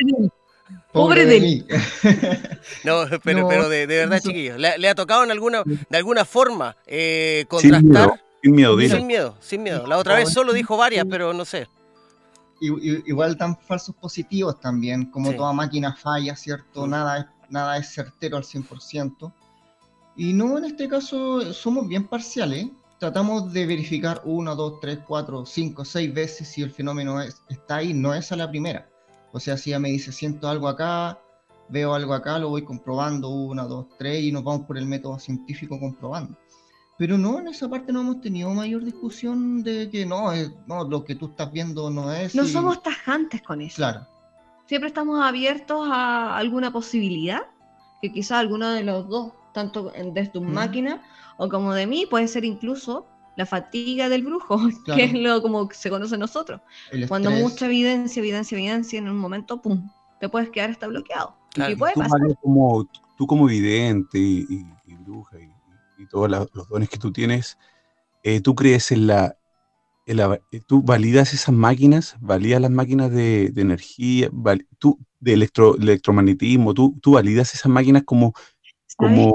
Pobre 0.92 1.26
de 1.26 1.40
mí. 1.40 1.66
no, 2.84 3.04
pero, 3.24 3.42
no, 3.42 3.48
pero 3.48 3.70
de, 3.70 3.88
de 3.88 3.98
verdad, 3.98 4.18
eso... 4.18 4.30
chiquillos, 4.30 4.60
¿le, 4.60 4.78
¿le, 4.78 4.90
ha 4.90 4.96
tocado 4.96 5.24
en 5.24 5.32
alguna, 5.32 5.64
de 5.66 5.98
alguna 5.98 6.26
forma 6.26 6.76
eh, 6.86 7.46
contrastar? 7.48 8.22
Sin 8.42 8.56
miedo, 8.56 8.78
sin 8.78 8.78
miedo, 8.78 8.98
sin 8.98 9.08
miedo, 9.08 9.38
sin 9.40 9.64
miedo. 9.64 9.88
La 9.88 9.98
otra 9.98 10.16
vez 10.16 10.32
solo 10.32 10.54
dijo 10.54 10.78
varias, 10.78 11.06
pero 11.10 11.34
no 11.34 11.46
sé. 11.46 11.68
Igual 12.60 13.38
tan 13.38 13.58
falsos 13.58 13.96
positivos 13.96 14.60
también, 14.60 15.06
como 15.12 15.32
sí. 15.32 15.38
toda 15.38 15.54
máquina 15.54 15.96
falla, 15.96 16.36
¿cierto? 16.36 16.84
Sí. 16.84 16.90
Nada, 16.90 17.20
es, 17.20 17.26
nada 17.50 17.78
es 17.78 17.94
certero 17.94 18.38
al 18.38 18.44
100%. 18.44 19.32
Y 20.16 20.34
no, 20.34 20.58
en 20.58 20.66
este 20.66 20.88
caso 20.88 21.54
somos 21.54 21.88
bien 21.88 22.08
parciales. 22.08 22.68
Tratamos 23.00 23.54
de 23.54 23.68
verificar 23.68 24.22
una, 24.26 24.56
dos, 24.56 24.80
tres, 24.82 25.00
cuatro, 25.08 25.46
cinco, 25.46 25.86
seis 25.86 26.12
veces 26.12 26.48
si 26.48 26.64
el 26.64 26.72
fenómeno 26.72 27.22
es, 27.22 27.44
está 27.50 27.78
ahí, 27.78 27.94
no 27.94 28.16
es 28.16 28.32
a 28.32 28.36
la 28.36 28.50
primera. 28.50 28.90
O 29.32 29.40
sea, 29.40 29.58
si 29.58 29.72
ella 29.72 29.80
me 29.80 29.90
dice, 29.90 30.12
siento 30.12 30.48
algo 30.48 30.68
acá, 30.68 31.20
veo 31.70 31.94
algo 31.94 32.14
acá, 32.14 32.40
lo 32.40 32.50
voy 32.50 32.64
comprobando, 32.64 33.30
una, 33.30 33.64
dos, 33.64 33.88
tres, 33.98 34.24
y 34.24 34.32
nos 34.32 34.44
vamos 34.44 34.66
por 34.66 34.78
el 34.78 34.86
método 34.86 35.20
científico 35.20 35.80
comprobando. 35.80 36.38
Pero 36.98 37.18
no, 37.18 37.40
en 37.40 37.48
esa 37.50 37.70
parte 37.70 37.94
no 37.94 38.02
hemos 38.02 38.22
tenido 38.22 38.50
mayor 38.50 38.84
discusión 38.84 39.62
de 39.62 39.90
que 39.90 40.06
no, 40.06 40.32
es, 40.32 40.52
no 40.66 40.84
lo 40.84 41.06
que 41.06 41.14
tú 41.14 41.28
estás 41.28 41.52
viendo 41.52 41.92
no 41.92 42.12
es. 42.12 42.34
No 42.34 42.44
y... 42.44 42.48
somos 42.48 42.82
tajantes 42.82 43.42
con 43.44 43.62
eso. 43.62 43.76
Claro. 43.78 44.08
Siempre 44.66 44.88
estamos 44.88 45.24
abiertos 45.24 45.88
a 45.90 46.36
alguna 46.36 46.72
posibilidad, 46.72 47.44
que 48.02 48.12
quizás 48.12 48.40
alguno 48.40 48.70
de 48.72 48.84
los 48.84 49.08
dos, 49.08 49.32
tanto 49.54 49.92
de 49.92 50.28
tu 50.28 50.42
mm. 50.42 50.52
máquina 50.52 51.04
o 51.38 51.50
como 51.50 51.74
de 51.74 51.86
mí, 51.86 52.06
puede 52.08 52.28
ser 52.28 52.46
incluso 52.46 53.06
la 53.38 53.46
fatiga 53.46 54.10
del 54.10 54.24
brujo, 54.24 54.58
claro. 54.84 54.98
que 54.98 55.06
es 55.06 55.14
lo 55.14 55.42
como 55.42 55.70
se 55.72 55.90
conoce 55.90 56.16
a 56.16 56.18
nosotros. 56.18 56.60
Cuando 57.08 57.32
mucha 57.32 57.68
evidencia, 57.68 58.20
evidencia, 58.20 58.58
evidencia, 58.58 59.00
en 59.00 59.08
un 59.08 59.18
momento, 59.18 59.62
¡pum!, 59.62 59.90
te 60.20 60.28
puedes 60.28 60.50
quedar 60.50 60.72
hasta 60.72 60.88
bloqueado. 60.88 61.36
Claro. 61.54 61.72
Y 61.72 61.76
puede 61.76 61.94
tú, 61.94 62.02
pasar. 62.02 62.20
Como, 62.42 62.90
tú 63.18 63.26
como 63.26 63.46
vidente 63.46 64.18
y, 64.20 64.46
y, 64.50 64.66
y 64.92 64.96
bruja 64.96 65.40
y 65.40 65.58
y 65.98 66.06
todos 66.06 66.30
los 66.30 66.70
dones 66.70 66.90
que 66.90 66.98
tú 66.98 67.12
tienes, 67.12 67.58
eh, 68.24 68.42
tú 68.42 68.56
crees 68.56 68.92
en 68.92 69.08
la, 69.08 69.38
en 70.06 70.18
la, 70.18 70.40
eh, 70.52 70.62
tú 70.66 70.82
validas 70.82 71.34
esas 71.34 71.54
máquinas, 71.54 72.16
validas 72.20 72.62
las 72.62 72.72
máquinas 72.72 73.12
de, 73.12 73.50
de 73.50 73.62
energía, 73.62 74.30
val, 74.32 74.66
tú, 74.78 75.00
de 75.20 75.34
electro, 75.34 75.76
electromagnetismo, 75.76 76.74
tú, 76.74 76.98
tú 77.02 77.14
validas 77.14 77.54
esas 77.54 77.72
máquinas 77.72 78.04
como, 78.04 78.34
como 78.96 79.34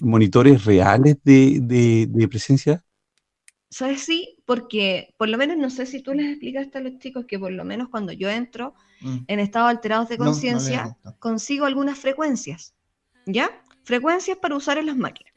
monitores 0.00 0.64
reales 0.64 1.16
de, 1.24 1.60
de, 1.62 2.06
de, 2.08 2.28
presencia. 2.28 2.84
¿Sabes? 3.68 4.02
Sí, 4.02 4.38
porque 4.46 5.14
por 5.18 5.28
lo 5.28 5.38
menos 5.38 5.56
no 5.56 5.70
sé 5.70 5.86
si 5.86 6.00
tú 6.00 6.14
les 6.14 6.30
explicaste 6.30 6.78
a 6.78 6.80
los 6.80 6.98
chicos 6.98 7.26
que 7.26 7.38
por 7.38 7.52
lo 7.52 7.64
menos 7.64 7.88
cuando 7.88 8.12
yo 8.12 8.30
entro 8.30 8.74
mm. 9.00 9.18
en 9.26 9.40
estados 9.40 9.70
alterados 9.70 10.08
de 10.08 10.18
conciencia, 10.18 10.84
no, 10.84 11.10
no 11.10 11.18
consigo 11.18 11.66
algunas 11.66 11.98
frecuencias, 11.98 12.74
¿ya? 13.26 13.50
Frecuencias 13.82 14.38
para 14.38 14.56
usar 14.56 14.78
en 14.78 14.86
las 14.86 14.96
máquinas 14.96 15.36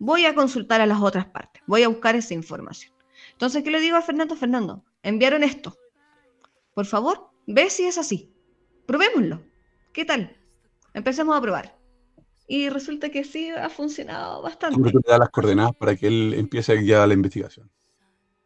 voy 0.00 0.24
a 0.24 0.34
consultar 0.34 0.80
a 0.80 0.86
las 0.86 1.00
otras 1.00 1.26
partes, 1.26 1.62
voy 1.66 1.84
a 1.84 1.88
buscar 1.88 2.16
esa 2.16 2.34
información. 2.34 2.92
Entonces, 3.32 3.62
¿qué 3.62 3.70
le 3.70 3.80
digo 3.80 3.96
a 3.96 4.02
Fernando? 4.02 4.34
Fernando, 4.34 4.84
enviaron 5.02 5.44
esto. 5.44 5.76
Por 6.74 6.86
favor, 6.86 7.30
ve 7.46 7.70
si 7.70 7.84
es 7.84 7.98
así. 7.98 8.34
Probémoslo. 8.86 9.42
¿Qué 9.92 10.04
tal? 10.04 10.36
Empecemos 10.94 11.36
a 11.36 11.40
probar. 11.40 11.78
Y 12.52 12.68
resulta 12.68 13.10
que 13.10 13.22
sí, 13.22 13.48
ha 13.50 13.68
funcionado 13.68 14.42
bastante. 14.42 14.74
Siempre 14.74 15.00
te 15.00 15.08
da 15.08 15.18
las 15.18 15.30
coordenadas 15.30 15.72
para 15.76 15.94
que 15.94 16.08
él 16.08 16.34
empiece 16.36 16.84
ya 16.84 17.06
la 17.06 17.14
investigación. 17.14 17.70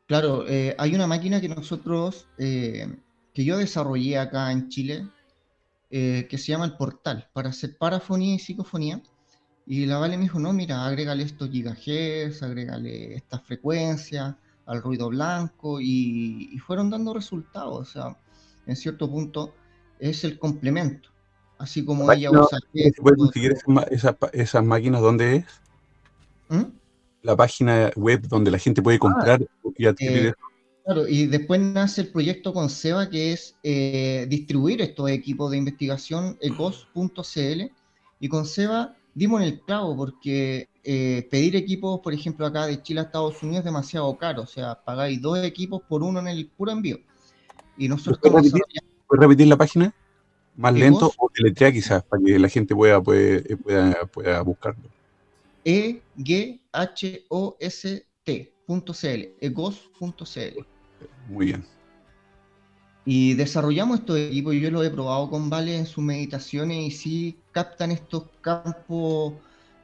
Claro, 0.04 0.46
eh, 0.46 0.76
hay 0.76 0.94
una 0.94 1.06
máquina 1.06 1.40
que 1.40 1.48
nosotros, 1.48 2.28
eh, 2.36 2.86
que 3.32 3.46
yo 3.46 3.56
desarrollé 3.56 4.18
acá 4.18 4.52
en 4.52 4.68
Chile, 4.68 5.08
eh, 5.88 6.26
que 6.28 6.36
se 6.36 6.48
llama 6.48 6.66
el 6.66 6.76
Portal, 6.76 7.30
para 7.32 7.48
hacer 7.48 7.78
parafonía 7.78 8.34
y 8.34 8.38
psicofonía 8.38 9.00
y 9.66 9.86
la 9.86 9.96
Vale 9.96 10.18
me 10.18 10.24
dijo, 10.24 10.38
no, 10.38 10.52
mira, 10.52 10.84
agrégale 10.84 11.22
estos 11.22 11.48
gigahertz, 11.48 12.42
agrégale 12.42 13.14
esta 13.14 13.38
frecuencia 13.38 14.36
al 14.66 14.82
ruido 14.82 15.08
blanco 15.08 15.80
y, 15.80 16.50
y, 16.52 16.58
fueron 16.58 16.90
dando 16.90 17.14
resultados. 17.14 17.88
O 17.88 17.90
sea, 17.90 18.18
en 18.66 18.76
cierto 18.76 19.10
punto 19.10 19.54
es 19.98 20.24
el 20.24 20.38
complemento. 20.38 21.13
Así 21.64 21.83
como 21.83 22.11
ella 22.12 22.31
usa... 22.31 22.59
¿Se 22.74 22.92
puede 23.00 23.16
conseguir 23.16 23.53
esas, 23.53 23.90
esas, 23.90 24.16
esas, 24.35 24.62
máquinas 24.62 25.00
dónde 25.00 25.37
es? 25.37 25.44
¿Mm? 26.50 26.64
La 27.22 27.35
página 27.35 27.90
web 27.96 28.29
donde 28.29 28.50
la 28.50 28.59
gente 28.59 28.83
puede 28.83 28.98
comprar 28.98 29.40
ah, 29.42 29.68
y 29.79 29.87
adquirir 29.87 30.27
eh, 30.27 30.35
Claro, 30.85 31.09
y 31.09 31.27
después 31.27 31.59
nace 31.62 32.03
el 32.03 32.09
proyecto 32.09 32.53
con 32.53 32.68
SEBA 32.68 33.09
que 33.09 33.33
es 33.33 33.57
eh, 33.62 34.27
distribuir 34.29 34.83
estos 34.83 35.09
equipos 35.09 35.50
de 35.50 35.57
investigación, 35.57 36.37
ecos.cl, 36.42 37.62
y 38.20 38.29
con 38.29 38.44
SEBA 38.44 38.94
dimos 39.14 39.40
en 39.40 39.46
el 39.48 39.61
clavo 39.62 39.96
porque 39.96 40.68
eh, 40.85 41.27
pedir 41.31 41.57
equipos, 41.57 42.00
por 42.00 42.12
ejemplo, 42.12 42.44
acá 42.44 42.66
de 42.66 42.83
Chile 42.83 43.00
a 43.00 43.05
Estados 43.05 43.42
Unidos 43.42 43.61
es 43.61 43.64
demasiado 43.64 44.14
caro. 44.18 44.42
O 44.42 44.46
sea, 44.46 44.79
pagáis 44.85 45.22
dos 45.22 45.38
equipos 45.38 45.81
por 45.88 46.03
uno 46.03 46.20
en 46.20 46.29
el 46.29 46.48
puro 46.48 46.72
envío. 46.72 46.98
Y 47.79 47.88
nosotros 47.88 48.18
¿Puedes 48.20 48.53
repetir, 48.53 48.83
¿puedes 49.07 49.22
repetir 49.22 49.46
la 49.46 49.57
página? 49.57 49.94
Más 50.56 50.72
lento 50.72 51.12
o 51.18 51.30
deletrea 51.36 51.72
quizás 51.72 52.02
para 52.04 52.22
que 52.22 52.38
la 52.38 52.48
gente 52.48 52.74
pueda, 52.74 53.02
puede, 53.02 53.56
pueda, 53.56 54.06
pueda 54.06 54.40
buscarlo. 54.42 54.88
E-G-H-O-S-T.cl, 55.64 56.58
egos.cl. 59.40 60.66
Muy 61.28 61.46
bien. 61.46 61.64
Y 63.07 63.34
desarrollamos 63.34 64.00
estos 64.00 64.18
equipos, 64.18 64.55
y 64.55 64.61
yo 64.61 64.70
lo 64.70 64.82
he 64.82 64.90
probado 64.90 65.28
con 65.28 65.50
Vale 65.50 65.76
en 65.76 65.86
sus 65.86 66.02
meditaciones 66.02 66.78
y 66.78 66.90
sí 66.90 67.36
captan 67.52 67.90
estos 67.90 68.24
campos 68.40 69.34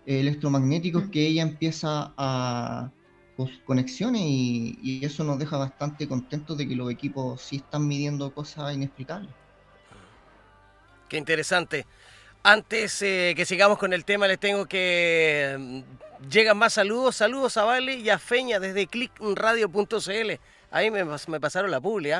eh, 0.06 0.20
electromagnéticos 0.20 1.08
que 1.10 1.26
ella 1.26 1.42
empieza 1.42 2.14
a 2.16 2.90
pues, 3.36 3.50
conexiones 3.66 4.22
y, 4.22 4.78
y, 4.82 5.04
eso 5.04 5.24
nos 5.24 5.38
deja 5.38 5.58
bastante 5.58 6.08
contentos 6.08 6.56
de 6.56 6.66
que 6.66 6.74
los 6.74 6.90
equipos 6.90 7.42
sí 7.42 7.56
están 7.56 7.86
midiendo 7.86 8.32
cosas 8.32 8.74
inexplicables. 8.74 9.39
Qué 11.10 11.18
interesante. 11.18 11.86
Antes 12.42 13.02
eh, 13.02 13.34
que 13.36 13.44
sigamos 13.44 13.76
con 13.76 13.92
el 13.92 14.06
tema, 14.06 14.26
les 14.26 14.40
tengo 14.40 14.64
que... 14.64 15.56
Mm, 15.58 15.82
llegan 16.30 16.56
más 16.56 16.72
saludos. 16.72 17.16
Saludos 17.16 17.58
a 17.58 17.64
Vale 17.64 17.96
y 17.96 18.08
a 18.08 18.18
Feña 18.18 18.58
desde 18.58 18.86
clickradio.cl. 18.86 20.40
Ahí 20.70 20.90
me, 20.90 21.04
pasaron 21.40 21.70
la 21.70 21.80
publi, 21.80 22.12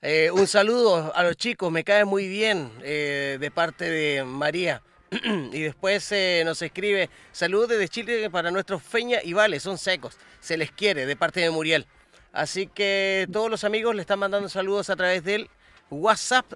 eh, 0.00 0.30
un 0.30 0.46
saludo 0.46 1.12
a 1.14 1.22
los 1.24 1.36
chicos, 1.36 1.70
me 1.70 1.84
cae 1.84 2.06
muy 2.06 2.26
bien 2.26 2.72
eh, 2.82 3.36
de 3.38 3.50
parte 3.50 3.84
de 3.84 4.24
María. 4.24 4.82
y 5.52 5.60
después 5.60 6.10
eh, 6.12 6.42
nos 6.44 6.62
escribe, 6.62 7.10
saludos 7.32 7.68
desde 7.68 7.88
Chile 7.88 8.30
para 8.30 8.50
nuestros 8.50 8.82
Feña 8.82 9.18
y 9.22 9.34
Vale, 9.34 9.60
son 9.60 9.76
secos, 9.76 10.16
se 10.40 10.56
les 10.56 10.70
quiere 10.70 11.04
de 11.04 11.16
parte 11.16 11.40
de 11.40 11.50
Muriel. 11.50 11.86
Así 12.32 12.66
que 12.66 13.26
todos 13.30 13.50
los 13.50 13.64
amigos 13.64 13.94
le 13.94 14.02
están 14.02 14.18
mandando 14.18 14.48
saludos 14.48 14.88
a 14.88 14.96
través 14.96 15.24
del 15.24 15.50
WhatsApp 15.90 16.46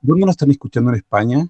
¿Dónde 0.00 0.26
nos 0.26 0.30
están 0.30 0.50
escuchando 0.50 0.90
en 0.90 0.96
España? 0.96 1.46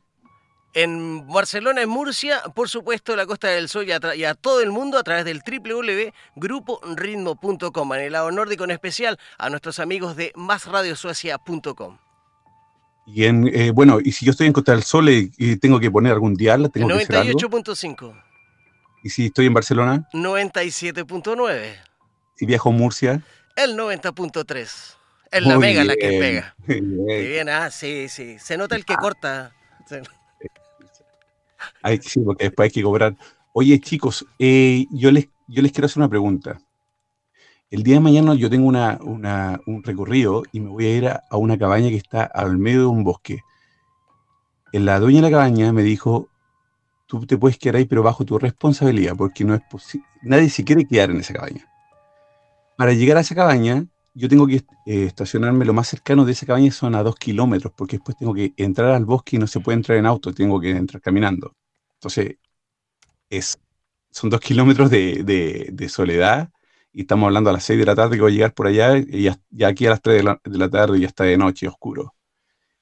En 0.72 1.26
Barcelona, 1.26 1.82
en 1.82 1.88
Murcia, 1.88 2.40
por 2.54 2.68
supuesto, 2.68 3.16
la 3.16 3.26
Costa 3.26 3.48
del 3.48 3.68
Sol 3.68 3.88
y 3.88 3.92
a, 3.92 3.98
y 4.14 4.22
todo 4.40 4.60
el 4.60 4.70
mundo 4.70 4.98
a 4.98 5.02
través 5.02 5.24
del 5.24 5.42
www.gruporitmo.com. 5.44 7.94
En 7.94 8.00
el 8.00 8.12
lado 8.12 8.30
nórdico 8.30 8.62
en 8.64 8.70
especial, 8.70 9.18
a 9.38 9.50
nuestros 9.50 9.78
amigos 9.80 10.14
de 10.16 10.32
másradiosuecia.com. 10.36 11.98
Y 13.06 13.24
en, 13.24 13.48
eh, 13.52 13.70
bueno, 13.72 13.98
y 14.02 14.12
si 14.12 14.24
yo 14.24 14.30
estoy 14.30 14.46
en 14.46 14.52
Costa 14.52 14.72
del 14.72 14.84
Sol 14.84 15.08
y, 15.10 15.32
y 15.38 15.56
tengo 15.56 15.80
que 15.80 15.90
poner 15.90 16.12
algún 16.12 16.34
dial, 16.34 16.70
tengo 16.72 16.86
que 16.88 16.94
hacer 17.02 17.16
algo. 17.16 17.38
98.5, 17.40 18.22
Y 19.02 19.10
si 19.10 19.26
estoy 19.26 19.46
en 19.46 19.54
Barcelona, 19.54 20.08
97.9, 20.12 21.74
si 22.36 22.46
viajo 22.46 22.68
a 22.68 22.72
Murcia. 22.72 23.22
el 23.56 23.76
90.3. 23.76 24.96
Es 25.32 25.42
la 25.42 25.54
muy 25.54 25.58
mega 25.66 25.84
la 25.84 25.94
que 25.94 26.08
pega. 26.08 26.54
bien. 26.66 27.06
Bien, 27.06 27.48
ah, 27.48 27.70
sí, 27.70 28.08
sí. 28.08 28.38
Se 28.38 28.56
nota 28.56 28.76
el 28.76 28.84
que 28.84 28.94
corta. 28.96 29.52
Se- 29.88 30.02
Ay, 31.82 31.98
sí, 32.02 32.20
porque 32.20 32.44
después 32.44 32.66
hay 32.68 32.72
que 32.72 32.82
cobrar. 32.82 33.16
Oye, 33.52 33.80
chicos, 33.80 34.26
eh, 34.38 34.86
yo, 34.92 35.10
les, 35.10 35.28
yo 35.48 35.62
les 35.62 35.72
quiero 35.72 35.86
hacer 35.86 35.98
una 35.98 36.08
pregunta. 36.08 36.60
El 37.70 37.82
día 37.84 37.94
de 37.94 38.00
mañana 38.00 38.34
yo 38.34 38.50
tengo 38.50 38.68
una, 38.68 38.98
una- 39.02 39.60
un 39.64 39.82
recorrido 39.82 40.42
y 40.52 40.60
me 40.60 40.68
voy 40.68 40.84
a 40.84 40.96
ir 40.98 41.08
a, 41.08 41.22
una 41.38 41.56
cabaña 41.56 41.88
que 41.88 41.96
está 41.96 42.24
al 42.24 42.58
medio 42.58 42.80
de 42.80 42.86
un 42.86 43.02
bosque. 43.02 43.38
La 44.72 44.98
dueña 44.98 45.18
de 45.18 45.22
la 45.22 45.30
cabaña 45.30 45.72
me 45.72 45.84
dijo, 45.84 46.26
tú 47.06 47.26
te 47.26 47.38
puedes 47.38 47.58
quedar 47.58 47.76
ahí, 47.76 47.86
pero 47.86 48.02
bajo 48.02 48.24
tu 48.24 48.38
responsabilidad, 48.38 49.16
porque 49.16 49.44
no 49.44 49.54
es 49.54 49.62
nadie 50.22 50.50
se 50.50 50.64
quiere 50.64 50.86
quedar 50.86 51.10
en 51.10 51.18
esa 51.20 51.34
cabaña. 51.34 51.66
Para 52.76 52.92
llegar 52.94 53.16
a 53.16 53.20
esa 53.20 53.34
cabaña, 53.34 53.86
yo 54.20 54.28
tengo 54.28 54.46
que 54.46 54.56
eh, 54.56 55.04
estacionarme 55.04 55.64
lo 55.64 55.72
más 55.72 55.88
cercano 55.88 56.26
de 56.26 56.32
esa 56.32 56.44
cabaña, 56.44 56.70
son 56.70 56.94
a 56.94 57.02
dos 57.02 57.16
kilómetros, 57.16 57.72
porque 57.74 57.96
después 57.96 58.18
tengo 58.18 58.34
que 58.34 58.52
entrar 58.58 58.90
al 58.90 59.06
bosque 59.06 59.36
y 59.36 59.38
no 59.38 59.46
se 59.46 59.60
puede 59.60 59.76
entrar 59.76 59.96
en 59.96 60.04
auto, 60.04 60.34
tengo 60.34 60.60
que 60.60 60.70
entrar 60.70 61.00
caminando. 61.00 61.56
Entonces, 61.94 62.36
es, 63.30 63.58
son 64.10 64.28
dos 64.28 64.40
kilómetros 64.40 64.90
de, 64.90 65.86
soledad 65.88 66.50
y 66.92 67.02
estamos 67.02 67.28
hablando 67.28 67.48
a 67.48 67.54
las 67.54 67.64
seis 67.64 67.78
de 67.78 67.86
la 67.86 67.94
tarde 67.94 68.16
que 68.16 68.22
voy 68.22 68.32
a 68.32 68.34
llegar 68.34 68.52
por 68.52 68.66
allá 68.66 68.98
y 68.98 69.22
ya, 69.22 69.38
aquí 69.66 69.86
a 69.86 69.90
las 69.90 70.02
tres 70.02 70.16
de 70.18 70.22
la, 70.24 70.40
de 70.44 70.58
la 70.58 70.68
tarde 70.68 71.00
ya 71.00 71.06
está 71.06 71.24
de 71.24 71.38
noche, 71.38 71.66
oscuro. 71.66 72.14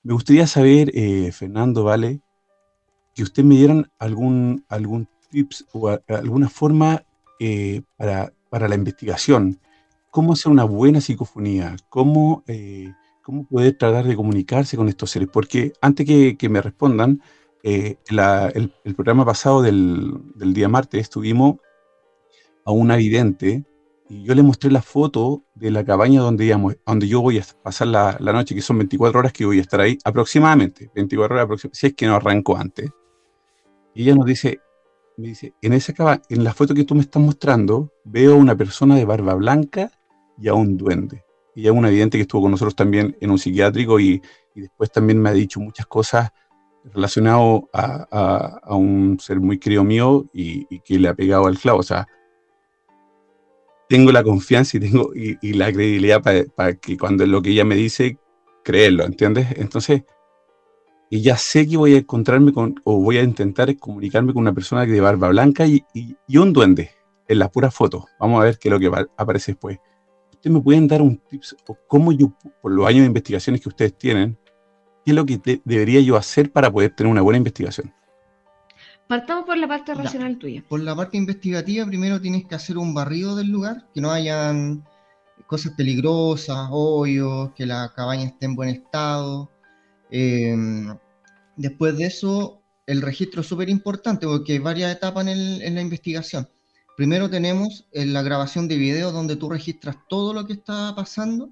Me 0.02 0.14
gustaría 0.14 0.46
saber, 0.48 0.90
eh, 0.92 1.30
Fernando, 1.30 1.84
¿vale? 1.84 2.20
Que 3.14 3.22
usted 3.22 3.44
me 3.44 3.54
dieran 3.54 3.88
algún, 4.00 4.64
tips 5.30 5.66
o 5.72 5.96
alguna 6.08 6.48
forma 6.48 7.04
eh, 7.38 7.82
para 7.96 8.68
la 8.68 8.74
investigación. 8.74 9.60
¿Cómo 10.18 10.32
hacer 10.32 10.50
una 10.50 10.64
buena 10.64 11.00
psicofonía? 11.00 11.76
¿Cómo, 11.88 12.42
eh, 12.48 12.92
cómo 13.22 13.46
poder 13.46 13.78
tratar 13.78 14.04
de 14.04 14.16
comunicarse 14.16 14.76
con 14.76 14.88
estos 14.88 15.12
seres? 15.12 15.28
Porque 15.32 15.72
antes 15.80 16.04
que, 16.04 16.36
que 16.36 16.48
me 16.48 16.60
respondan, 16.60 17.22
eh, 17.62 17.98
la- 18.10 18.48
el, 18.48 18.74
el 18.82 18.96
programa 18.96 19.24
pasado 19.24 19.62
del, 19.62 20.12
del 20.34 20.54
día 20.54 20.68
martes 20.68 21.02
estuvimos 21.02 21.58
a 22.64 22.72
una 22.72 22.96
vidente 22.96 23.64
y 24.08 24.24
yo 24.24 24.34
le 24.34 24.42
mostré 24.42 24.72
la 24.72 24.82
foto 24.82 25.44
de 25.54 25.70
la 25.70 25.84
cabaña 25.84 26.20
donde, 26.20 26.46
íbamos, 26.46 26.74
donde 26.84 27.06
yo 27.06 27.20
voy 27.20 27.38
a 27.38 27.44
pasar 27.62 27.86
la, 27.86 28.16
la 28.18 28.32
noche, 28.32 28.56
que 28.56 28.60
son 28.60 28.78
24 28.78 29.20
horas 29.20 29.32
que 29.32 29.46
voy 29.46 29.58
a 29.58 29.62
estar 29.62 29.80
ahí, 29.80 29.98
aproximadamente, 30.02 30.90
24 30.96 31.32
horas 31.36 31.44
aproximadamente, 31.44 31.78
si 31.78 31.86
es 31.86 31.94
que 31.94 32.06
no 32.06 32.16
arranco 32.16 32.56
antes. 32.56 32.90
Y 33.94 34.02
ella 34.02 34.16
nos 34.16 34.26
dice, 34.26 34.58
me 35.16 35.28
dice, 35.28 35.54
en 35.62 35.74
esa 35.74 36.20
en 36.28 36.42
la 36.42 36.54
foto 36.54 36.74
que 36.74 36.82
tú 36.82 36.96
me 36.96 37.02
estás 37.02 37.22
mostrando, 37.22 37.92
veo 38.04 38.34
una 38.34 38.56
persona 38.56 38.96
de 38.96 39.04
barba 39.04 39.34
blanca 39.34 39.92
y 40.40 40.48
a 40.48 40.54
un 40.54 40.76
duende. 40.76 41.24
Y 41.54 41.66
a 41.66 41.72
una 41.72 41.88
vidente 41.90 42.18
que 42.18 42.22
estuvo 42.22 42.42
con 42.42 42.52
nosotros 42.52 42.76
también 42.76 43.16
en 43.20 43.30
un 43.30 43.38
psiquiátrico 43.38 43.98
y, 43.98 44.22
y 44.54 44.60
después 44.60 44.90
también 44.92 45.20
me 45.20 45.28
ha 45.30 45.32
dicho 45.32 45.60
muchas 45.60 45.86
cosas 45.86 46.30
relacionado 46.94 47.68
a, 47.72 48.60
a- 48.62 48.76
un 48.76 49.18
ser 49.20 49.40
muy 49.40 49.58
querido 49.58 49.84
mío 49.84 50.26
y, 50.32 50.66
y 50.70 50.80
que 50.80 50.98
le 50.98 51.08
ha 51.08 51.14
pegado 51.14 51.46
al 51.46 51.58
clavo. 51.58 51.80
O 51.80 51.82
sea, 51.82 52.06
tengo 53.88 54.12
la 54.12 54.22
confianza 54.22 54.76
y 54.76 54.80
tengo 54.80 55.10
y, 55.14 55.52
la 55.54 55.72
credibilidad 55.72 56.22
para 56.54 56.74
que 56.74 56.96
cuando 56.96 57.26
lo 57.26 57.40
que 57.42 57.50
ella 57.50 57.64
me 57.64 57.74
dice, 57.74 58.18
creerlo, 58.62 59.04
¿entiendes? 59.04 59.46
Entonces, 59.56 60.02
y 61.10 61.22
ya 61.22 61.36
sé 61.38 61.66
que 61.66 61.76
voy 61.78 61.94
a 61.94 61.98
encontrarme 61.98 62.52
con, 62.52 62.74
o 62.84 63.00
voy 63.00 63.16
a 63.16 63.22
intentar 63.22 63.74
comunicarme 63.78 64.34
con 64.34 64.42
una 64.42 64.52
persona 64.52 64.84
de 64.84 65.00
barba 65.00 65.30
blanca 65.30 65.66
y, 65.66 65.82
y- 65.94 66.16
y 66.26 66.36
un 66.36 66.52
duende 66.52 66.90
en 67.26 67.38
las 67.38 67.50
puras 67.50 67.74
fotos. 67.74 68.04
Vamos 68.20 68.40
a 68.40 68.44
ver 68.44 68.58
qué 68.58 68.68
es 68.68 68.72
lo 68.72 68.78
que 68.78 68.88
va- 68.90 69.06
aparece 69.16 69.52
después. 69.52 69.78
¿Ustedes 70.38 70.54
me 70.54 70.60
pueden 70.62 70.86
dar 70.86 71.02
un 71.02 71.16
tips 71.16 71.56
o 71.66 71.76
cómo 71.88 72.12
yo, 72.12 72.32
por 72.62 72.70
los 72.70 72.86
años 72.86 73.00
de 73.00 73.06
investigaciones 73.06 73.60
que 73.60 73.68
ustedes 73.70 73.98
tienen, 73.98 74.38
qué 75.04 75.10
es 75.10 75.14
lo 75.16 75.26
que 75.26 75.36
de- 75.38 75.60
debería 75.64 76.00
yo 76.00 76.16
hacer 76.16 76.52
para 76.52 76.70
poder 76.70 76.94
tener 76.94 77.10
una 77.10 77.22
buena 77.22 77.38
investigación? 77.38 77.92
Partamos 79.08 79.46
por 79.46 79.56
la 79.56 79.66
parte 79.66 79.92
Ya. 79.96 80.00
racional 80.02 80.38
tuya. 80.38 80.62
Por 80.68 80.78
la 80.80 80.94
parte 80.94 81.16
investigativa, 81.16 81.84
primero 81.86 82.20
tienes 82.20 82.46
que 82.46 82.54
hacer 82.54 82.78
un 82.78 82.94
barrido 82.94 83.34
del 83.34 83.48
lugar, 83.48 83.88
que 83.92 84.00
no 84.00 84.12
hayan 84.12 84.84
cosas 85.48 85.72
peligrosas, 85.76 86.68
hoyos, 86.70 87.50
que 87.56 87.66
la 87.66 87.90
cabaña 87.96 88.24
esté 88.26 88.46
en 88.46 88.54
buen 88.54 88.68
estado. 88.68 89.50
Eh, 90.10 90.54
después 91.56 91.96
de 91.98 92.04
eso, 92.06 92.62
el 92.86 93.02
registro 93.02 93.40
es 93.40 93.46
súper 93.48 93.68
importante 93.70 94.24
porque 94.26 94.52
hay 94.52 94.58
varias 94.60 94.94
etapas 94.94 95.26
en, 95.26 95.32
el- 95.32 95.62
en 95.62 95.74
la 95.74 95.80
investigación. 95.80 96.48
Primero 96.98 97.30
tenemos 97.30 97.86
eh, 97.92 98.04
la 98.06 98.22
grabación 98.22 98.66
de 98.66 98.76
video 98.76 99.12
donde 99.12 99.36
tú 99.36 99.48
registras 99.48 99.98
todo 100.08 100.34
lo 100.34 100.48
que 100.48 100.54
está 100.54 100.92
pasando. 100.96 101.48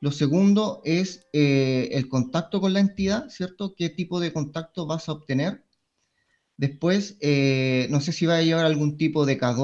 Lo 0.00 0.10
segundo 0.10 0.80
es 0.84 1.28
eh, 1.32 1.90
el 1.92 2.08
contacto 2.08 2.60
con 2.60 2.72
la 2.72 2.80
entidad, 2.80 3.28
¿cierto? 3.28 3.76
¿Qué 3.76 3.88
tipo 3.88 4.18
de 4.18 4.32
contacto 4.32 4.84
vas 4.84 5.08
a 5.08 5.12
obtener? 5.12 5.62
Después, 6.56 7.16
eh, 7.20 7.86
no 7.88 8.00
sé 8.00 8.10
si 8.10 8.26
va 8.26 8.38
a 8.38 8.42
llevar 8.42 8.64
algún 8.66 8.96
tipo 8.96 9.24
de 9.24 9.38
K2 9.38 9.60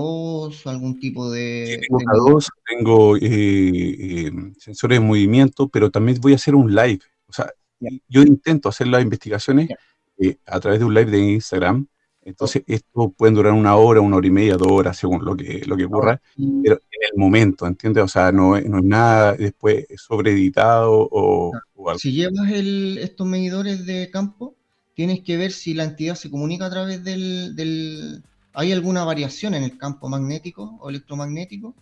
o 0.64 0.70
algún 0.70 1.00
tipo 1.00 1.28
de... 1.28 1.80
Tengo 1.88 1.98
de- 1.98 2.04
K2, 2.04 2.48
tengo 2.68 3.16
eh, 3.16 3.20
eh, 3.26 4.32
sensores 4.58 5.00
de 5.00 5.04
movimiento, 5.04 5.68
pero 5.68 5.90
también 5.90 6.18
voy 6.20 6.34
a 6.34 6.36
hacer 6.36 6.54
un 6.54 6.72
live. 6.72 7.00
O 7.26 7.32
sea, 7.32 7.50
Ya. 7.80 7.90
yo 8.08 8.22
intento 8.22 8.68
hacer 8.68 8.86
las 8.86 9.02
investigaciones 9.02 9.70
Ya. 9.70 9.76
eh, 10.18 10.36
a 10.46 10.61
través 10.61 10.78
de 10.78 10.84
un 10.84 10.94
live 10.94 11.11
de 11.11 11.18
Instagram. 11.32 11.88
Entonces, 12.22 12.62
esto 12.66 13.10
pueden 13.16 13.34
durar 13.34 13.52
una 13.52 13.76
hora, 13.76 14.00
una 14.00 14.16
hora 14.16 14.26
y 14.26 14.30
media, 14.30 14.56
dos 14.56 14.68
horas, 14.70 14.96
según 14.98 15.24
lo 15.24 15.36
que, 15.36 15.62
lo 15.66 15.76
que 15.76 15.84
ocurra, 15.86 16.20
y- 16.36 16.62
pero 16.62 16.74
en 16.76 17.00
el 17.12 17.18
momento, 17.18 17.66
¿entiendes? 17.66 18.04
O 18.04 18.08
sea, 18.08 18.30
no, 18.30 18.56
es- 18.56 18.66
no 18.68 18.78
es 18.78 18.84
nada 18.84 19.34
después 19.34 19.86
sobreeditado 19.96 21.08
o, 21.10 21.52
o 21.74 21.88
algo. 21.88 21.98
Si 21.98 22.12
llevas 22.12 22.50
el- 22.52 22.98
estos 22.98 23.26
medidores 23.26 23.86
de 23.86 24.10
campo, 24.10 24.54
tienes 24.94 25.20
que 25.20 25.36
ver 25.38 25.50
si 25.52 25.72
la 25.74 25.84
entidad 25.84 26.14
se 26.14 26.30
comunica 26.30 26.66
a 26.66 26.70
través 26.70 27.02
del, 27.04 27.56
del- 27.56 28.22
¿Hay 28.52 28.72
alguna 28.72 29.04
variación 29.04 29.54
en 29.54 29.62
el 29.62 29.78
campo 29.78 30.08
magnético 30.08 30.76
o 30.80 30.90
electromagnético? 30.90 31.74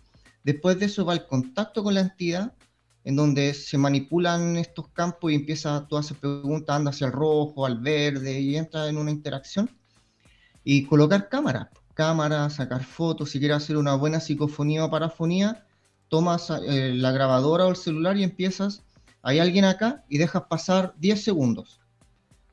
Después 0.43 0.79
de 0.79 0.85
eso 0.85 1.03
va 1.05 1.13
el 1.13 1.25
contacto 1.25 1.83
con 1.83 1.95
la 1.95 2.01
entidad, 2.01 2.53
en 3.03 3.15
donde 3.15 3.53
se 3.53 3.77
manipulan 3.77 4.55
estos 4.57 4.87
campos 4.89 5.31
y 5.31 5.35
empieza, 5.35 5.85
tú 5.87 5.97
haces 5.97 6.17
preguntas, 6.17 6.75
anda 6.75 6.91
hacia 6.91 7.07
el 7.07 7.13
rojo, 7.13 7.65
al 7.65 7.79
verde, 7.79 8.39
y 8.39 8.55
entra 8.55 8.87
en 8.87 8.97
una 8.97 9.11
interacción. 9.11 9.69
Y 10.63 10.85
colocar 10.85 11.29
cámaras, 11.29 11.67
cámaras, 11.93 12.55
sacar 12.55 12.83
fotos, 12.83 13.31
si 13.31 13.39
quieres 13.39 13.57
hacer 13.57 13.77
una 13.77 13.95
buena 13.95 14.19
psicofonía 14.19 14.85
o 14.85 14.91
parafonía, 14.91 15.65
tomas 16.09 16.49
eh, 16.49 16.93
la 16.95 17.11
grabadora 17.11 17.65
o 17.65 17.69
el 17.69 17.75
celular 17.75 18.17
y 18.17 18.23
empiezas 18.23 18.83
hay 19.21 19.39
alguien 19.39 19.65
acá 19.65 20.03
y 20.07 20.17
dejas 20.17 20.43
pasar 20.43 20.93
10 20.97 21.23
segundos. 21.23 21.79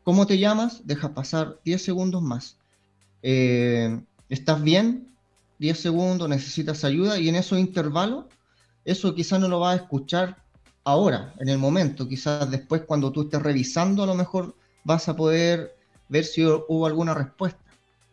¿Cómo 0.03 0.27
te 0.27 0.39
llamas? 0.39 0.87
Dejas 0.87 1.11
pasar 1.13 1.61
10 1.65 1.83
segundos 1.83 2.23
más. 2.23 2.59
Eh, 3.23 4.01
¿Estás 4.29 4.63
bien? 4.63 5.09
10 5.59 5.79
segundos, 5.79 6.29
necesitas 6.29 6.85
ayuda 6.85 7.19
y 7.19 7.29
en 7.29 7.37
esos 7.37 7.59
intervalos, 7.59 8.27
eso 8.85 9.15
quizás 9.15 9.41
no 9.41 9.49
lo 9.49 9.61
vas 9.61 9.79
a 9.79 9.83
escuchar 9.83 10.37
ahora, 10.85 11.33
en 11.39 11.49
el 11.49 11.59
momento. 11.59 12.07
Quizás 12.09 12.51
después 12.51 12.83
cuando 12.83 13.11
tú 13.11 13.23
estés 13.23 13.43
revisando 13.43 14.03
a 14.03 14.07
lo 14.07 14.15
mejor 14.15 14.55
vas 14.85 15.09
a 15.09 15.17
poder 15.17 15.77
ver 16.09 16.25
si 16.25 16.45
hubo 16.45 16.87
alguna 16.87 17.15
respuesta. 17.15 17.61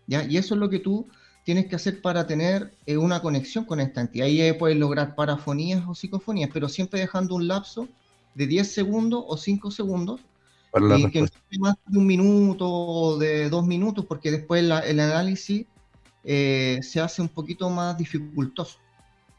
¿Ya? 0.08 0.24
Y 0.24 0.38
eso 0.38 0.56
es 0.56 0.60
lo 0.60 0.70
que 0.70 0.80
tú 0.80 1.08
tienes 1.44 1.68
que 1.68 1.76
hacer 1.76 2.02
para 2.02 2.26
tener 2.26 2.74
eh, 2.86 2.98
una 2.98 3.22
conexión 3.22 3.66
con 3.66 3.80
esta 3.80 4.02
entidad. 4.02 4.28
Ahí 4.28 4.54
puedes 4.54 4.78
lograr 4.78 5.16
parafonías 5.16 5.84
o 5.88 5.96
psicofonías, 5.96 6.50
pero 6.54 6.70
siempre 6.70 7.00
dejando 7.00 7.36
un 7.36 7.48
lapso 7.48 7.88
de 8.34 8.48
10 8.48 8.72
segundos 8.72 9.24
o 9.28 9.38
5 9.38 9.72
segundos. 9.72 10.22
y 10.98 11.12
que 11.12 11.22
no 11.22 11.28
sea 11.28 11.60
más 11.60 11.76
de 11.86 12.00
un 12.00 12.08
minuto 12.08 12.68
o 12.68 13.18
de 13.18 13.50
dos 13.50 13.66
minutos, 13.66 14.06
porque 14.06 14.32
después 14.32 14.64
el 14.64 15.00
análisis 15.00 15.68
eh, 16.24 16.80
se 16.82 17.00
hace 17.00 17.22
un 17.22 17.30
poquito 17.30 17.70
más 17.70 17.98
dificultoso. 17.98 18.80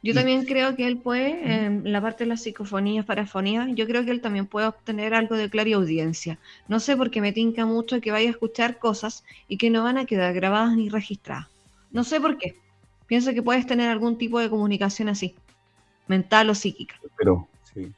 Yo 0.05 0.13
también 0.13 0.45
creo 0.45 0.77
que 0.77 0.87
él 0.87 0.99
puede, 0.99 1.65
en 1.65 1.91
la 1.91 1.99
parte 2.03 2.25
de 2.25 2.29
las 2.29 2.43
psicofonías, 2.43 3.07
parafonías, 3.07 3.69
yo 3.75 3.87
creo 3.87 4.05
que 4.05 4.11
él 4.11 4.21
también 4.21 4.45
puede 4.45 4.67
obtener 4.67 5.15
algo 5.15 5.35
de 5.35 5.49
clariaudiencia. 5.49 6.39
No 6.69 6.79
sé, 6.79 6.95
porque 6.95 7.23
me 7.23 7.33
tinca 7.33 7.65
mucho 7.65 8.03
que 8.03 8.11
vaya 8.11 8.29
a 8.29 8.33
escuchar 8.33 8.79
cosas 8.79 9.25
y 9.49 9.57
que 9.57 9.71
no 9.71 9.83
van 9.83 9.97
a 9.97 10.05
quedar 10.05 10.35
grabadas 10.35 10.77
ni 10.77 10.91
registradas. 10.91 11.47
No 11.91 12.05
sé 12.05 12.21
por 12.21 12.37
qué. 12.37 12.55
Pienso 13.07 13.33
que 13.33 13.43
puedes 13.43 13.67
tener 13.67 13.89
algún 13.89 14.19
tipo 14.19 14.39
de 14.41 14.51
comunicación 14.51 15.09
así, 15.09 15.35
mental 16.07 16.51
o 16.51 16.55
psíquica. 16.55 16.97
Pero, 17.17 17.49
sí. 17.73 17.91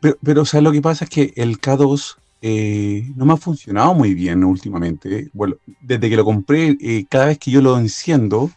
pero, 0.00 0.16
pero, 0.24 0.44
¿sabes 0.46 0.64
lo 0.64 0.72
que 0.72 0.80
pasa? 0.80 1.04
Es 1.04 1.10
que 1.10 1.34
el 1.36 1.60
K2 1.60 2.16
eh, 2.40 3.12
no 3.16 3.26
me 3.26 3.34
ha 3.34 3.36
funcionado 3.36 3.92
muy 3.92 4.14
bien 4.14 4.44
últimamente. 4.44 5.28
Bueno, 5.34 5.56
desde 5.82 6.08
que 6.08 6.16
lo 6.16 6.24
compré, 6.24 6.78
eh, 6.80 7.04
cada 7.06 7.26
vez 7.26 7.38
que 7.38 7.50
yo 7.50 7.60
lo 7.60 7.76
enciendo, 7.76 8.50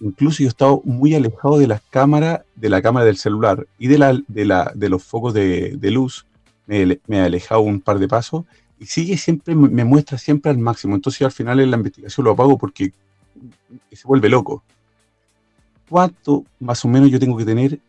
incluso 0.00 0.38
yo 0.38 0.46
he 0.46 0.48
estado 0.48 0.82
muy 0.84 1.14
alejado 1.14 1.58
de 1.58 1.66
las 1.66 1.80
cámaras, 1.90 2.42
de 2.56 2.68
la 2.68 2.82
cámara 2.82 3.06
del 3.06 3.16
celular 3.16 3.66
y 3.78 3.88
de, 3.88 3.98
la, 3.98 4.20
de, 4.28 4.44
la, 4.44 4.72
de 4.74 4.88
los 4.88 5.02
focos 5.02 5.34
de, 5.34 5.78
luz. 5.82 6.26
Me, 6.66 6.98
he 7.08 7.20
alejado 7.20 7.62
un 7.62 7.80
par 7.80 7.98
de 7.98 8.08
pasos 8.08 8.44
y 8.78 8.86
sigue 8.86 9.16
siempre, 9.16 9.54
me 9.54 9.84
muestra 9.84 10.18
siempre 10.18 10.50
al 10.50 10.58
máximo. 10.58 10.94
Entonces 10.94 11.22
al 11.22 11.32
final 11.32 11.60
en 11.60 11.70
la 11.70 11.76
investigación 11.76 12.24
lo 12.24 12.32
apago 12.32 12.56
porque 12.56 12.92
se 13.92 14.06
vuelve 14.06 14.28
loco. 14.28 14.62
¿Cuánto 15.88 16.44
más 16.60 16.84
o 16.84 16.88
menos 16.88 17.10
yo 17.10 17.18
tengo 17.18 17.36
que 17.36 17.44
tener 17.44 17.80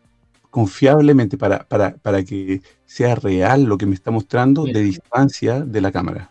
confiablemente 0.52 1.38
para, 1.38 1.64
para, 1.64 1.94
para 1.94 2.22
que 2.22 2.60
sea 2.84 3.14
real 3.14 3.64
lo 3.64 3.78
que 3.78 3.86
me 3.86 3.94
está 3.94 4.10
mostrando 4.10 4.64
de 4.64 4.82
distancia 4.82 5.60
de 5.60 5.80
la 5.80 5.90
cámara. 5.90 6.30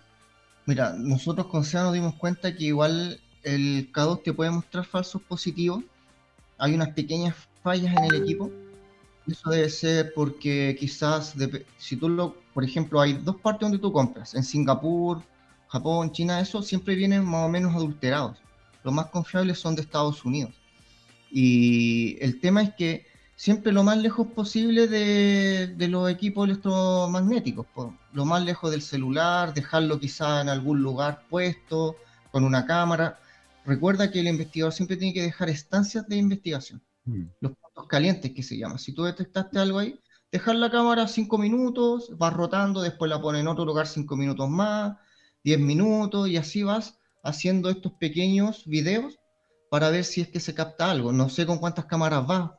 Mira, 0.67 0.93
nosotros 0.95 1.47
con 1.47 1.65
SEA 1.65 1.81
nos 1.81 1.93
dimos 1.93 2.13
cuenta 2.13 2.55
que 2.55 2.65
igual 2.65 3.19
el 3.43 3.91
K2 3.91 4.23
te 4.23 4.33
puede 4.33 4.51
mostrar 4.51 4.85
falsos 4.85 5.21
positivos. 5.21 5.83
Hay 6.57 6.73
unas 6.73 6.89
pequeñas 6.89 7.35
fallas 7.63 7.95
en 7.95 8.03
el 8.05 8.23
equipo. 8.23 8.51
Eso 9.27 9.49
debe 9.49 9.69
ser 9.69 10.13
porque 10.13 10.75
quizás, 10.79 11.35
si 11.77 11.95
tú 11.95 12.09
lo, 12.09 12.35
por 12.53 12.63
ejemplo, 12.63 12.99
hay 12.99 13.13
dos 13.13 13.37
partes 13.37 13.61
donde 13.61 13.79
tú 13.79 13.91
compras, 13.91 14.33
en 14.35 14.43
Singapur, 14.43 15.21
Japón, 15.67 16.11
China, 16.11 16.41
eso 16.41 16.61
siempre 16.61 16.95
vienen 16.95 17.23
más 17.23 17.45
o 17.45 17.49
menos 17.49 17.73
adulterados. 17.73 18.37
Los 18.83 18.93
más 18.93 19.07
confiables 19.07 19.59
son 19.59 19.75
de 19.75 19.83
Estados 19.83 20.25
Unidos. 20.25 20.53
Y 21.31 22.17
el 22.19 22.39
tema 22.41 22.61
es 22.61 22.73
que 22.73 23.05
siempre 23.35 23.71
lo 23.71 23.83
más 23.83 23.97
lejos 23.97 24.27
posible 24.27 24.87
de, 24.87 25.87
los 25.87 26.09
equipos 26.09 26.47
electromagnéticos, 26.47 27.65
lo 28.13 28.25
más 28.25 28.43
lejos 28.43 28.69
del 28.69 28.81
celular, 28.81 29.53
dejarlo 29.53 29.99
quizá 29.99 30.41
en 30.41 30.49
algún 30.49 30.81
lugar 30.81 31.23
puesto, 31.29 31.95
con 32.31 32.43
una 32.43 32.65
cámara. 32.65 33.19
Recuerda 33.65 34.11
que 34.11 34.19
el 34.19 34.27
investigador 34.27 34.73
siempre 34.73 34.97
tiene 34.97 35.13
que 35.13 35.21
dejar 35.21 35.49
estancias 35.49 36.07
de 36.07 36.17
investigación, 36.17 36.81
mm. 37.05 37.23
los 37.41 37.53
puntos 37.53 37.87
calientes 37.87 38.31
que 38.31 38.43
se 38.43 38.57
llama. 38.57 38.77
Si 38.77 38.93
tú 38.93 39.03
detectaste 39.03 39.59
algo 39.59 39.79
ahí, 39.79 39.99
dejar 40.31 40.55
la 40.55 40.71
cámara 40.71 41.07
cinco 41.07 41.37
minutos, 41.37 42.11
vas 42.17 42.33
rotando, 42.33 42.81
después 42.81 43.09
la 43.09 43.21
pones 43.21 43.41
en 43.41 43.47
otro 43.47 43.65
lugar 43.65 43.87
cinco 43.87 44.15
minutos 44.15 44.49
más, 44.49 44.97
diez 45.43 45.59
minutos, 45.59 46.27
y 46.27 46.37
así 46.37 46.63
vas 46.63 46.97
haciendo 47.23 47.69
estos 47.69 47.93
pequeños 47.93 48.65
videos 48.65 49.19
para 49.69 49.89
ver 49.89 50.03
si 50.03 50.21
es 50.21 50.27
que 50.27 50.39
se 50.39 50.53
capta 50.53 50.89
algo. 50.89 51.11
No 51.11 51.29
sé 51.29 51.45
con 51.45 51.59
cuántas 51.59 51.85
cámaras 51.85 52.25
vas, 52.25 52.51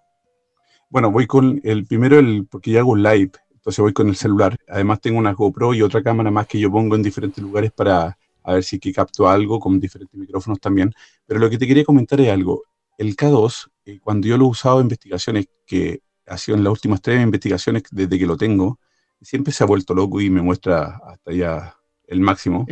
bueno, 0.92 1.10
voy 1.10 1.26
con 1.26 1.58
el 1.64 1.86
primero, 1.86 2.18
el, 2.18 2.46
porque 2.46 2.70
ya 2.70 2.80
hago 2.80 2.90
un 2.90 3.02
live, 3.02 3.32
entonces 3.50 3.78
voy 3.78 3.94
con 3.94 4.08
el 4.08 4.16
celular. 4.16 4.58
Además 4.68 5.00
tengo 5.00 5.18
una 5.18 5.32
GoPro 5.32 5.72
y 5.72 5.80
otra 5.80 6.02
cámara 6.02 6.30
más 6.30 6.46
que 6.46 6.60
yo 6.60 6.70
pongo 6.70 6.96
en 6.96 7.02
diferentes 7.02 7.42
lugares 7.42 7.72
para 7.72 8.18
a 8.44 8.54
ver 8.54 8.64
si 8.64 8.78
que 8.78 8.92
capto 8.92 9.28
algo 9.28 9.60
con 9.60 9.78
diferentes 9.80 10.18
micrófonos 10.18 10.60
también. 10.60 10.92
Pero 11.26 11.40
lo 11.40 11.50
que 11.50 11.58
te 11.58 11.66
quería 11.66 11.84
comentar 11.84 12.20
es 12.20 12.30
algo. 12.30 12.62
El 12.98 13.16
K2, 13.16 13.70
eh, 13.86 14.00
cuando 14.00 14.28
yo 14.28 14.36
lo 14.36 14.46
he 14.46 14.48
usado 14.48 14.80
en 14.80 14.86
investigaciones, 14.86 15.46
que 15.66 16.02
ha 16.26 16.38
sido 16.38 16.56
en 16.56 16.64
las 16.64 16.72
últimas 16.72 17.00
tres 17.00 17.22
investigaciones 17.22 17.82
desde 17.90 18.18
que 18.18 18.26
lo 18.26 18.36
tengo, 18.36 18.78
siempre 19.20 19.52
se 19.52 19.64
ha 19.64 19.66
vuelto 19.66 19.94
loco 19.94 20.20
y 20.20 20.30
me 20.30 20.42
muestra 20.42 21.00
hasta 21.06 21.32
ya 21.32 21.76
el 22.06 22.20
máximo. 22.20 22.66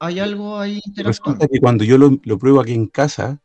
hay 0.00 0.18
algo 0.18 0.58
ahí 0.58 0.80
interesante. 0.84 1.48
que 1.48 1.60
cuando 1.60 1.84
yo 1.84 1.98
lo, 1.98 2.18
lo, 2.22 2.38
pruebo 2.38 2.60
aquí 2.60 2.74
en 2.74 2.86
casa, 2.86 3.42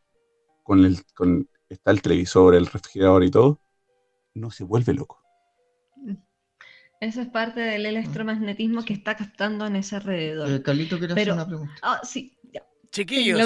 con 0.62 0.84
el, 0.84 1.04
con, 1.14 1.48
está 1.68 1.90
el 1.90 2.02
televisor, 2.02 2.54
el 2.54 2.66
refrigerador 2.66 3.24
y 3.24 3.30
todo, 3.30 3.60
no 4.34 4.50
se 4.50 4.64
vuelve 4.64 4.94
loco. 4.94 5.19
Eso 7.00 7.22
es 7.22 7.28
parte 7.28 7.60
del 7.60 7.86
electromagnetismo 7.86 8.84
que 8.84 8.92
está 8.92 9.16
captando 9.16 9.66
en 9.66 9.76
ese 9.76 9.96
alrededor. 9.96 10.50
Eh, 10.50 10.62
Carlito, 10.62 10.98
¿quieres 10.98 11.16
hacer 11.16 11.32
una 11.32 11.46
pregunta? 11.46 11.74
Ah, 11.82 12.00
sí, 12.04 12.36
ya. 12.52 12.62
Chiquillos, 12.92 13.38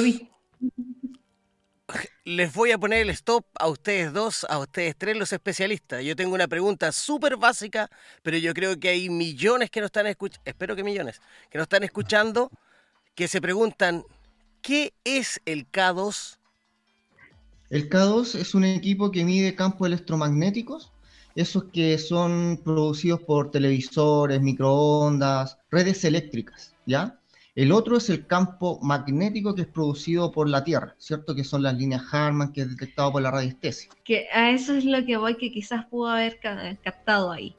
les 2.25 2.53
voy 2.55 2.73
a 2.73 2.79
poner 2.79 3.03
el 3.03 3.11
stop 3.11 3.45
a 3.59 3.69
ustedes 3.69 4.13
dos, 4.13 4.47
a 4.49 4.59
ustedes 4.59 4.97
tres, 4.97 5.17
los 5.17 5.33
especialistas. 5.33 6.03
Yo 6.03 6.17
tengo 6.17 6.35
una 6.35 6.49
pregunta 6.49 6.91
súper 6.91 7.37
básica, 7.37 7.91
pero 8.23 8.39
yo 8.39 8.55
creo 8.55 8.81
que 8.81 8.89
hay 8.89 9.11
millones 9.11 9.71
que 9.71 9.81
nos 9.81 9.89
están 9.89 10.07
escuchando, 10.07 10.43
espero 10.47 10.75
que 10.75 10.83
millones, 10.83 11.21
que 11.51 11.59
nos 11.59 11.67
están 11.67 11.85
escuchando, 11.85 12.51
que 13.15 13.29
se 13.29 13.41
preguntan, 13.41 14.05
¿qué 14.63 14.95
es 15.05 15.41
el 15.45 15.71
K2? 15.71 16.39
El 17.71 17.91
K2 17.91 18.35
es 18.37 18.55
un 18.55 18.65
equipo 18.65 19.11
que 19.11 19.25
mide 19.25 19.55
campos 19.55 19.87
electromagnéticos, 19.87 20.94
esos 21.35 21.65
que 21.73 21.99
son 21.99 22.61
producidos 22.65 23.23
por 23.23 23.51
televisores, 23.51 24.41
microondas, 24.41 25.59
redes 25.71 26.05
eléctricas, 26.05 26.75
¿ya? 26.87 27.19
El 27.55 27.71
otro 27.71 27.97
es 27.97 28.11
el 28.11 28.27
campo 28.27 28.81
magnético 28.83 29.55
que 29.55 29.63
es 29.63 29.69
producido 29.69 30.33
por 30.33 30.49
la 30.49 30.65
Tierra, 30.65 30.97
¿cierto? 30.99 31.35
Que 31.37 31.45
son 31.45 31.63
las 31.63 31.75
líneas 31.75 32.03
Harman 32.13 32.53
que 32.53 32.63
es 32.63 32.71
detectado 32.71 33.13
por 33.13 33.23
la 33.23 33.31
radiestesia. 33.31 33.91
Que 34.03 34.27
a 34.33 34.51
eso 34.51 34.75
es 34.75 34.85
lo 34.85 35.05
que 35.05 35.17
voy, 35.17 35.37
que 35.37 35.53
quizás 35.53 35.87
pudo 35.87 36.09
haber 36.09 36.41
captado 36.83 37.31
ahí. 37.31 37.55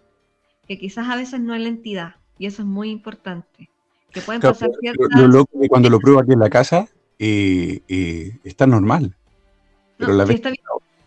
Que 0.67 0.77
quizás 0.77 1.07
a 1.07 1.15
veces 1.15 1.39
no 1.39 1.55
es 1.55 1.61
la 1.61 1.69
entidad, 1.69 2.15
y 2.37 2.47
eso 2.47 2.63
es 2.63 2.67
muy 2.67 2.89
importante. 2.89 3.69
Que 4.11 4.21
pueden 4.21 4.41
pasar 4.41 4.69
ciertas... 4.81 5.07
cuando 5.69 5.89
lo 5.89 5.99
pruebo 5.99 6.19
aquí 6.19 6.33
en 6.33 6.39
la 6.39 6.49
casa, 6.49 6.87
eh, 7.19 7.81
eh, 7.87 8.37
está 8.43 8.67
normal. 8.67 9.15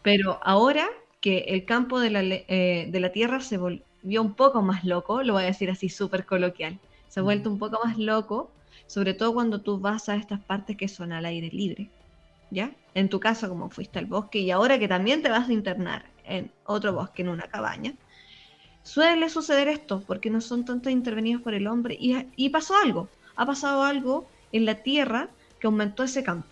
Pero, 0.03 0.41
ahora 0.43 0.89
que 1.21 1.39
el 1.49 1.65
campo 1.65 2.01
de 2.01 2.11
la, 2.11 2.23
eh, 2.23 2.89
de 2.91 3.01
la 3.01 3.13
Tierra 3.13 3.41
se 3.41 3.59
volvió 3.59 4.23
un 4.23 4.35
poco 4.35 4.63
más 4.63 4.85
loco, 4.85 5.23
lo 5.23 5.35
voy 5.35 5.45
a 5.45 5.47
decir 5.47 5.71
así 5.71 5.89
súper 5.89 6.25
coloquial, 6.27 6.79
se 7.09 7.21
ha 7.21 7.23
vuelto 7.23 7.51
un 7.51 7.59
poco 7.59 7.81
más 7.85 7.99
loco, 7.99 8.51
sobre 8.87 9.15
todo 9.15 9.35
cuando 9.35 9.61
tú 9.61 9.79
vas 9.79 10.09
a 10.09 10.17
estas 10.17 10.41
partes 10.41 10.77
que 10.77 10.89
son 10.89 11.13
al 11.13 11.27
aire 11.27 11.49
libre, 11.49 11.91
¿ya? 12.51 12.73
En 12.95 13.09
tu 13.09 13.21
caso, 13.21 13.49
como 13.49 13.71
fuiste 13.71 13.99
al 13.99 14.07
bosque 14.07 14.41
y 14.41 14.51
ahora 14.51 14.79
que 14.79 14.89
también 14.89 15.23
te 15.23 15.31
vas 15.31 15.49
a 15.49 15.53
internar 15.53 16.05
en 16.25 16.51
otro 16.65 16.93
bosque, 16.93 17.23
en 17.23 17.29
una 17.29 17.49
cabaña, 17.49 17.95
suele 18.83 19.29
suceder 19.29 19.69
esto, 19.69 20.03
porque 20.07 20.31
no 20.31 20.41
son 20.41 20.65
tanto 20.65 20.91
intervenidos 20.91 21.43
por 21.43 21.55
el 21.55 21.67
hombre, 21.67 21.97
y, 21.99 22.17
y 22.37 22.49
pasó 22.51 22.75
algo, 22.83 23.09
ha 23.37 23.47
pasado 23.47 23.83
algo 23.83 24.27
en 24.53 24.65
la 24.65 24.77
Tierra 24.83 25.29
que 25.61 25.67
aumentó 25.67 26.05
ese 26.05 26.23
campo 26.23 26.49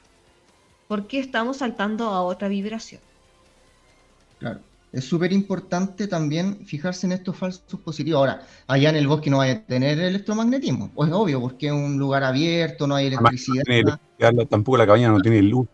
porque 0.89 1.19
estamos 1.19 1.59
saltando 1.59 2.09
a 2.11 2.23
otra 2.23 2.49
vibración. 2.49 3.01
Claro. 4.39 4.61
Es 4.93 5.05
súper 5.05 5.33
importante 5.33 6.09
también 6.09 6.65
fijarse 6.65 7.07
en 7.07 7.13
estos 7.13 7.37
falsos 7.37 7.81
positivos. 7.81 8.19
Ahora, 8.19 8.43
allá 8.67 8.89
en 8.89 8.97
el 8.97 9.07
bosque 9.07 9.29
no 9.29 9.41
hay 9.41 9.51
a 9.51 9.63
tener 9.63 9.99
electromagnetismo. 9.99 10.91
Pues 10.95 11.09
es 11.11 11.15
obvio, 11.15 11.41
porque 11.41 11.67
es 11.67 11.73
un 11.73 11.99
lugar 11.99 12.25
abierto, 12.25 12.87
no 12.87 12.95
hay 12.95 13.09
electricidad. 13.09 13.65
tampoco 14.49 14.79
la 14.79 14.87
cabaña 14.87 15.09
no 15.09 15.21
tiene 15.21 15.43
luz. 15.43 15.67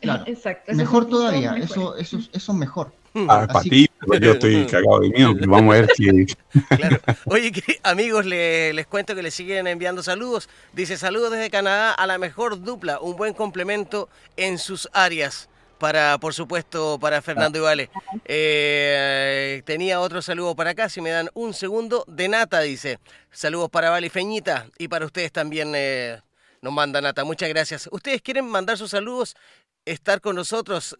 Claro. 0.00 0.24
Exacto. 0.26 0.74
Mejor 0.74 1.06
todavía, 1.06 1.56
eso, 1.56 1.96
eso, 1.96 2.18
eso 2.18 2.52
es 2.52 2.58
mejor. 2.58 2.92
Ah, 3.28 3.46
para 3.46 3.60
ti, 3.62 3.88
yo 4.20 4.32
estoy 4.32 4.66
cagado 4.70 5.00
de 5.00 5.08
miedo. 5.10 5.34
Vamos 5.46 5.74
a 5.74 5.80
ver 5.80 5.90
si. 5.94 6.06
Claro. 6.76 6.98
Oye, 7.26 7.52
amigos, 7.84 8.26
les 8.26 8.86
cuento 8.88 9.14
que 9.14 9.22
le 9.22 9.30
siguen 9.30 9.68
enviando 9.68 10.02
saludos. 10.02 10.48
Dice: 10.72 10.96
Saludos 10.96 11.30
desde 11.30 11.48
Canadá 11.48 11.92
a 11.92 12.06
la 12.06 12.18
mejor 12.18 12.62
dupla, 12.62 12.98
un 13.00 13.16
buen 13.16 13.32
complemento 13.32 14.08
en 14.36 14.58
sus 14.58 14.88
áreas. 14.92 15.48
Para, 15.84 16.16
por 16.16 16.32
supuesto, 16.32 16.98
para 16.98 17.20
Fernando 17.20 17.58
Ivale. 17.58 17.90
Eh, 18.24 19.60
tenía 19.66 20.00
otro 20.00 20.22
saludo 20.22 20.56
para 20.56 20.70
acá, 20.70 20.88
si 20.88 21.02
me 21.02 21.10
dan 21.10 21.28
un 21.34 21.52
segundo. 21.52 22.06
De 22.08 22.26
Nata, 22.26 22.60
dice. 22.60 22.98
Saludos 23.30 23.68
para 23.68 23.90
Vale 23.90 24.08
Feñita 24.08 24.66
y 24.78 24.88
para 24.88 25.04
ustedes 25.04 25.30
también 25.30 25.74
eh, 25.74 26.22
nos 26.62 26.72
manda 26.72 27.02
Nata. 27.02 27.24
Muchas 27.24 27.50
gracias. 27.50 27.86
¿Ustedes 27.92 28.22
quieren 28.22 28.46
mandar 28.46 28.78
sus 28.78 28.92
saludos? 28.92 29.36
Estar 29.84 30.22
con 30.22 30.36
nosotros 30.36 30.96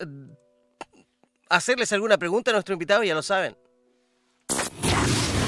hacerles 1.48 1.90
alguna 1.94 2.18
pregunta 2.18 2.50
a 2.50 2.52
nuestro 2.52 2.74
invitado, 2.74 3.02
ya 3.04 3.14
lo 3.14 3.22
saben. 3.22 3.56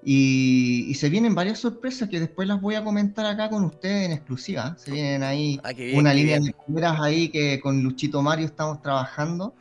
Y, 0.07 0.85
y 0.87 0.93
se 0.95 1.09
vienen 1.09 1.33
varias 1.33 1.57
sorpresas 1.59 2.07
que 2.09 2.19
después 2.19 2.47
las 2.47 2.61
voy 2.61 2.75
a 2.75 2.83
comentar 2.83 3.25
acá 3.25 3.49
con 3.49 3.63
ustedes 3.65 4.05
en 4.05 4.11
exclusiva. 4.11 4.75
Se 4.77 4.91
vienen 4.91 5.23
ahí 5.23 5.59
Ah, 5.63 5.73
bien, 5.73 5.97
una 5.97 6.13
línea 6.13 6.37
bien. 6.37 6.51
de 6.51 6.53
primeras 6.65 6.99
ahí 7.01 7.29
que 7.29 7.59
con 7.59 7.81
Luchito 7.81 8.21
Mario 8.21 8.45
estamos 8.45 8.81
trabajando. 8.83 9.55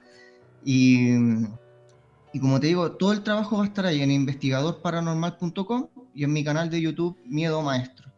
Y, 0.65 1.15
y 2.35 2.41
como 2.41 2.61
te 2.61 2.67
digo, 2.67 2.93
todo 2.93 3.13
el 3.13 3.23
trabajo 3.23 3.57
va 3.59 3.65
a 3.65 3.67
estar 3.69 3.87
ahí 3.87 4.03
en 4.03 4.11
investigadorparanormal.com 4.11 5.89
y 6.15 6.25
en 6.25 6.33
mi 6.33 6.45
canal 6.45 6.69
de 6.69 6.81
YouTube 6.81 7.17
Miedo 7.25 7.63
Maestro. 7.63 8.13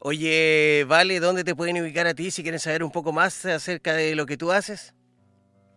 Oye, 0.00 0.84
Vale, 0.88 1.20
¿dónde 1.20 1.44
te 1.44 1.54
pueden 1.54 1.80
ubicar 1.80 2.06
a 2.06 2.14
ti 2.14 2.30
si 2.30 2.42
quieren 2.42 2.58
saber 2.58 2.82
un 2.82 2.90
poco 2.90 3.12
más 3.12 3.44
acerca 3.44 3.94
de 3.94 4.14
lo 4.14 4.24
que 4.24 4.36
tú 4.38 4.50
haces? 4.50 4.94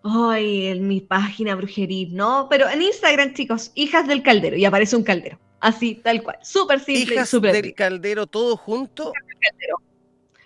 Ay, 0.03 0.67
en 0.67 0.88
mi 0.88 1.01
página 1.01 1.55
brujeril, 1.55 2.13
no, 2.13 2.47
pero 2.49 2.69
en 2.69 2.82
Instagram, 2.82 3.34
chicos, 3.34 3.71
hijas 3.76 4.07
del 4.07 4.24
caldero, 4.24 4.55
y 4.57 4.65
aparece 4.65 4.95
un 4.95 5.03
caldero. 5.03 5.39
Así, 5.59 5.95
tal 5.95 6.24
cual. 6.24 6.38
Súper 6.41 6.80
simple, 6.80 7.15
Hijas 7.15 7.30
súper 7.30 7.53
del. 7.53 7.74
Caldero, 7.74 8.28
todo 8.28 8.57
junto. 8.57 9.11
caldero. 9.39 9.78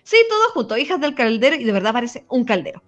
Sí, 0.04 0.18
todo 0.30 0.50
junto, 0.54 0.78
hijas 0.78 1.00
del 1.02 1.16
caldero, 1.16 1.56
y 1.56 1.64
de 1.64 1.72
verdad 1.72 1.90
aparece 1.90 2.26
un 2.30 2.46
caldero. 2.46 2.84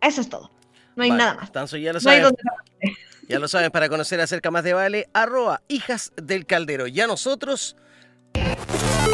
Eso 0.00 0.20
es 0.22 0.28
todo. 0.28 0.50
No 0.96 1.02
hay 1.02 1.10
Vale, 1.10 1.22
nada 1.22 1.34
más. 1.34 1.52
Tanso, 1.52 1.76
ya 1.76 1.92
lo 1.92 1.98
No 1.98 2.00
saben. 2.00 2.34
Ya 3.28 3.38
lo 3.38 3.48
saben, 3.48 3.70
para 3.70 3.88
conocer 3.88 4.20
acerca 4.20 4.50
más 4.50 4.64
de 4.64 4.74
Vale, 4.74 5.08
arroba 5.14 5.62
hijas 5.68 6.12
del 6.16 6.44
caldero. 6.44 6.86
Ya 6.88 7.06
nosotros, 7.06 7.76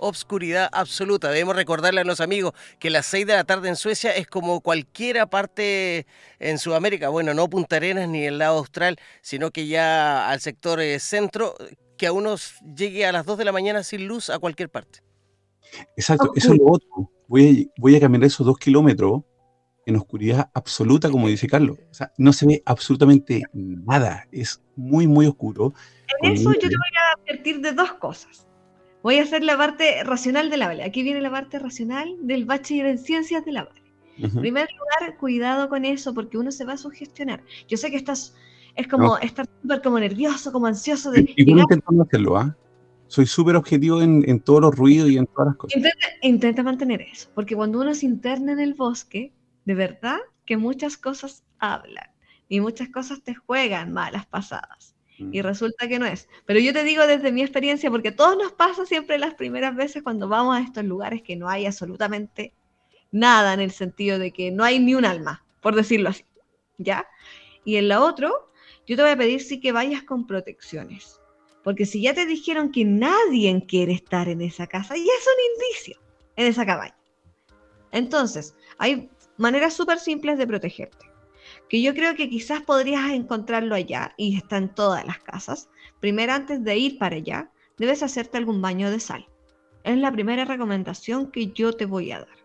obscuridad 0.08 0.68
absoluta. 0.72 1.30
Debemos 1.30 1.56
recordarle 1.56 2.00
a 2.00 2.04
los 2.04 2.20
amigos 2.20 2.52
que 2.78 2.90
las 2.90 3.06
6 3.06 3.26
de 3.26 3.32
la 3.34 3.44
tarde 3.44 3.68
en 3.68 3.76
Suecia 3.76 4.14
es 4.14 4.26
como 4.26 4.60
cualquiera 4.60 5.26
parte 5.26 6.06
en 6.38 6.58
Sudamérica. 6.58 7.08
Bueno, 7.08 7.34
no 7.34 7.48
Punta 7.48 7.76
Arenas 7.76 8.08
ni 8.08 8.24
el 8.24 8.38
lado 8.38 8.58
austral, 8.58 8.96
sino 9.22 9.50
que 9.50 9.66
ya 9.66 10.28
al 10.28 10.40
sector 10.40 10.80
eh, 10.80 10.98
centro, 11.00 11.54
que 11.96 12.06
a 12.06 12.12
uno 12.12 12.36
llegue 12.76 13.06
a 13.06 13.12
las 13.12 13.24
2 13.26 13.38
de 13.38 13.44
la 13.44 13.52
mañana 13.52 13.82
sin 13.82 14.06
luz 14.06 14.30
a 14.30 14.38
cualquier 14.38 14.68
parte. 14.68 15.00
Exacto, 15.96 16.26
Ok. 16.30 16.36
eso 16.36 16.52
es 16.52 16.58
lo 16.58 16.66
otro. 16.70 17.10
Voy 17.26 17.68
a, 17.74 17.80
voy 17.80 17.96
a 17.96 18.00
caminar 18.00 18.26
esos 18.26 18.46
dos 18.46 18.58
kilómetros 18.58 19.22
en 19.86 19.96
oscuridad 19.96 20.50
absoluta, 20.54 21.10
como 21.10 21.28
dice 21.28 21.46
Carlos. 21.46 21.78
O 21.90 21.94
sea, 21.94 22.12
no 22.16 22.32
se 22.32 22.46
ve 22.46 22.62
absolutamente 22.64 23.42
nada. 23.52 24.26
Es 24.32 24.62
muy, 24.76 25.06
muy 25.06 25.26
oscuro. 25.26 25.74
En 26.22 26.32
eso 26.32 26.44
yo 26.44 26.50
te 26.52 26.66
Horrible. 26.66 26.76
voy 26.76 26.98
a 26.98 27.12
advertir 27.22 27.60
de 27.60 27.72
dos 27.72 27.92
cosas. 27.94 28.46
Voy 29.04 29.18
a 29.18 29.22
hacer 29.22 29.44
la 29.44 29.58
parte 29.58 30.02
racional 30.02 30.48
de 30.48 30.56
la 30.56 30.68
Vale. 30.68 30.82
Aquí 30.82 31.02
viene 31.02 31.20
la 31.20 31.30
parte 31.30 31.58
racional 31.58 32.16
del 32.22 32.46
bachiller 32.46 32.86
en 32.86 32.96
ciencias 32.96 33.44
de 33.44 33.52
la 33.52 33.64
Vale. 33.64 33.82
En 34.16 34.30
primer 34.30 34.66
lugar, 34.72 35.18
cuidado 35.18 35.68
con 35.68 35.84
eso 35.84 36.14
porque 36.14 36.38
uno 36.38 36.50
se 36.50 36.64
va 36.64 36.72
a 36.72 36.76
sugestionar. 36.78 37.42
Yo 37.68 37.76
sé 37.76 37.90
que 37.90 37.98
estás, 37.98 38.34
es 38.74 38.88
como 38.88 39.18
estar 39.18 39.46
súper 39.60 39.82
como 39.82 40.00
nervioso, 40.00 40.50
como 40.52 40.66
ansioso 40.66 41.10
de 41.10 41.20
Igual 41.20 41.36
llegar. 41.36 41.62
intentando 41.64 42.02
hacerlo, 42.04 42.36
¿ah? 42.38 42.56
Soy 43.08 43.26
súper 43.26 43.56
objetivo 43.56 44.00
en, 44.00 44.26
en 44.26 44.40
todos 44.40 44.62
los 44.62 44.74
ruidos 44.74 45.10
y 45.10 45.18
en 45.18 45.26
todas 45.26 45.48
las 45.48 45.56
cosas. 45.56 45.76
Intenta, 45.76 46.06
intenta 46.22 46.62
mantener 46.62 47.02
eso, 47.02 47.28
porque 47.34 47.54
cuando 47.54 47.82
uno 47.82 47.94
se 47.94 48.06
interna 48.06 48.52
en 48.52 48.60
el 48.60 48.72
bosque, 48.72 49.34
de 49.66 49.74
verdad 49.74 50.16
que 50.46 50.56
muchas 50.56 50.96
cosas 50.96 51.44
hablan 51.58 52.08
y 52.48 52.60
muchas 52.60 52.88
cosas 52.88 53.22
te 53.22 53.34
juegan 53.34 53.92
malas 53.92 54.24
pasadas. 54.24 54.93
Y 55.18 55.42
resulta 55.42 55.88
que 55.88 55.98
no 55.98 56.06
es. 56.06 56.28
Pero 56.44 56.58
yo 56.58 56.72
te 56.72 56.82
digo 56.82 57.06
desde 57.06 57.30
mi 57.30 57.42
experiencia, 57.42 57.90
porque 57.90 58.08
a 58.08 58.16
todos 58.16 58.36
nos 58.36 58.52
pasa 58.52 58.84
siempre 58.84 59.18
las 59.18 59.34
primeras 59.34 59.76
veces 59.76 60.02
cuando 60.02 60.28
vamos 60.28 60.56
a 60.56 60.60
estos 60.60 60.84
lugares 60.84 61.22
que 61.22 61.36
no 61.36 61.48
hay 61.48 61.66
absolutamente 61.66 62.52
nada 63.12 63.54
en 63.54 63.60
el 63.60 63.70
sentido 63.70 64.18
de 64.18 64.32
que 64.32 64.50
no 64.50 64.64
hay 64.64 64.80
ni 64.80 64.94
un 64.94 65.04
alma, 65.04 65.44
por 65.60 65.76
decirlo 65.76 66.08
así. 66.08 66.24
¿Ya? 66.78 67.06
Y 67.64 67.76
en 67.76 67.88
la 67.88 68.00
otro, 68.00 68.50
yo 68.86 68.96
te 68.96 69.02
voy 69.02 69.12
a 69.12 69.16
pedir 69.16 69.40
sí 69.40 69.60
que 69.60 69.72
vayas 69.72 70.02
con 70.02 70.26
protecciones. 70.26 71.20
Porque 71.62 71.86
si 71.86 72.02
ya 72.02 72.12
te 72.12 72.26
dijeron 72.26 72.72
que 72.72 72.84
nadie 72.84 73.64
quiere 73.66 73.92
estar 73.92 74.28
en 74.28 74.40
esa 74.40 74.66
casa, 74.66 74.96
ya 74.96 75.02
es 75.02 75.26
un 75.26 75.54
indicio 75.54 75.98
en 76.36 76.46
esa 76.48 76.66
cabaña. 76.66 76.98
Entonces, 77.92 78.56
hay 78.78 79.08
maneras 79.38 79.74
súper 79.74 80.00
simples 80.00 80.36
de 80.38 80.46
protegerte 80.46 81.13
que 81.74 81.82
yo 81.82 81.92
creo 81.92 82.14
que 82.14 82.30
quizás 82.30 82.62
podrías 82.62 83.10
encontrarlo 83.10 83.74
allá 83.74 84.14
y 84.16 84.36
está 84.36 84.58
en 84.58 84.72
todas 84.72 85.04
las 85.04 85.18
casas. 85.18 85.70
Primero, 85.98 86.32
antes 86.32 86.62
de 86.62 86.78
ir 86.78 86.98
para 86.98 87.16
allá, 87.16 87.50
debes 87.76 88.04
hacerte 88.04 88.38
algún 88.38 88.62
baño 88.62 88.92
de 88.92 89.00
sal. 89.00 89.26
Es 89.82 89.98
la 89.98 90.12
primera 90.12 90.44
recomendación 90.44 91.32
que 91.32 91.48
yo 91.48 91.72
te 91.72 91.84
voy 91.84 92.12
a 92.12 92.20
dar. 92.20 92.36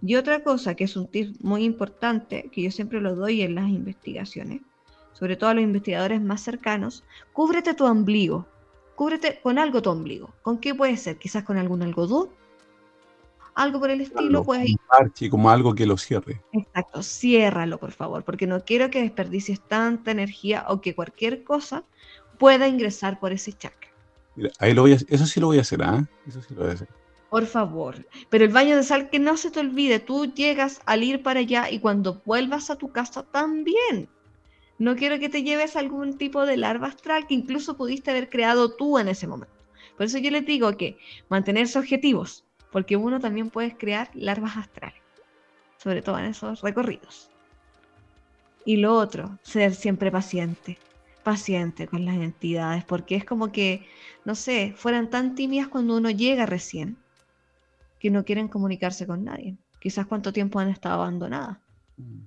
Y 0.00 0.14
otra 0.14 0.42
cosa 0.42 0.74
que 0.74 0.84
es 0.84 0.96
un 0.96 1.06
tip 1.06 1.36
muy 1.42 1.64
importante, 1.64 2.48
que 2.50 2.62
yo 2.62 2.70
siempre 2.70 3.02
lo 3.02 3.14
doy 3.14 3.42
en 3.42 3.56
las 3.56 3.68
investigaciones, 3.68 4.62
sobre 5.12 5.36
todo 5.36 5.50
a 5.50 5.54
los 5.54 5.64
investigadores 5.64 6.22
más 6.22 6.40
cercanos, 6.40 7.04
cúbrete 7.34 7.74
tu 7.74 7.84
ombligo. 7.84 8.46
Cúbrete 8.94 9.38
con 9.42 9.58
algo 9.58 9.82
tu 9.82 9.90
ombligo. 9.90 10.32
¿Con 10.40 10.60
qué 10.60 10.74
puede 10.74 10.96
ser? 10.96 11.18
Quizás 11.18 11.44
con 11.44 11.58
algún 11.58 11.82
algodón. 11.82 12.30
Algo 13.56 13.80
por 13.80 13.88
el 13.88 14.02
estilo, 14.02 14.44
puedes 14.44 14.70
un 14.70 14.78
parche, 14.86 15.30
como 15.30 15.48
algo 15.48 15.74
que 15.74 15.86
lo 15.86 15.96
cierre. 15.96 16.42
Exacto, 16.52 17.02
ciérralo 17.02 17.78
por 17.78 17.90
favor, 17.90 18.22
porque 18.22 18.46
no 18.46 18.62
quiero 18.64 18.90
que 18.90 19.00
desperdicies 19.00 19.62
tanta 19.62 20.10
energía 20.10 20.66
o 20.68 20.82
que 20.82 20.94
cualquier 20.94 21.42
cosa 21.42 21.82
pueda 22.38 22.68
ingresar 22.68 23.18
por 23.18 23.32
ese 23.32 23.54
chakra. 23.54 23.90
Mira, 24.34 24.50
ahí 24.58 24.74
lo 24.74 24.82
voy 24.82 24.92
a, 24.92 24.96
eso 25.08 25.24
sí 25.24 25.40
lo 25.40 25.46
voy 25.46 25.56
a 25.56 25.62
hacer, 25.62 25.82
¿ah? 25.82 26.06
Eso 26.28 26.42
sí 26.42 26.54
lo 26.54 26.60
voy 26.60 26.70
a 26.70 26.74
hacer. 26.74 26.88
Por 27.30 27.46
favor. 27.46 28.06
Pero 28.28 28.44
el 28.44 28.52
baño 28.52 28.76
de 28.76 28.82
sal, 28.82 29.08
que 29.08 29.18
no 29.18 29.38
se 29.38 29.50
te 29.50 29.60
olvide, 29.60 30.00
tú 30.00 30.26
llegas 30.26 30.82
al 30.84 31.02
ir 31.02 31.22
para 31.22 31.40
allá 31.40 31.70
y 31.70 31.80
cuando 31.80 32.20
vuelvas 32.26 32.68
a 32.68 32.76
tu 32.76 32.92
casa 32.92 33.22
también. 33.22 34.10
No 34.78 34.96
quiero 34.96 35.18
que 35.18 35.30
te 35.30 35.42
lleves 35.42 35.76
algún 35.76 36.18
tipo 36.18 36.44
de 36.44 36.58
larva 36.58 36.88
astral 36.88 37.26
que 37.26 37.32
incluso 37.32 37.78
pudiste 37.78 38.10
haber 38.10 38.28
creado 38.28 38.76
tú 38.76 38.98
en 38.98 39.08
ese 39.08 39.26
momento. 39.26 39.54
Por 39.96 40.04
eso 40.04 40.18
yo 40.18 40.30
les 40.30 40.44
digo 40.44 40.76
que 40.76 40.98
mantenerse 41.30 41.78
objetivos, 41.78 42.45
porque 42.76 42.94
uno 42.94 43.20
también 43.20 43.48
puede 43.48 43.74
crear 43.74 44.10
larvas 44.12 44.58
astrales, 44.58 45.00
sobre 45.78 46.02
todo 46.02 46.18
en 46.18 46.26
esos 46.26 46.60
recorridos. 46.60 47.30
Y 48.66 48.76
lo 48.76 48.92
otro, 48.96 49.38
ser 49.40 49.74
siempre 49.74 50.10
paciente, 50.10 50.76
paciente 51.24 51.86
con 51.86 52.04
las 52.04 52.16
entidades, 52.16 52.84
porque 52.84 53.16
es 53.16 53.24
como 53.24 53.50
que, 53.50 53.86
no 54.26 54.34
sé, 54.34 54.74
fueran 54.76 55.08
tan 55.08 55.34
tímidas 55.34 55.68
cuando 55.68 55.96
uno 55.96 56.10
llega 56.10 56.44
recién, 56.44 56.98
que 57.98 58.10
no 58.10 58.26
quieren 58.26 58.46
comunicarse 58.46 59.06
con 59.06 59.24
nadie. 59.24 59.56
Quizás 59.80 60.04
cuánto 60.04 60.34
tiempo 60.34 60.58
han 60.58 60.68
estado 60.68 60.96
abandonadas. 60.96 61.56
Mm. 61.96 62.26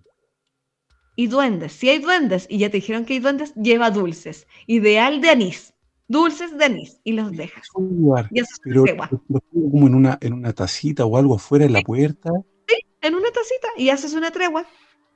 Y 1.15 1.27
duendes, 1.27 1.73
si 1.73 1.89
hay 1.89 1.99
duendes 1.99 2.47
y 2.49 2.57
ya 2.57 2.71
te 2.71 2.77
dijeron 2.77 3.05
que 3.05 3.13
hay 3.13 3.19
duendes, 3.19 3.53
lleva 3.53 3.91
dulces. 3.91 4.47
Ideal 4.65 5.21
de 5.21 5.29
anís. 5.29 5.75
Dulces 6.09 6.57
de 6.57 6.65
anís 6.65 6.99
y 7.03 7.13
los 7.13 7.31
lugar, 7.75 8.27
Y 8.31 8.39
una 8.39 8.47
pero 8.63 8.83
tregua. 8.83 9.09
lo 9.11 9.21
lo 9.29 9.39
pongo 9.41 9.71
como 9.71 9.87
en 9.87 9.93
una, 9.93 10.17
en 10.21 10.33
una 10.33 10.51
tacita 10.53 11.05
o 11.05 11.15
algo 11.15 11.35
afuera 11.35 11.65
de 11.65 11.71
la 11.71 11.81
puerta. 11.81 12.31
En 13.01 13.13
una 13.13 13.29
tacita 13.31 13.67
y 13.77 13.89
haces 13.91 14.15
una 14.15 14.31
tregua. 14.31 14.65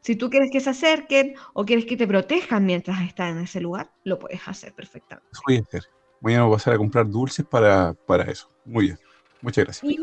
Si 0.02 0.16
tú 0.16 0.30
quieres 0.30 0.52
que 0.52 0.60
se 0.60 0.70
acerquen 0.70 1.34
o 1.54 1.66
quieres 1.66 1.86
que 1.86 1.98
te 1.98 2.08
protejan 2.08 2.66
mientras 2.66 3.02
están 3.02 3.38
en 3.38 3.44
ese 3.46 3.60
lugar, 3.60 3.92
lo 4.04 4.20
puedes 4.20 4.48
hacer 4.48 4.74
perfectamente. 4.74 5.28
Eso 5.32 5.42
voy 5.48 5.58
a 5.58 5.62
hacer. 5.62 5.84
Mañana 6.22 6.44
voy 6.44 6.54
a 6.54 6.58
pasar 6.58 6.76
a 6.76 6.78
comprar 6.78 7.10
dulces 7.10 7.44
para, 7.44 7.96
para 8.06 8.30
eso. 8.32 8.48
Muy 8.64 8.86
bien. 8.86 9.00
Muchas 9.42 9.66
gracias. 9.66 9.92
Y 9.92 10.00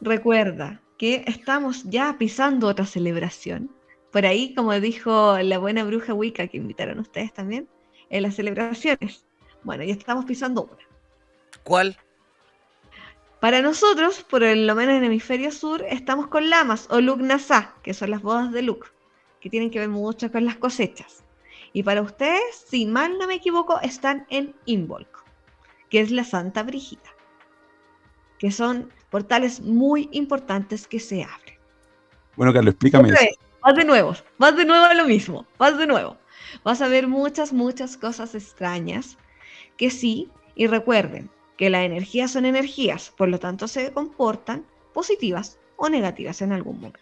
recuerda 0.00 0.80
que 0.96 1.24
estamos 1.26 1.84
ya 1.84 2.16
pisando 2.18 2.68
otra 2.68 2.86
celebración. 2.86 3.70
Por 4.10 4.24
ahí, 4.24 4.54
como 4.54 4.72
dijo 4.80 5.38
la 5.40 5.58
buena 5.58 5.84
bruja 5.84 6.14
Wicca 6.14 6.46
que 6.46 6.56
invitaron 6.56 7.00
ustedes 7.00 7.34
también, 7.34 7.68
en 8.08 8.22
las 8.22 8.36
celebraciones. 8.36 9.26
Bueno, 9.64 9.84
ya 9.84 9.92
estamos 9.92 10.24
pisando 10.24 10.64
una. 10.64 10.82
¿Cuál? 11.62 11.96
Para 13.40 13.60
nosotros, 13.60 14.22
por 14.22 14.42
el- 14.42 14.66
lo 14.66 14.74
menos 14.74 14.94
en 14.94 14.98
el 15.02 15.06
hemisferio 15.10 15.50
sur, 15.50 15.84
estamos 15.88 16.28
con 16.28 16.48
lamas 16.48 16.86
o 16.90 17.00
Lugnasá, 17.00 17.74
que 17.82 17.94
son 17.94 18.10
las 18.10 18.22
bodas 18.22 18.52
de 18.52 18.62
Luc, 18.62 18.92
que 19.40 19.50
tienen 19.50 19.70
que 19.70 19.80
ver 19.80 19.88
mucho 19.88 20.30
con 20.30 20.44
las 20.44 20.56
cosechas. 20.56 21.24
Y 21.72 21.82
para 21.82 22.02
ustedes, 22.02 22.64
si 22.68 22.86
mal 22.86 23.18
no 23.18 23.26
me 23.26 23.34
equivoco, 23.34 23.80
están 23.80 24.26
en 24.30 24.54
Involk, 24.66 25.24
que 25.90 26.00
es 26.00 26.10
la 26.10 26.22
Santa 26.24 26.62
Brígida, 26.62 27.02
que 28.38 28.52
son 28.52 28.92
portales 29.10 29.60
muy 29.60 30.08
importantes 30.12 30.86
que 30.86 31.00
se 31.00 31.24
abren. 31.24 31.58
Bueno, 32.36 32.52
Carlos, 32.52 32.72
explícame 32.74 33.08
Otra 33.10 33.20
vez, 33.20 33.36
vas 33.60 33.74
de 33.74 33.84
nuevo, 33.84 34.14
vas 34.38 34.56
de 34.56 34.64
nuevo 34.64 34.84
a 34.84 34.94
lo 34.94 35.04
mismo, 35.06 35.46
vas 35.58 35.76
de 35.78 35.86
nuevo. 35.86 36.16
Vas 36.64 36.80
a 36.82 36.88
ver 36.88 37.08
muchas, 37.08 37.52
muchas 37.52 37.96
cosas 37.96 38.34
extrañas 38.34 39.16
que 39.82 39.90
sí, 39.90 40.30
y 40.54 40.68
recuerden 40.68 41.28
que 41.56 41.68
las 41.68 41.84
energías 41.84 42.30
son 42.30 42.44
energías, 42.46 43.12
por 43.18 43.28
lo 43.28 43.40
tanto 43.40 43.66
se 43.66 43.92
comportan 43.92 44.64
positivas 44.94 45.58
o 45.76 45.88
negativas 45.88 46.40
en 46.40 46.52
algún 46.52 46.76
momento. 46.76 47.00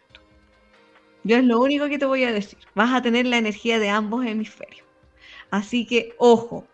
Yo 1.23 1.37
es 1.37 1.45
lo 1.45 1.61
único 1.61 1.91
que 1.91 1.99
te 1.99 2.07
voy 2.07 2.25
a 2.25 2.33
decir. 2.33 2.59
Vas 2.75 2.95
a 2.95 3.03
tener 3.03 3.27
la 3.27 3.37
energía 3.37 3.79
de 3.79 3.91
ambos 3.91 4.25
hemisferios. 4.25 4.87
Así 5.51 5.85
que 5.87 6.15
ojo, 6.17 6.67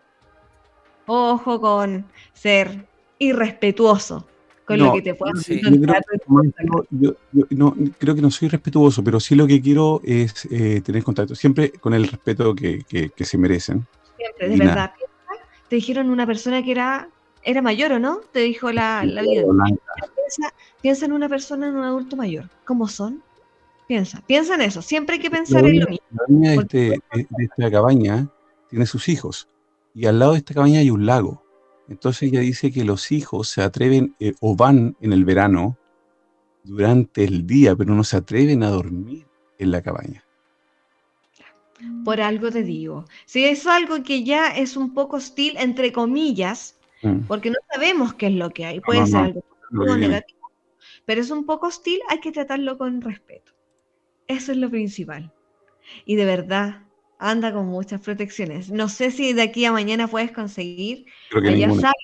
ojo 1.07 1.61
con 1.61 2.07
ser 2.33 2.87
irrespetuoso 3.19 4.29
con 4.65 4.79
lo 4.79 4.93
que 4.93 5.03
te 5.03 5.15
puedas 5.17 5.43
sí. 5.43 5.61
Yo 5.61 5.81
creo, 5.81 6.87
yo- 6.91 7.17
yo- 7.33 7.47
no, 7.51 7.75
creo 7.99 8.15
que 8.15 8.23
no 8.23 8.31
soy 8.31 8.47
respetuoso, 8.47 9.03
pero 9.03 9.19
sí 9.19 9.35
lo 9.35 9.49
que 9.49 9.61
quiero 9.61 10.01
es 10.05 10.45
eh, 10.53 10.81
tener 10.83 11.03
contacto, 11.03 11.35
siempre 11.35 11.73
con 11.73 11.95
el 11.95 12.07
respeto 12.07 12.55
que, 12.55 12.85
que- 12.85 13.11
que 13.11 13.25
se 13.25 13.39
merecen. 13.39 13.89
Siempre, 14.17 14.49
de 14.49 14.55
Y 14.55 14.59
verdad. 14.59 14.93
Te 15.69 15.77
dijeron 15.77 16.11
una 16.11 16.27
persona 16.27 16.63
que 16.63 16.71
era, 16.71 17.09
era 17.43 17.63
mayor, 17.63 17.93
¿o 17.93 17.99
no? 17.99 18.21
Te 18.33 18.41
dijo 18.41 18.71
la, 18.73 19.05
la 19.05 19.23
vida. 19.23 19.43
Piensa, 20.15 20.55
piensa 20.83 21.07
en 21.07 21.13
una 21.13 21.29
persona, 21.29 21.69
en 21.69 21.77
un 21.77 21.85
adulto 21.85 22.17
mayor. 22.17 22.49
¿Cómo 22.65 22.89
son? 22.89 23.23
Piensa, 23.89 24.21
piensa 24.27 24.55
en 24.57 24.63
eso. 24.63 24.83
Siempre 24.83 25.15
hay 25.17 25.21
que 25.23 25.31
pensar 25.31 25.65
en 25.65 25.81
lo 25.81 25.87
mismo. 25.87 26.07
La 26.11 26.25
dueña 26.29 26.51
de, 26.51 26.57
este- 26.57 26.79
de- 27.15 27.27
de 27.31 27.45
esta 27.45 27.71
cabaña 27.71 28.29
tiene 28.69 28.87
sus 28.87 29.09
hijos 29.09 29.49
y 29.95 30.07
al 30.07 30.19
lado 30.19 30.33
de 30.33 30.39
esta 30.39 30.55
cabaña 30.55 30.81
hay 30.81 30.91
un 30.91 31.07
lago. 31.07 31.43
Entonces 31.89 32.25
ella 32.25 32.41
dice 32.41 32.73
que 32.73 32.85
los 32.85 33.13
hijos 33.13 33.49
se 33.49 33.63
atreven 33.63 34.17
eh, 34.19 34.35
o 34.41 34.57
van 34.57 34.97
en 35.01 35.13
el 35.13 35.25
verano 35.25 35.79
durante 36.65 37.23
el 37.23 37.47
día, 37.47 37.77
pero 37.77 37.95
no 37.95 38.03
se 38.03 38.17
atreven 38.17 38.65
a 38.65 38.71
dormir 38.71 39.25
en 39.59 39.71
la 39.71 39.83
cabaña. 39.83 40.25
Por 42.05 42.21
algo 42.21 42.51
te 42.51 42.63
digo. 42.63 43.05
Si 43.27 43.45
es 43.45 43.67
algo 43.67 44.03
que 44.03 44.25
ya 44.25 44.49
es 44.49 44.77
un 44.77 44.95
poco 44.95 45.17
hostil, 45.17 45.57
entre 45.59 45.93
comillas, 45.93 46.79
Mm. 47.03 47.27
porque 47.27 47.51
no 47.51 47.57
sabemos 47.71 48.15
qué 48.15 48.29
es 48.29 48.33
lo 48.33 48.49
que 48.51 48.65
hay. 48.65 48.81
Puede 48.81 49.01
no, 49.01 49.07
ser 49.07 49.15
no, 49.15 49.25
algo 49.27 49.41
lo 49.41 49.45
positivo 49.45 49.85
que 49.85 49.91
o 49.91 49.95
viene. 49.97 50.09
negativo. 50.09 50.51
Pero 51.05 51.21
es 51.21 51.31
un 51.31 51.45
poco 51.45 51.67
hostil, 51.67 52.01
hay 52.09 52.21
que 52.21 52.33
tratarlo 52.33 52.79
con 52.79 53.01
respeto. 53.03 53.53
Eso 54.27 54.53
es 54.53 54.59
lo 54.59 54.71
principal. 54.71 55.33
Y 56.07 56.17
de 56.17 56.25
verdad, 56.25 56.83
anda 57.19 57.53
con 57.53 57.67
muchas 57.67 58.01
protecciones. 58.01 58.71
No 58.71 58.89
sé 58.89 59.11
si 59.11 59.33
de 59.35 59.43
aquí 59.43 59.65
a 59.67 59.73
mañana 59.73 60.09
puedes 60.09 60.33
conseguir 60.33 61.05
Creo 61.31 61.43
que 61.43 61.49
allá 61.51 61.67
ninguna, 61.67 61.83
sal- 61.83 61.95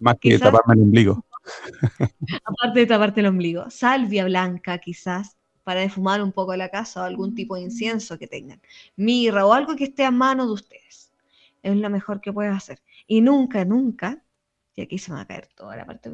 más 0.00 0.14
que 0.20 0.30
quizás- 0.30 0.40
taparme 0.52 0.74
el 0.74 0.80
ombligo. 0.82 1.24
aparte 2.44 2.80
de 2.80 2.86
taparte 2.86 3.20
el 3.20 3.26
ombligo, 3.26 3.70
salvia 3.70 4.24
blanca 4.26 4.78
quizás 4.78 5.36
para 5.70 5.82
defumar 5.82 6.20
un 6.20 6.32
poco 6.32 6.56
la 6.56 6.68
casa 6.68 7.00
o 7.00 7.04
algún 7.04 7.32
tipo 7.32 7.54
de 7.54 7.62
incienso 7.62 8.18
que 8.18 8.26
tengan, 8.26 8.60
mirra 8.96 9.46
o 9.46 9.52
algo 9.52 9.76
que 9.76 9.84
esté 9.84 10.04
a 10.04 10.10
mano 10.10 10.44
de 10.44 10.52
ustedes. 10.52 11.12
Es 11.62 11.76
lo 11.76 11.88
mejor 11.88 12.20
que 12.20 12.32
puedes 12.32 12.52
hacer. 12.52 12.80
Y 13.06 13.20
nunca, 13.20 13.64
nunca, 13.64 14.20
y 14.74 14.82
aquí 14.82 14.98
se 14.98 15.12
me 15.12 15.18
va 15.18 15.22
a 15.22 15.26
caer 15.28 15.46
toda 15.54 15.76
la 15.76 15.86
parte 15.86 16.10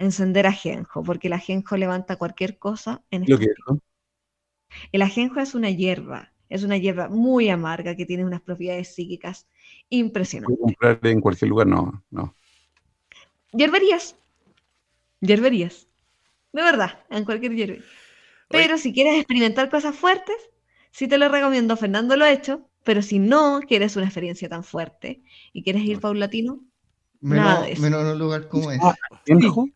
encender 0.00 0.48
ajenjo, 0.48 1.04
porque 1.04 1.28
el 1.28 1.34
ajenjo 1.34 1.76
levanta 1.76 2.16
cualquier 2.16 2.58
cosa 2.58 3.00
en 3.12 3.26
que, 3.26 3.36
tiempos. 3.36 3.78
El 4.90 5.02
ajenjo 5.02 5.38
es 5.38 5.54
una 5.54 5.70
hierba, 5.70 6.32
es 6.48 6.64
una 6.64 6.76
hierba 6.76 7.08
muy 7.08 7.48
amarga 7.48 7.94
que 7.94 8.06
tiene 8.06 8.24
unas 8.24 8.40
propiedades 8.40 8.92
psíquicas 8.92 9.46
impresionantes. 9.88 10.58
comprar 10.60 10.98
en 11.04 11.20
cualquier 11.20 11.48
lugar, 11.48 11.68
no, 11.68 12.02
no. 12.10 12.34
Hierberías. 13.52 14.16
Hierberías. 15.20 15.86
De 16.52 16.62
verdad, 16.62 16.98
en 17.08 17.24
cualquier 17.24 17.54
hierbería. 17.54 17.84
Pero 18.50 18.78
si 18.78 18.92
quieres 18.92 19.14
experimentar 19.16 19.70
cosas 19.70 19.94
fuertes, 19.94 20.36
sí 20.90 21.08
te 21.08 21.18
lo 21.18 21.28
recomiendo. 21.28 21.76
Fernando 21.76 22.16
lo 22.16 22.24
ha 22.24 22.32
hecho. 22.32 22.66
Pero 22.82 23.02
si 23.02 23.18
no 23.18 23.60
quieres 23.66 23.96
una 23.96 24.06
experiencia 24.06 24.48
tan 24.48 24.64
fuerte 24.64 25.22
y 25.52 25.62
quieres 25.62 25.82
ir 25.82 26.00
paulatino, 26.00 26.60
Nada 27.20 27.50
Menos, 27.50 27.66
de 27.66 27.72
eso. 27.72 27.82
menos 27.82 28.00
en 28.00 28.06
un 28.08 28.18
lugar 28.18 28.48
como. 28.48 28.70
Ah, 28.70 28.96
¿Ajenjo? 29.26 29.68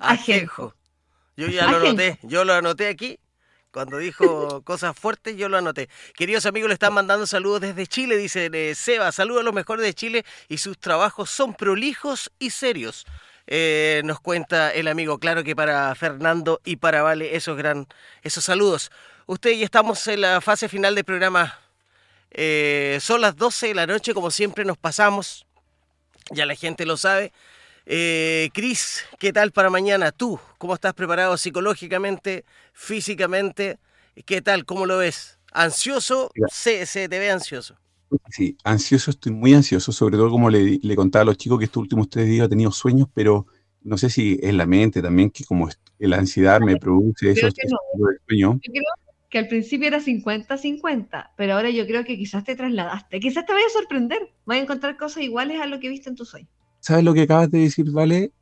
Ajenjo. 0.00 0.74
Yo 1.36 1.46
ya 1.46 1.70
lo 1.70 1.78
anoté, 1.78 2.18
yo 2.22 2.44
lo 2.44 2.52
anoté 2.54 2.88
aquí. 2.88 3.18
Cuando 3.70 3.98
dijo 3.98 4.62
cosas 4.64 4.96
fuertes, 4.98 5.36
yo 5.36 5.48
lo 5.48 5.56
anoté. 5.56 5.88
Queridos 6.14 6.46
amigos, 6.46 6.68
le 6.68 6.74
están 6.74 6.92
mandando 6.94 7.26
saludos 7.26 7.60
desde 7.60 7.86
Chile. 7.86 8.16
Dice 8.16 8.50
eh, 8.52 8.74
Seba, 8.74 9.12
saludos 9.12 9.42
a 9.42 9.44
los 9.44 9.54
mejores 9.54 9.84
de 9.84 9.94
Chile 9.94 10.24
y 10.48 10.58
sus 10.58 10.78
trabajos 10.78 11.30
son 11.30 11.54
prolijos 11.54 12.32
y 12.38 12.50
serios. 12.50 13.04
Eh, 13.46 14.00
nos 14.04 14.20
cuenta 14.20 14.72
el 14.72 14.88
amigo, 14.88 15.18
claro 15.18 15.44
que 15.44 15.54
para 15.54 15.94
Fernando 15.94 16.60
y 16.64 16.76
para 16.76 17.02
Vale, 17.02 17.36
esos 17.36 17.56
gran, 17.56 17.86
esos 18.22 18.44
saludos. 18.44 18.90
Ustedes 19.26 19.58
ya 19.58 19.64
estamos 19.64 20.06
en 20.08 20.22
la 20.22 20.40
fase 20.40 20.68
final 20.68 20.94
del 20.94 21.04
programa. 21.04 21.58
Eh, 22.30 22.98
son 23.00 23.20
las 23.20 23.36
12 23.36 23.68
de 23.68 23.74
la 23.74 23.86
noche, 23.86 24.14
como 24.14 24.30
siempre 24.30 24.64
nos 24.64 24.78
pasamos. 24.78 25.46
Ya 26.30 26.46
la 26.46 26.54
gente 26.54 26.86
lo 26.86 26.96
sabe. 26.96 27.32
Eh, 27.86 28.48
Cris, 28.54 29.04
¿qué 29.18 29.32
tal 29.32 29.52
para 29.52 29.68
mañana? 29.68 30.10
Tú, 30.10 30.40
¿cómo 30.56 30.74
estás 30.74 30.94
preparado 30.94 31.36
psicológicamente, 31.36 32.44
físicamente? 32.72 33.78
¿Qué 34.24 34.40
tal? 34.40 34.64
¿Cómo 34.64 34.86
lo 34.86 34.98
ves? 34.98 35.38
¿Ansioso? 35.52 36.30
Se, 36.50 36.86
se 36.86 37.08
te 37.08 37.18
ve 37.18 37.30
ansioso. 37.30 37.76
Sí, 38.30 38.56
ansioso, 38.64 39.10
estoy 39.10 39.32
muy 39.32 39.54
ansioso, 39.54 39.90
sobre 39.92 40.16
todo 40.16 40.30
como 40.30 40.50
le, 40.50 40.78
le 40.82 40.96
contaba 40.96 41.22
a 41.22 41.24
los 41.26 41.36
chicos 41.36 41.58
que 41.58 41.64
estos 41.64 41.80
últimos 41.82 42.08
tres 42.08 42.26
días 42.28 42.46
he 42.46 42.48
tenido 42.48 42.70
sueños, 42.70 43.08
pero 43.14 43.46
no 43.82 43.98
sé 43.98 44.08
si 44.10 44.38
es 44.42 44.54
la 44.54 44.66
mente 44.66 45.02
también, 45.02 45.30
que 45.30 45.44
como 45.44 45.68
la 45.98 46.18
ansiedad 46.18 46.60
me 46.60 46.76
produce 46.76 47.30
eso, 47.30 47.48
no. 47.48 47.78
yo 48.62 48.72
creo 48.72 48.82
que 49.30 49.38
al 49.38 49.48
principio 49.48 49.88
era 49.88 50.00
50-50, 50.00 51.32
pero 51.36 51.54
ahora 51.54 51.70
yo 51.70 51.86
creo 51.86 52.04
que 52.04 52.16
quizás 52.16 52.44
te 52.44 52.56
trasladaste. 52.56 53.20
Quizás 53.20 53.44
te 53.46 53.52
vaya 53.52 53.66
a 53.66 53.70
sorprender. 53.70 54.20
Vas 54.46 54.58
a 54.58 54.60
encontrar 54.60 54.96
cosas 54.96 55.22
iguales 55.24 55.60
a 55.60 55.66
lo 55.66 55.80
que 55.80 55.88
viste 55.88 56.08
en 56.08 56.16
tu 56.16 56.24
sueño. 56.24 56.48
¿Sabes 56.80 57.04
lo 57.04 57.14
que 57.14 57.22
acabas 57.22 57.50
de 57.50 57.60
decir, 57.60 57.90
Vale? 57.90 58.32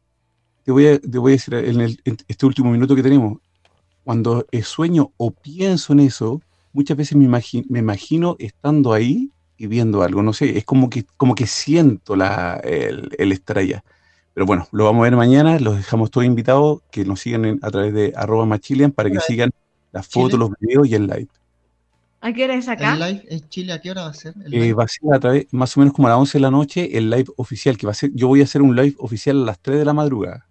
Te 0.64 0.72
voy 0.72 0.86
a, 0.88 1.00
te 1.00 1.18
voy 1.18 1.32
a 1.32 1.34
decir 1.36 1.54
en, 1.54 1.80
el- 1.80 2.00
en 2.04 2.16
este 2.28 2.46
último 2.46 2.70
minuto 2.72 2.94
que 2.96 3.02
tenemos. 3.02 3.38
Cuando 4.04 4.46
sueño 4.64 5.12
o 5.16 5.32
pienso 5.32 5.92
en 5.94 6.00
eso, 6.00 6.42
muchas 6.72 6.96
veces 6.96 7.16
me, 7.18 7.26
imagi- 7.26 7.66
me 7.68 7.80
imagino 7.80 8.36
estando 8.38 8.92
ahí 8.92 9.32
y 9.62 9.66
viendo 9.68 10.02
algo. 10.02 10.22
No 10.22 10.32
sé, 10.32 10.58
es 10.58 10.64
como 10.64 10.90
que, 10.90 11.04
como 11.16 11.34
que 11.34 11.46
siento 11.46 12.16
la, 12.16 12.60
el, 12.64 13.10
el 13.18 13.32
estar 13.32 13.58
allá. 13.58 13.84
Pero 14.34 14.46
bueno, 14.46 14.66
lo 14.72 14.84
vamos 14.86 15.00
a 15.00 15.04
ver 15.04 15.16
mañana, 15.16 15.58
los 15.60 15.76
dejamos 15.76 16.10
todos 16.10 16.26
invitados, 16.26 16.80
que 16.90 17.04
nos 17.04 17.20
sigan 17.20 17.44
en- 17.44 17.58
a 17.62 17.70
través 17.70 17.92
de 17.94 18.12
arroba 18.16 18.46
machilian 18.46 18.90
para 18.90 19.10
que 19.10 19.20
sigan 19.20 19.50
las 19.92 20.06
fotos, 20.08 20.32
Chile. 20.32 20.38
los 20.40 20.50
videos 20.58 20.88
y 20.88 20.94
el 20.94 21.06
live. 21.06 21.28
¿A 22.22 22.32
qué 22.32 22.44
hora 22.44 22.54
es 22.54 22.68
acá? 22.68 22.94
¿El 22.94 23.00
live 23.00 23.24
en 23.28 23.48
Chile 23.48 23.72
a 23.72 23.80
qué 23.80 23.90
hora 23.90 24.02
va 24.04 24.08
a 24.10 24.14
ser? 24.14 24.34
El 24.44 24.54
Eh, 24.54 24.58
live? 24.60 24.72
va 24.74 24.84
a 24.84 24.88
ser 24.88 25.14
a 25.14 25.20
través, 25.20 25.46
más 25.52 25.76
o 25.76 25.80
menos 25.80 25.94
como 25.94 26.08
a 26.08 26.12
las 26.12 26.18
11 26.18 26.38
de 26.38 26.42
la 26.42 26.50
noche, 26.50 26.96
el 26.96 27.10
live 27.10 27.26
oficial, 27.36 27.76
que 27.76 27.86
va 27.86 27.92
a 27.92 27.94
ser, 27.94 28.10
yo 28.14 28.28
voy 28.28 28.40
a 28.40 28.44
hacer 28.44 28.62
un 28.62 28.74
live 28.74 28.94
oficial 28.98 29.42
a 29.42 29.44
las 29.46 29.58
3 29.60 29.78
de 29.78 29.84
la 29.84 29.92
madrugada, 29.92 30.46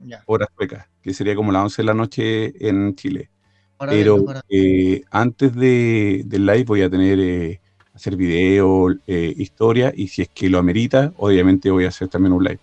Ya. 0.00 0.22
hora 0.26 0.48
sueca, 0.56 0.88
que 1.02 1.14
sería 1.14 1.34
como 1.36 1.52
las 1.52 1.62
11 1.62 1.82
de 1.82 1.86
la 1.86 1.94
noche 1.94 2.68
en 2.68 2.94
Chile. 2.96 3.30
Para 3.76 3.92
Pero 3.92 4.24
para- 4.24 4.42
eh, 4.48 5.02
antes 5.10 5.54
de, 5.54 6.22
del 6.26 6.46
live 6.46 6.64
voy 6.64 6.82
a 6.82 6.90
tener, 6.90 7.18
eh, 7.20 7.60
hacer 7.94 8.16
video, 8.16 8.90
eh, 9.06 9.32
historia, 9.36 9.92
y 9.94 10.08
si 10.08 10.22
es 10.22 10.28
que 10.28 10.48
lo 10.48 10.58
amerita, 10.58 11.12
obviamente 11.16 11.70
voy 11.70 11.84
a 11.84 11.88
hacer 11.88 12.08
también 12.08 12.32
un 12.32 12.42
live. 12.42 12.58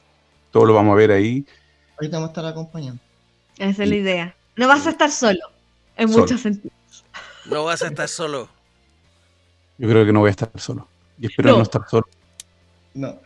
Todo 0.52 0.66
lo 0.66 0.74
vamos 0.74 0.94
a 0.94 0.96
ver 0.96 1.12
ahí. 1.12 1.46
Ahorita 1.98 2.18
vamos 2.18 2.30
a 2.30 2.32
estar 2.32 2.46
acompañando. 2.46 3.02
Esa 3.58 3.84
es 3.84 3.90
la 3.90 3.96
idea. 3.96 4.36
No 4.56 4.68
vas 4.68 4.86
a 4.88 4.90
estar 4.90 5.10
solo, 5.12 5.40
en 5.96 6.10
Solo. 6.10 6.24
muchos 6.24 6.42
sentidos. 6.42 6.74
No 7.46 7.64
vas 7.64 7.82
a 7.82 7.88
estar 7.88 8.08
solo. 8.08 8.50
Yo 9.78 9.88
creo 9.90 10.06
que 10.06 10.12
no 10.14 10.20
voy 10.20 10.28
a 10.28 10.32
estar 10.32 10.50
solo. 10.58 10.88
Y 11.20 11.28
espero 11.28 11.52
No. 11.52 11.58
no, 11.58 11.64
estar 11.64 11.82
solo. 11.90 12.08
No. 12.94 13.20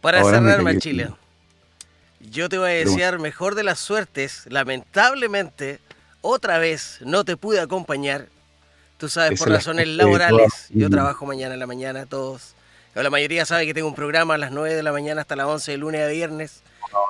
Para 0.00 0.20
Ahora 0.20 0.38
cerrar. 0.38 0.62
Machilian, 0.62 1.16
yo 2.20 2.48
te 2.48 2.58
voy 2.58 2.70
a 2.70 2.74
desear 2.74 3.18
mejor 3.18 3.54
de 3.54 3.64
las 3.64 3.78
suertes. 3.80 4.44
Lamentablemente, 4.50 5.80
otra 6.20 6.58
vez 6.58 6.98
no 7.04 7.24
te 7.24 7.36
pude 7.36 7.60
acompañar. 7.60 8.28
Tú 8.98 9.08
sabes, 9.08 9.38
por 9.38 9.48
es 9.48 9.54
razones 9.54 9.86
de 9.86 9.92
laborales. 9.94 10.68
Yo 10.70 10.88
Mm. 10.88 10.90
trabajo 10.90 11.26
mañana 11.26 11.54
en 11.54 11.60
la 11.60 11.66
mañana, 11.66 12.06
todos. 12.06 12.54
La 12.94 13.10
mayoría 13.10 13.44
sabe 13.44 13.66
que 13.66 13.74
tengo 13.74 13.88
un 13.88 13.94
programa 13.94 14.34
a 14.34 14.38
las 14.38 14.52
9 14.52 14.74
de 14.74 14.82
la 14.82 14.90
mañana 14.92 15.20
hasta 15.20 15.36
las 15.36 15.46
11 15.46 15.72
de 15.72 15.76
lunes 15.78 16.00
a 16.02 16.06
viernes. 16.08 16.62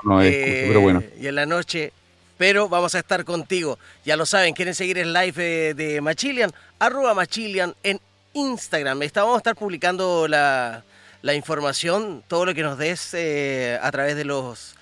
No 0.02 0.20
es 0.20 0.32
Eh, 0.34 0.40
excusa, 0.40 0.66
pero 0.68 0.80
bueno. 0.80 1.02
Y 1.20 1.26
en 1.28 1.34
la 1.36 1.46
noche. 1.46 1.92
Pero 2.38 2.68
vamos 2.68 2.94
a 2.94 2.98
estar 2.98 3.24
contigo. 3.24 3.78
Ya 4.04 4.16
lo 4.16 4.26
saben, 4.26 4.52
quieren 4.52 4.74
seguir 4.74 4.98
el 4.98 5.12
live 5.12 5.34
eh, 5.70 5.74
de 5.74 6.00
Machilian, 6.00 6.52
arroba 6.80 7.14
Machilian 7.14 7.74
en 7.82 8.00
Instagram. 8.34 9.02
Está- 9.04 9.22
vamos 9.22 9.36
a 9.36 9.38
estar 9.38 9.54
publicando 9.56 10.26
la, 10.28 10.82
la 11.22 11.34
información, 11.34 12.22
todo 12.28 12.44
lo 12.44 12.52
que 12.52 12.62
nos 12.62 12.76
des 12.78 13.14
eh, 13.14 13.78
a 13.80 13.90
través 13.92 14.16
de 14.16 14.24
los 14.24 14.74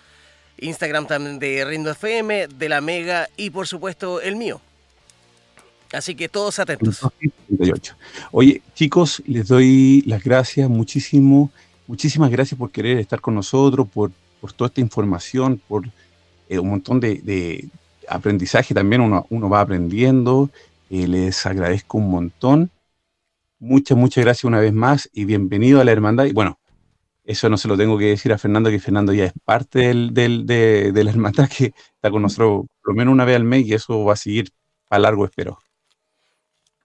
Instagram 0.59 1.07
también 1.07 1.39
de 1.39 1.65
Rindo 1.65 1.91
FM, 1.91 2.49
de 2.49 2.69
la 2.69 2.81
Mega 2.81 3.29
y 3.37 3.51
por 3.51 3.67
supuesto 3.69 4.21
el 4.21 4.37
mío. 4.37 4.61
Así 5.95 6.15
que 6.15 6.29
todos 6.29 6.59
atentos. 6.59 7.01
38. 7.49 7.95
Oye, 8.33 8.63
chicos, 8.75 9.23
les 9.27 9.47
doy 9.49 10.03
las 10.07 10.23
gracias 10.23 10.69
muchísimo. 10.69 11.51
Muchísimas 11.87 12.31
gracias 12.31 12.59
por 12.59 12.71
querer 12.71 12.99
estar 12.99 13.21
con 13.21 13.35
nosotros, 13.35 13.87
por, 13.93 14.11
por 14.41 14.53
toda 14.53 14.69
esta 14.69 14.81
información, 14.81 15.61
por 15.69 15.85
eh, 16.49 16.59
un 16.59 16.71
montón 16.71 17.01
de, 17.01 17.69
aprendizaje 18.09 18.75
también. 18.75 19.01
Uno, 19.03 19.27
uno 19.31 19.49
va 19.49 19.61
aprendiendo. 19.61 20.51
Eh, 20.91 21.07
les 21.07 21.45
agradezco 21.47 21.99
un 21.99 22.11
montón. 22.11 22.71
Muchas, 23.59 23.97
muchas 23.97 24.25
gracias 24.25 24.45
una 24.45 24.61
vez 24.61 24.73
más 24.73 25.09
y 25.13 25.25
bienvenido 25.25 25.81
a 25.81 25.85
la 25.85 25.93
hermandad. 25.93 26.25
Y 26.27 26.33
bueno, 26.33 26.59
eso 27.25 27.49
no 27.49 27.57
se 27.57 27.69
lo 27.69 27.77
tengo 27.77 27.97
que 27.97 28.07
decir 28.07 28.33
a 28.33 28.39
Fernando, 28.39 28.69
que 28.71 28.79
Fernando 28.79 29.13
ya 29.15 29.25
es 29.27 29.33
parte 29.45 29.79
del, 29.81 30.13
del- 30.13 30.45
de, 30.47 30.93
de 30.93 31.05
la 31.05 31.11
hermandad 31.11 31.49
que 31.49 31.73
está 31.95 32.11
con 32.11 32.23
nosotros 32.23 32.67
por 32.83 32.93
lo 32.93 32.99
menos 32.99 33.13
una 33.13 33.25
vez 33.25 33.37
al 33.37 33.45
mes 33.45 33.67
y 33.67 33.73
eso 33.75 34.05
va 34.05 34.13
a 34.13 34.17
seguir 34.17 34.51
a 34.91 34.99
largo, 34.99 35.25
espero. 35.25 35.59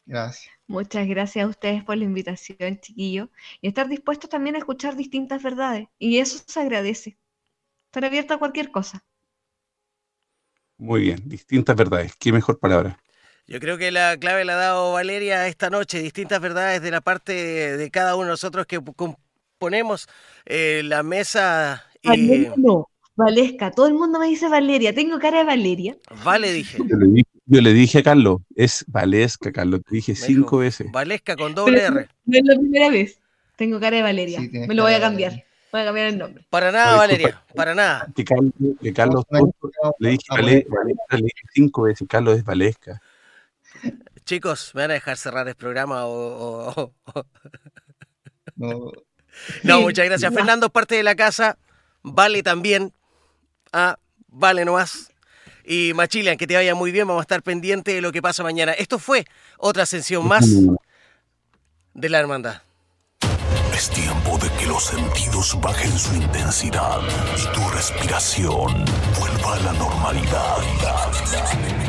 Gracias. 0.10 0.51
Muchas 0.66 1.07
gracias 1.07 1.45
a 1.45 1.47
ustedes 1.47 1.84
por 1.84 1.95
la 1.95 2.03
invitación, 2.03 2.80
chiquillo. 2.80 3.30
Y 3.62 3.68
estar 3.68 3.88
dispuestos 3.88 4.28
también 4.28 4.55
a 4.55 4.57
escuchar 4.57 4.95
distintas 4.95 5.43
verdades. 5.43 5.88
Y 5.99 6.18
eso 6.18 6.43
se 6.47 6.60
agradece. 6.60 7.20
Estar 7.86 8.05
abierto 8.05 8.34
a 8.34 8.39
cualquier 8.39 8.72
cosa. 8.72 9.05
Muy 10.80 11.01
bien, 11.01 11.22
distintas 11.26 11.76
verdades. 11.76 12.16
Qué 12.16 12.32
mejor 12.32 12.57
palabra. 12.57 12.97
Yo 13.45 13.60
creo 13.60 13.78
que 13.78 13.91
la 13.91 14.18
clave 14.18 14.45
la 14.45 14.53
ha 14.53 14.57
dado 14.57 14.93
Valeria 14.93 15.47
esta 15.47 15.70
noche, 15.70 16.01
distintas 16.01 16.41
verdades 16.41 16.82
de 16.82 16.89
la 16.89 17.01
parte 17.01 17.34
de, 17.34 17.78
de 17.78 17.91
cada 17.91 18.16
uno 18.16 18.26
de 18.26 18.32
nosotros 18.32 18.66
que 18.66 18.80
componemos 18.95 20.07
eh, 20.45 20.82
la 20.86 21.03
mesa 21.03 21.84
y 22.01 22.07
Valeria 22.07 22.53
no. 22.57 22.89
Valesca. 23.16 23.70
Todo 23.72 23.88
el 23.88 23.93
mundo 23.93 24.18
me 24.18 24.28
dice 24.28 24.47
Valeria. 24.47 24.95
Tengo 24.95 25.20
cara 25.20 25.39
de 25.39 25.43
Valeria. 25.43 25.97
vale 26.24 26.51
dije. 26.51 26.78
Yo 26.80 26.95
le 26.95 27.07
dije, 27.07 27.28
yo 27.50 27.62
le 27.62 27.74
dije 27.74 28.00
a 28.00 28.04
Carlos, 28.04 28.41
es 28.56 28.86
Valesca, 28.88 29.52
Carlos, 29.52 29.82
te 29.84 29.95
dije 29.95 30.12
Me 30.14 30.18
cinco 30.18 30.41
dijo, 30.41 30.58
veces. 30.60 30.88
Valesca 30.91 31.36
con 31.36 31.56
doble 31.56 31.78
Pero 31.82 32.00
R. 32.00 32.10
No 32.26 32.38
es 32.38 32.43
la 32.45 32.56
primera 32.60 32.89
vez. 32.89 33.20
Tengo 33.56 33.80
cara 33.80 33.97
de 33.97 34.04
Valeria. 34.04 34.39
Sí, 34.39 34.50
me 34.54 34.74
lo 34.74 34.84
voy 34.84 34.93
a 34.93 35.00
cambiar. 35.02 35.43
Voy 35.72 35.82
a 35.82 35.86
cambiar 35.86 36.08
el 36.08 36.18
nombre. 36.18 36.45
Para 36.50 36.72
nada, 36.72 36.91
No, 36.93 36.97
Valeria, 36.97 37.43
para 37.56 37.76
nada. 37.76 38.08
Que 38.16 38.24
Carlos, 38.24 38.54
que 38.54 39.41
le 40.00 40.10
dije 40.12 40.26
Valesca, 40.30 41.18
le 41.18 41.24
dije 41.24 41.41
cinco 41.54 41.82
veces, 41.84 42.08
Carlos 42.08 42.38
es 42.38 42.43
Valesca. 42.43 43.02
Chicos, 44.26 44.72
¿me 44.76 44.82
van 44.82 44.91
a 44.91 44.93
dejar 44.95 45.18
cerrar 45.18 45.47
el 45.47 45.56
programa 45.56 46.06
o...? 46.06 46.70
o- 46.70 46.93
o- 47.06 47.12
o- 47.20 47.26
No, 48.56 48.91
No, 49.64 49.78
Sí, 49.78 49.84
muchas 49.84 50.06
gracias. 50.06 50.34
Fernando 50.34 50.68
es 50.68 50.72
parte 50.72 50.95
de 50.95 51.04
la 51.04 51.16
casa. 51.16 51.58
Vale 52.04 52.43
también. 52.43 52.93
Ah, 53.72 53.97
vale 54.28 54.66
nomás. 54.66 55.12
Y 55.72 55.93
Machilian, 55.93 56.36
que 56.36 56.47
te 56.47 56.55
vaya 56.55 56.74
muy 56.74 56.91
bien. 56.91 57.07
Vamos 57.07 57.22
a 57.22 57.22
estar 57.22 57.43
pendientes 57.43 57.93
de 57.93 58.01
lo 58.01 58.11
que 58.11 58.24
pasa 58.24 58.41
mañana. 58.41 58.72
Esto 58.72 58.97
fue 58.97 59.28
otra 59.59 59.84
ascensión 59.84 60.28
más 60.28 60.43
de 61.93 62.09
la 62.09 62.17
hermandad. 62.17 62.63
Es 63.72 63.91
tiempo 63.91 64.39
de 64.39 64.49
que 64.57 64.65
los 64.65 64.86
sentidos 64.86 65.55
bajen 65.61 65.99
su 65.99 66.15
intensidad 66.15 67.01
y 67.38 67.53
tu 67.53 67.70
respiración 67.70 68.84
vuelva 69.20 69.53
a 69.53 69.59
la 69.59 69.74
normalidad. 69.74 71.88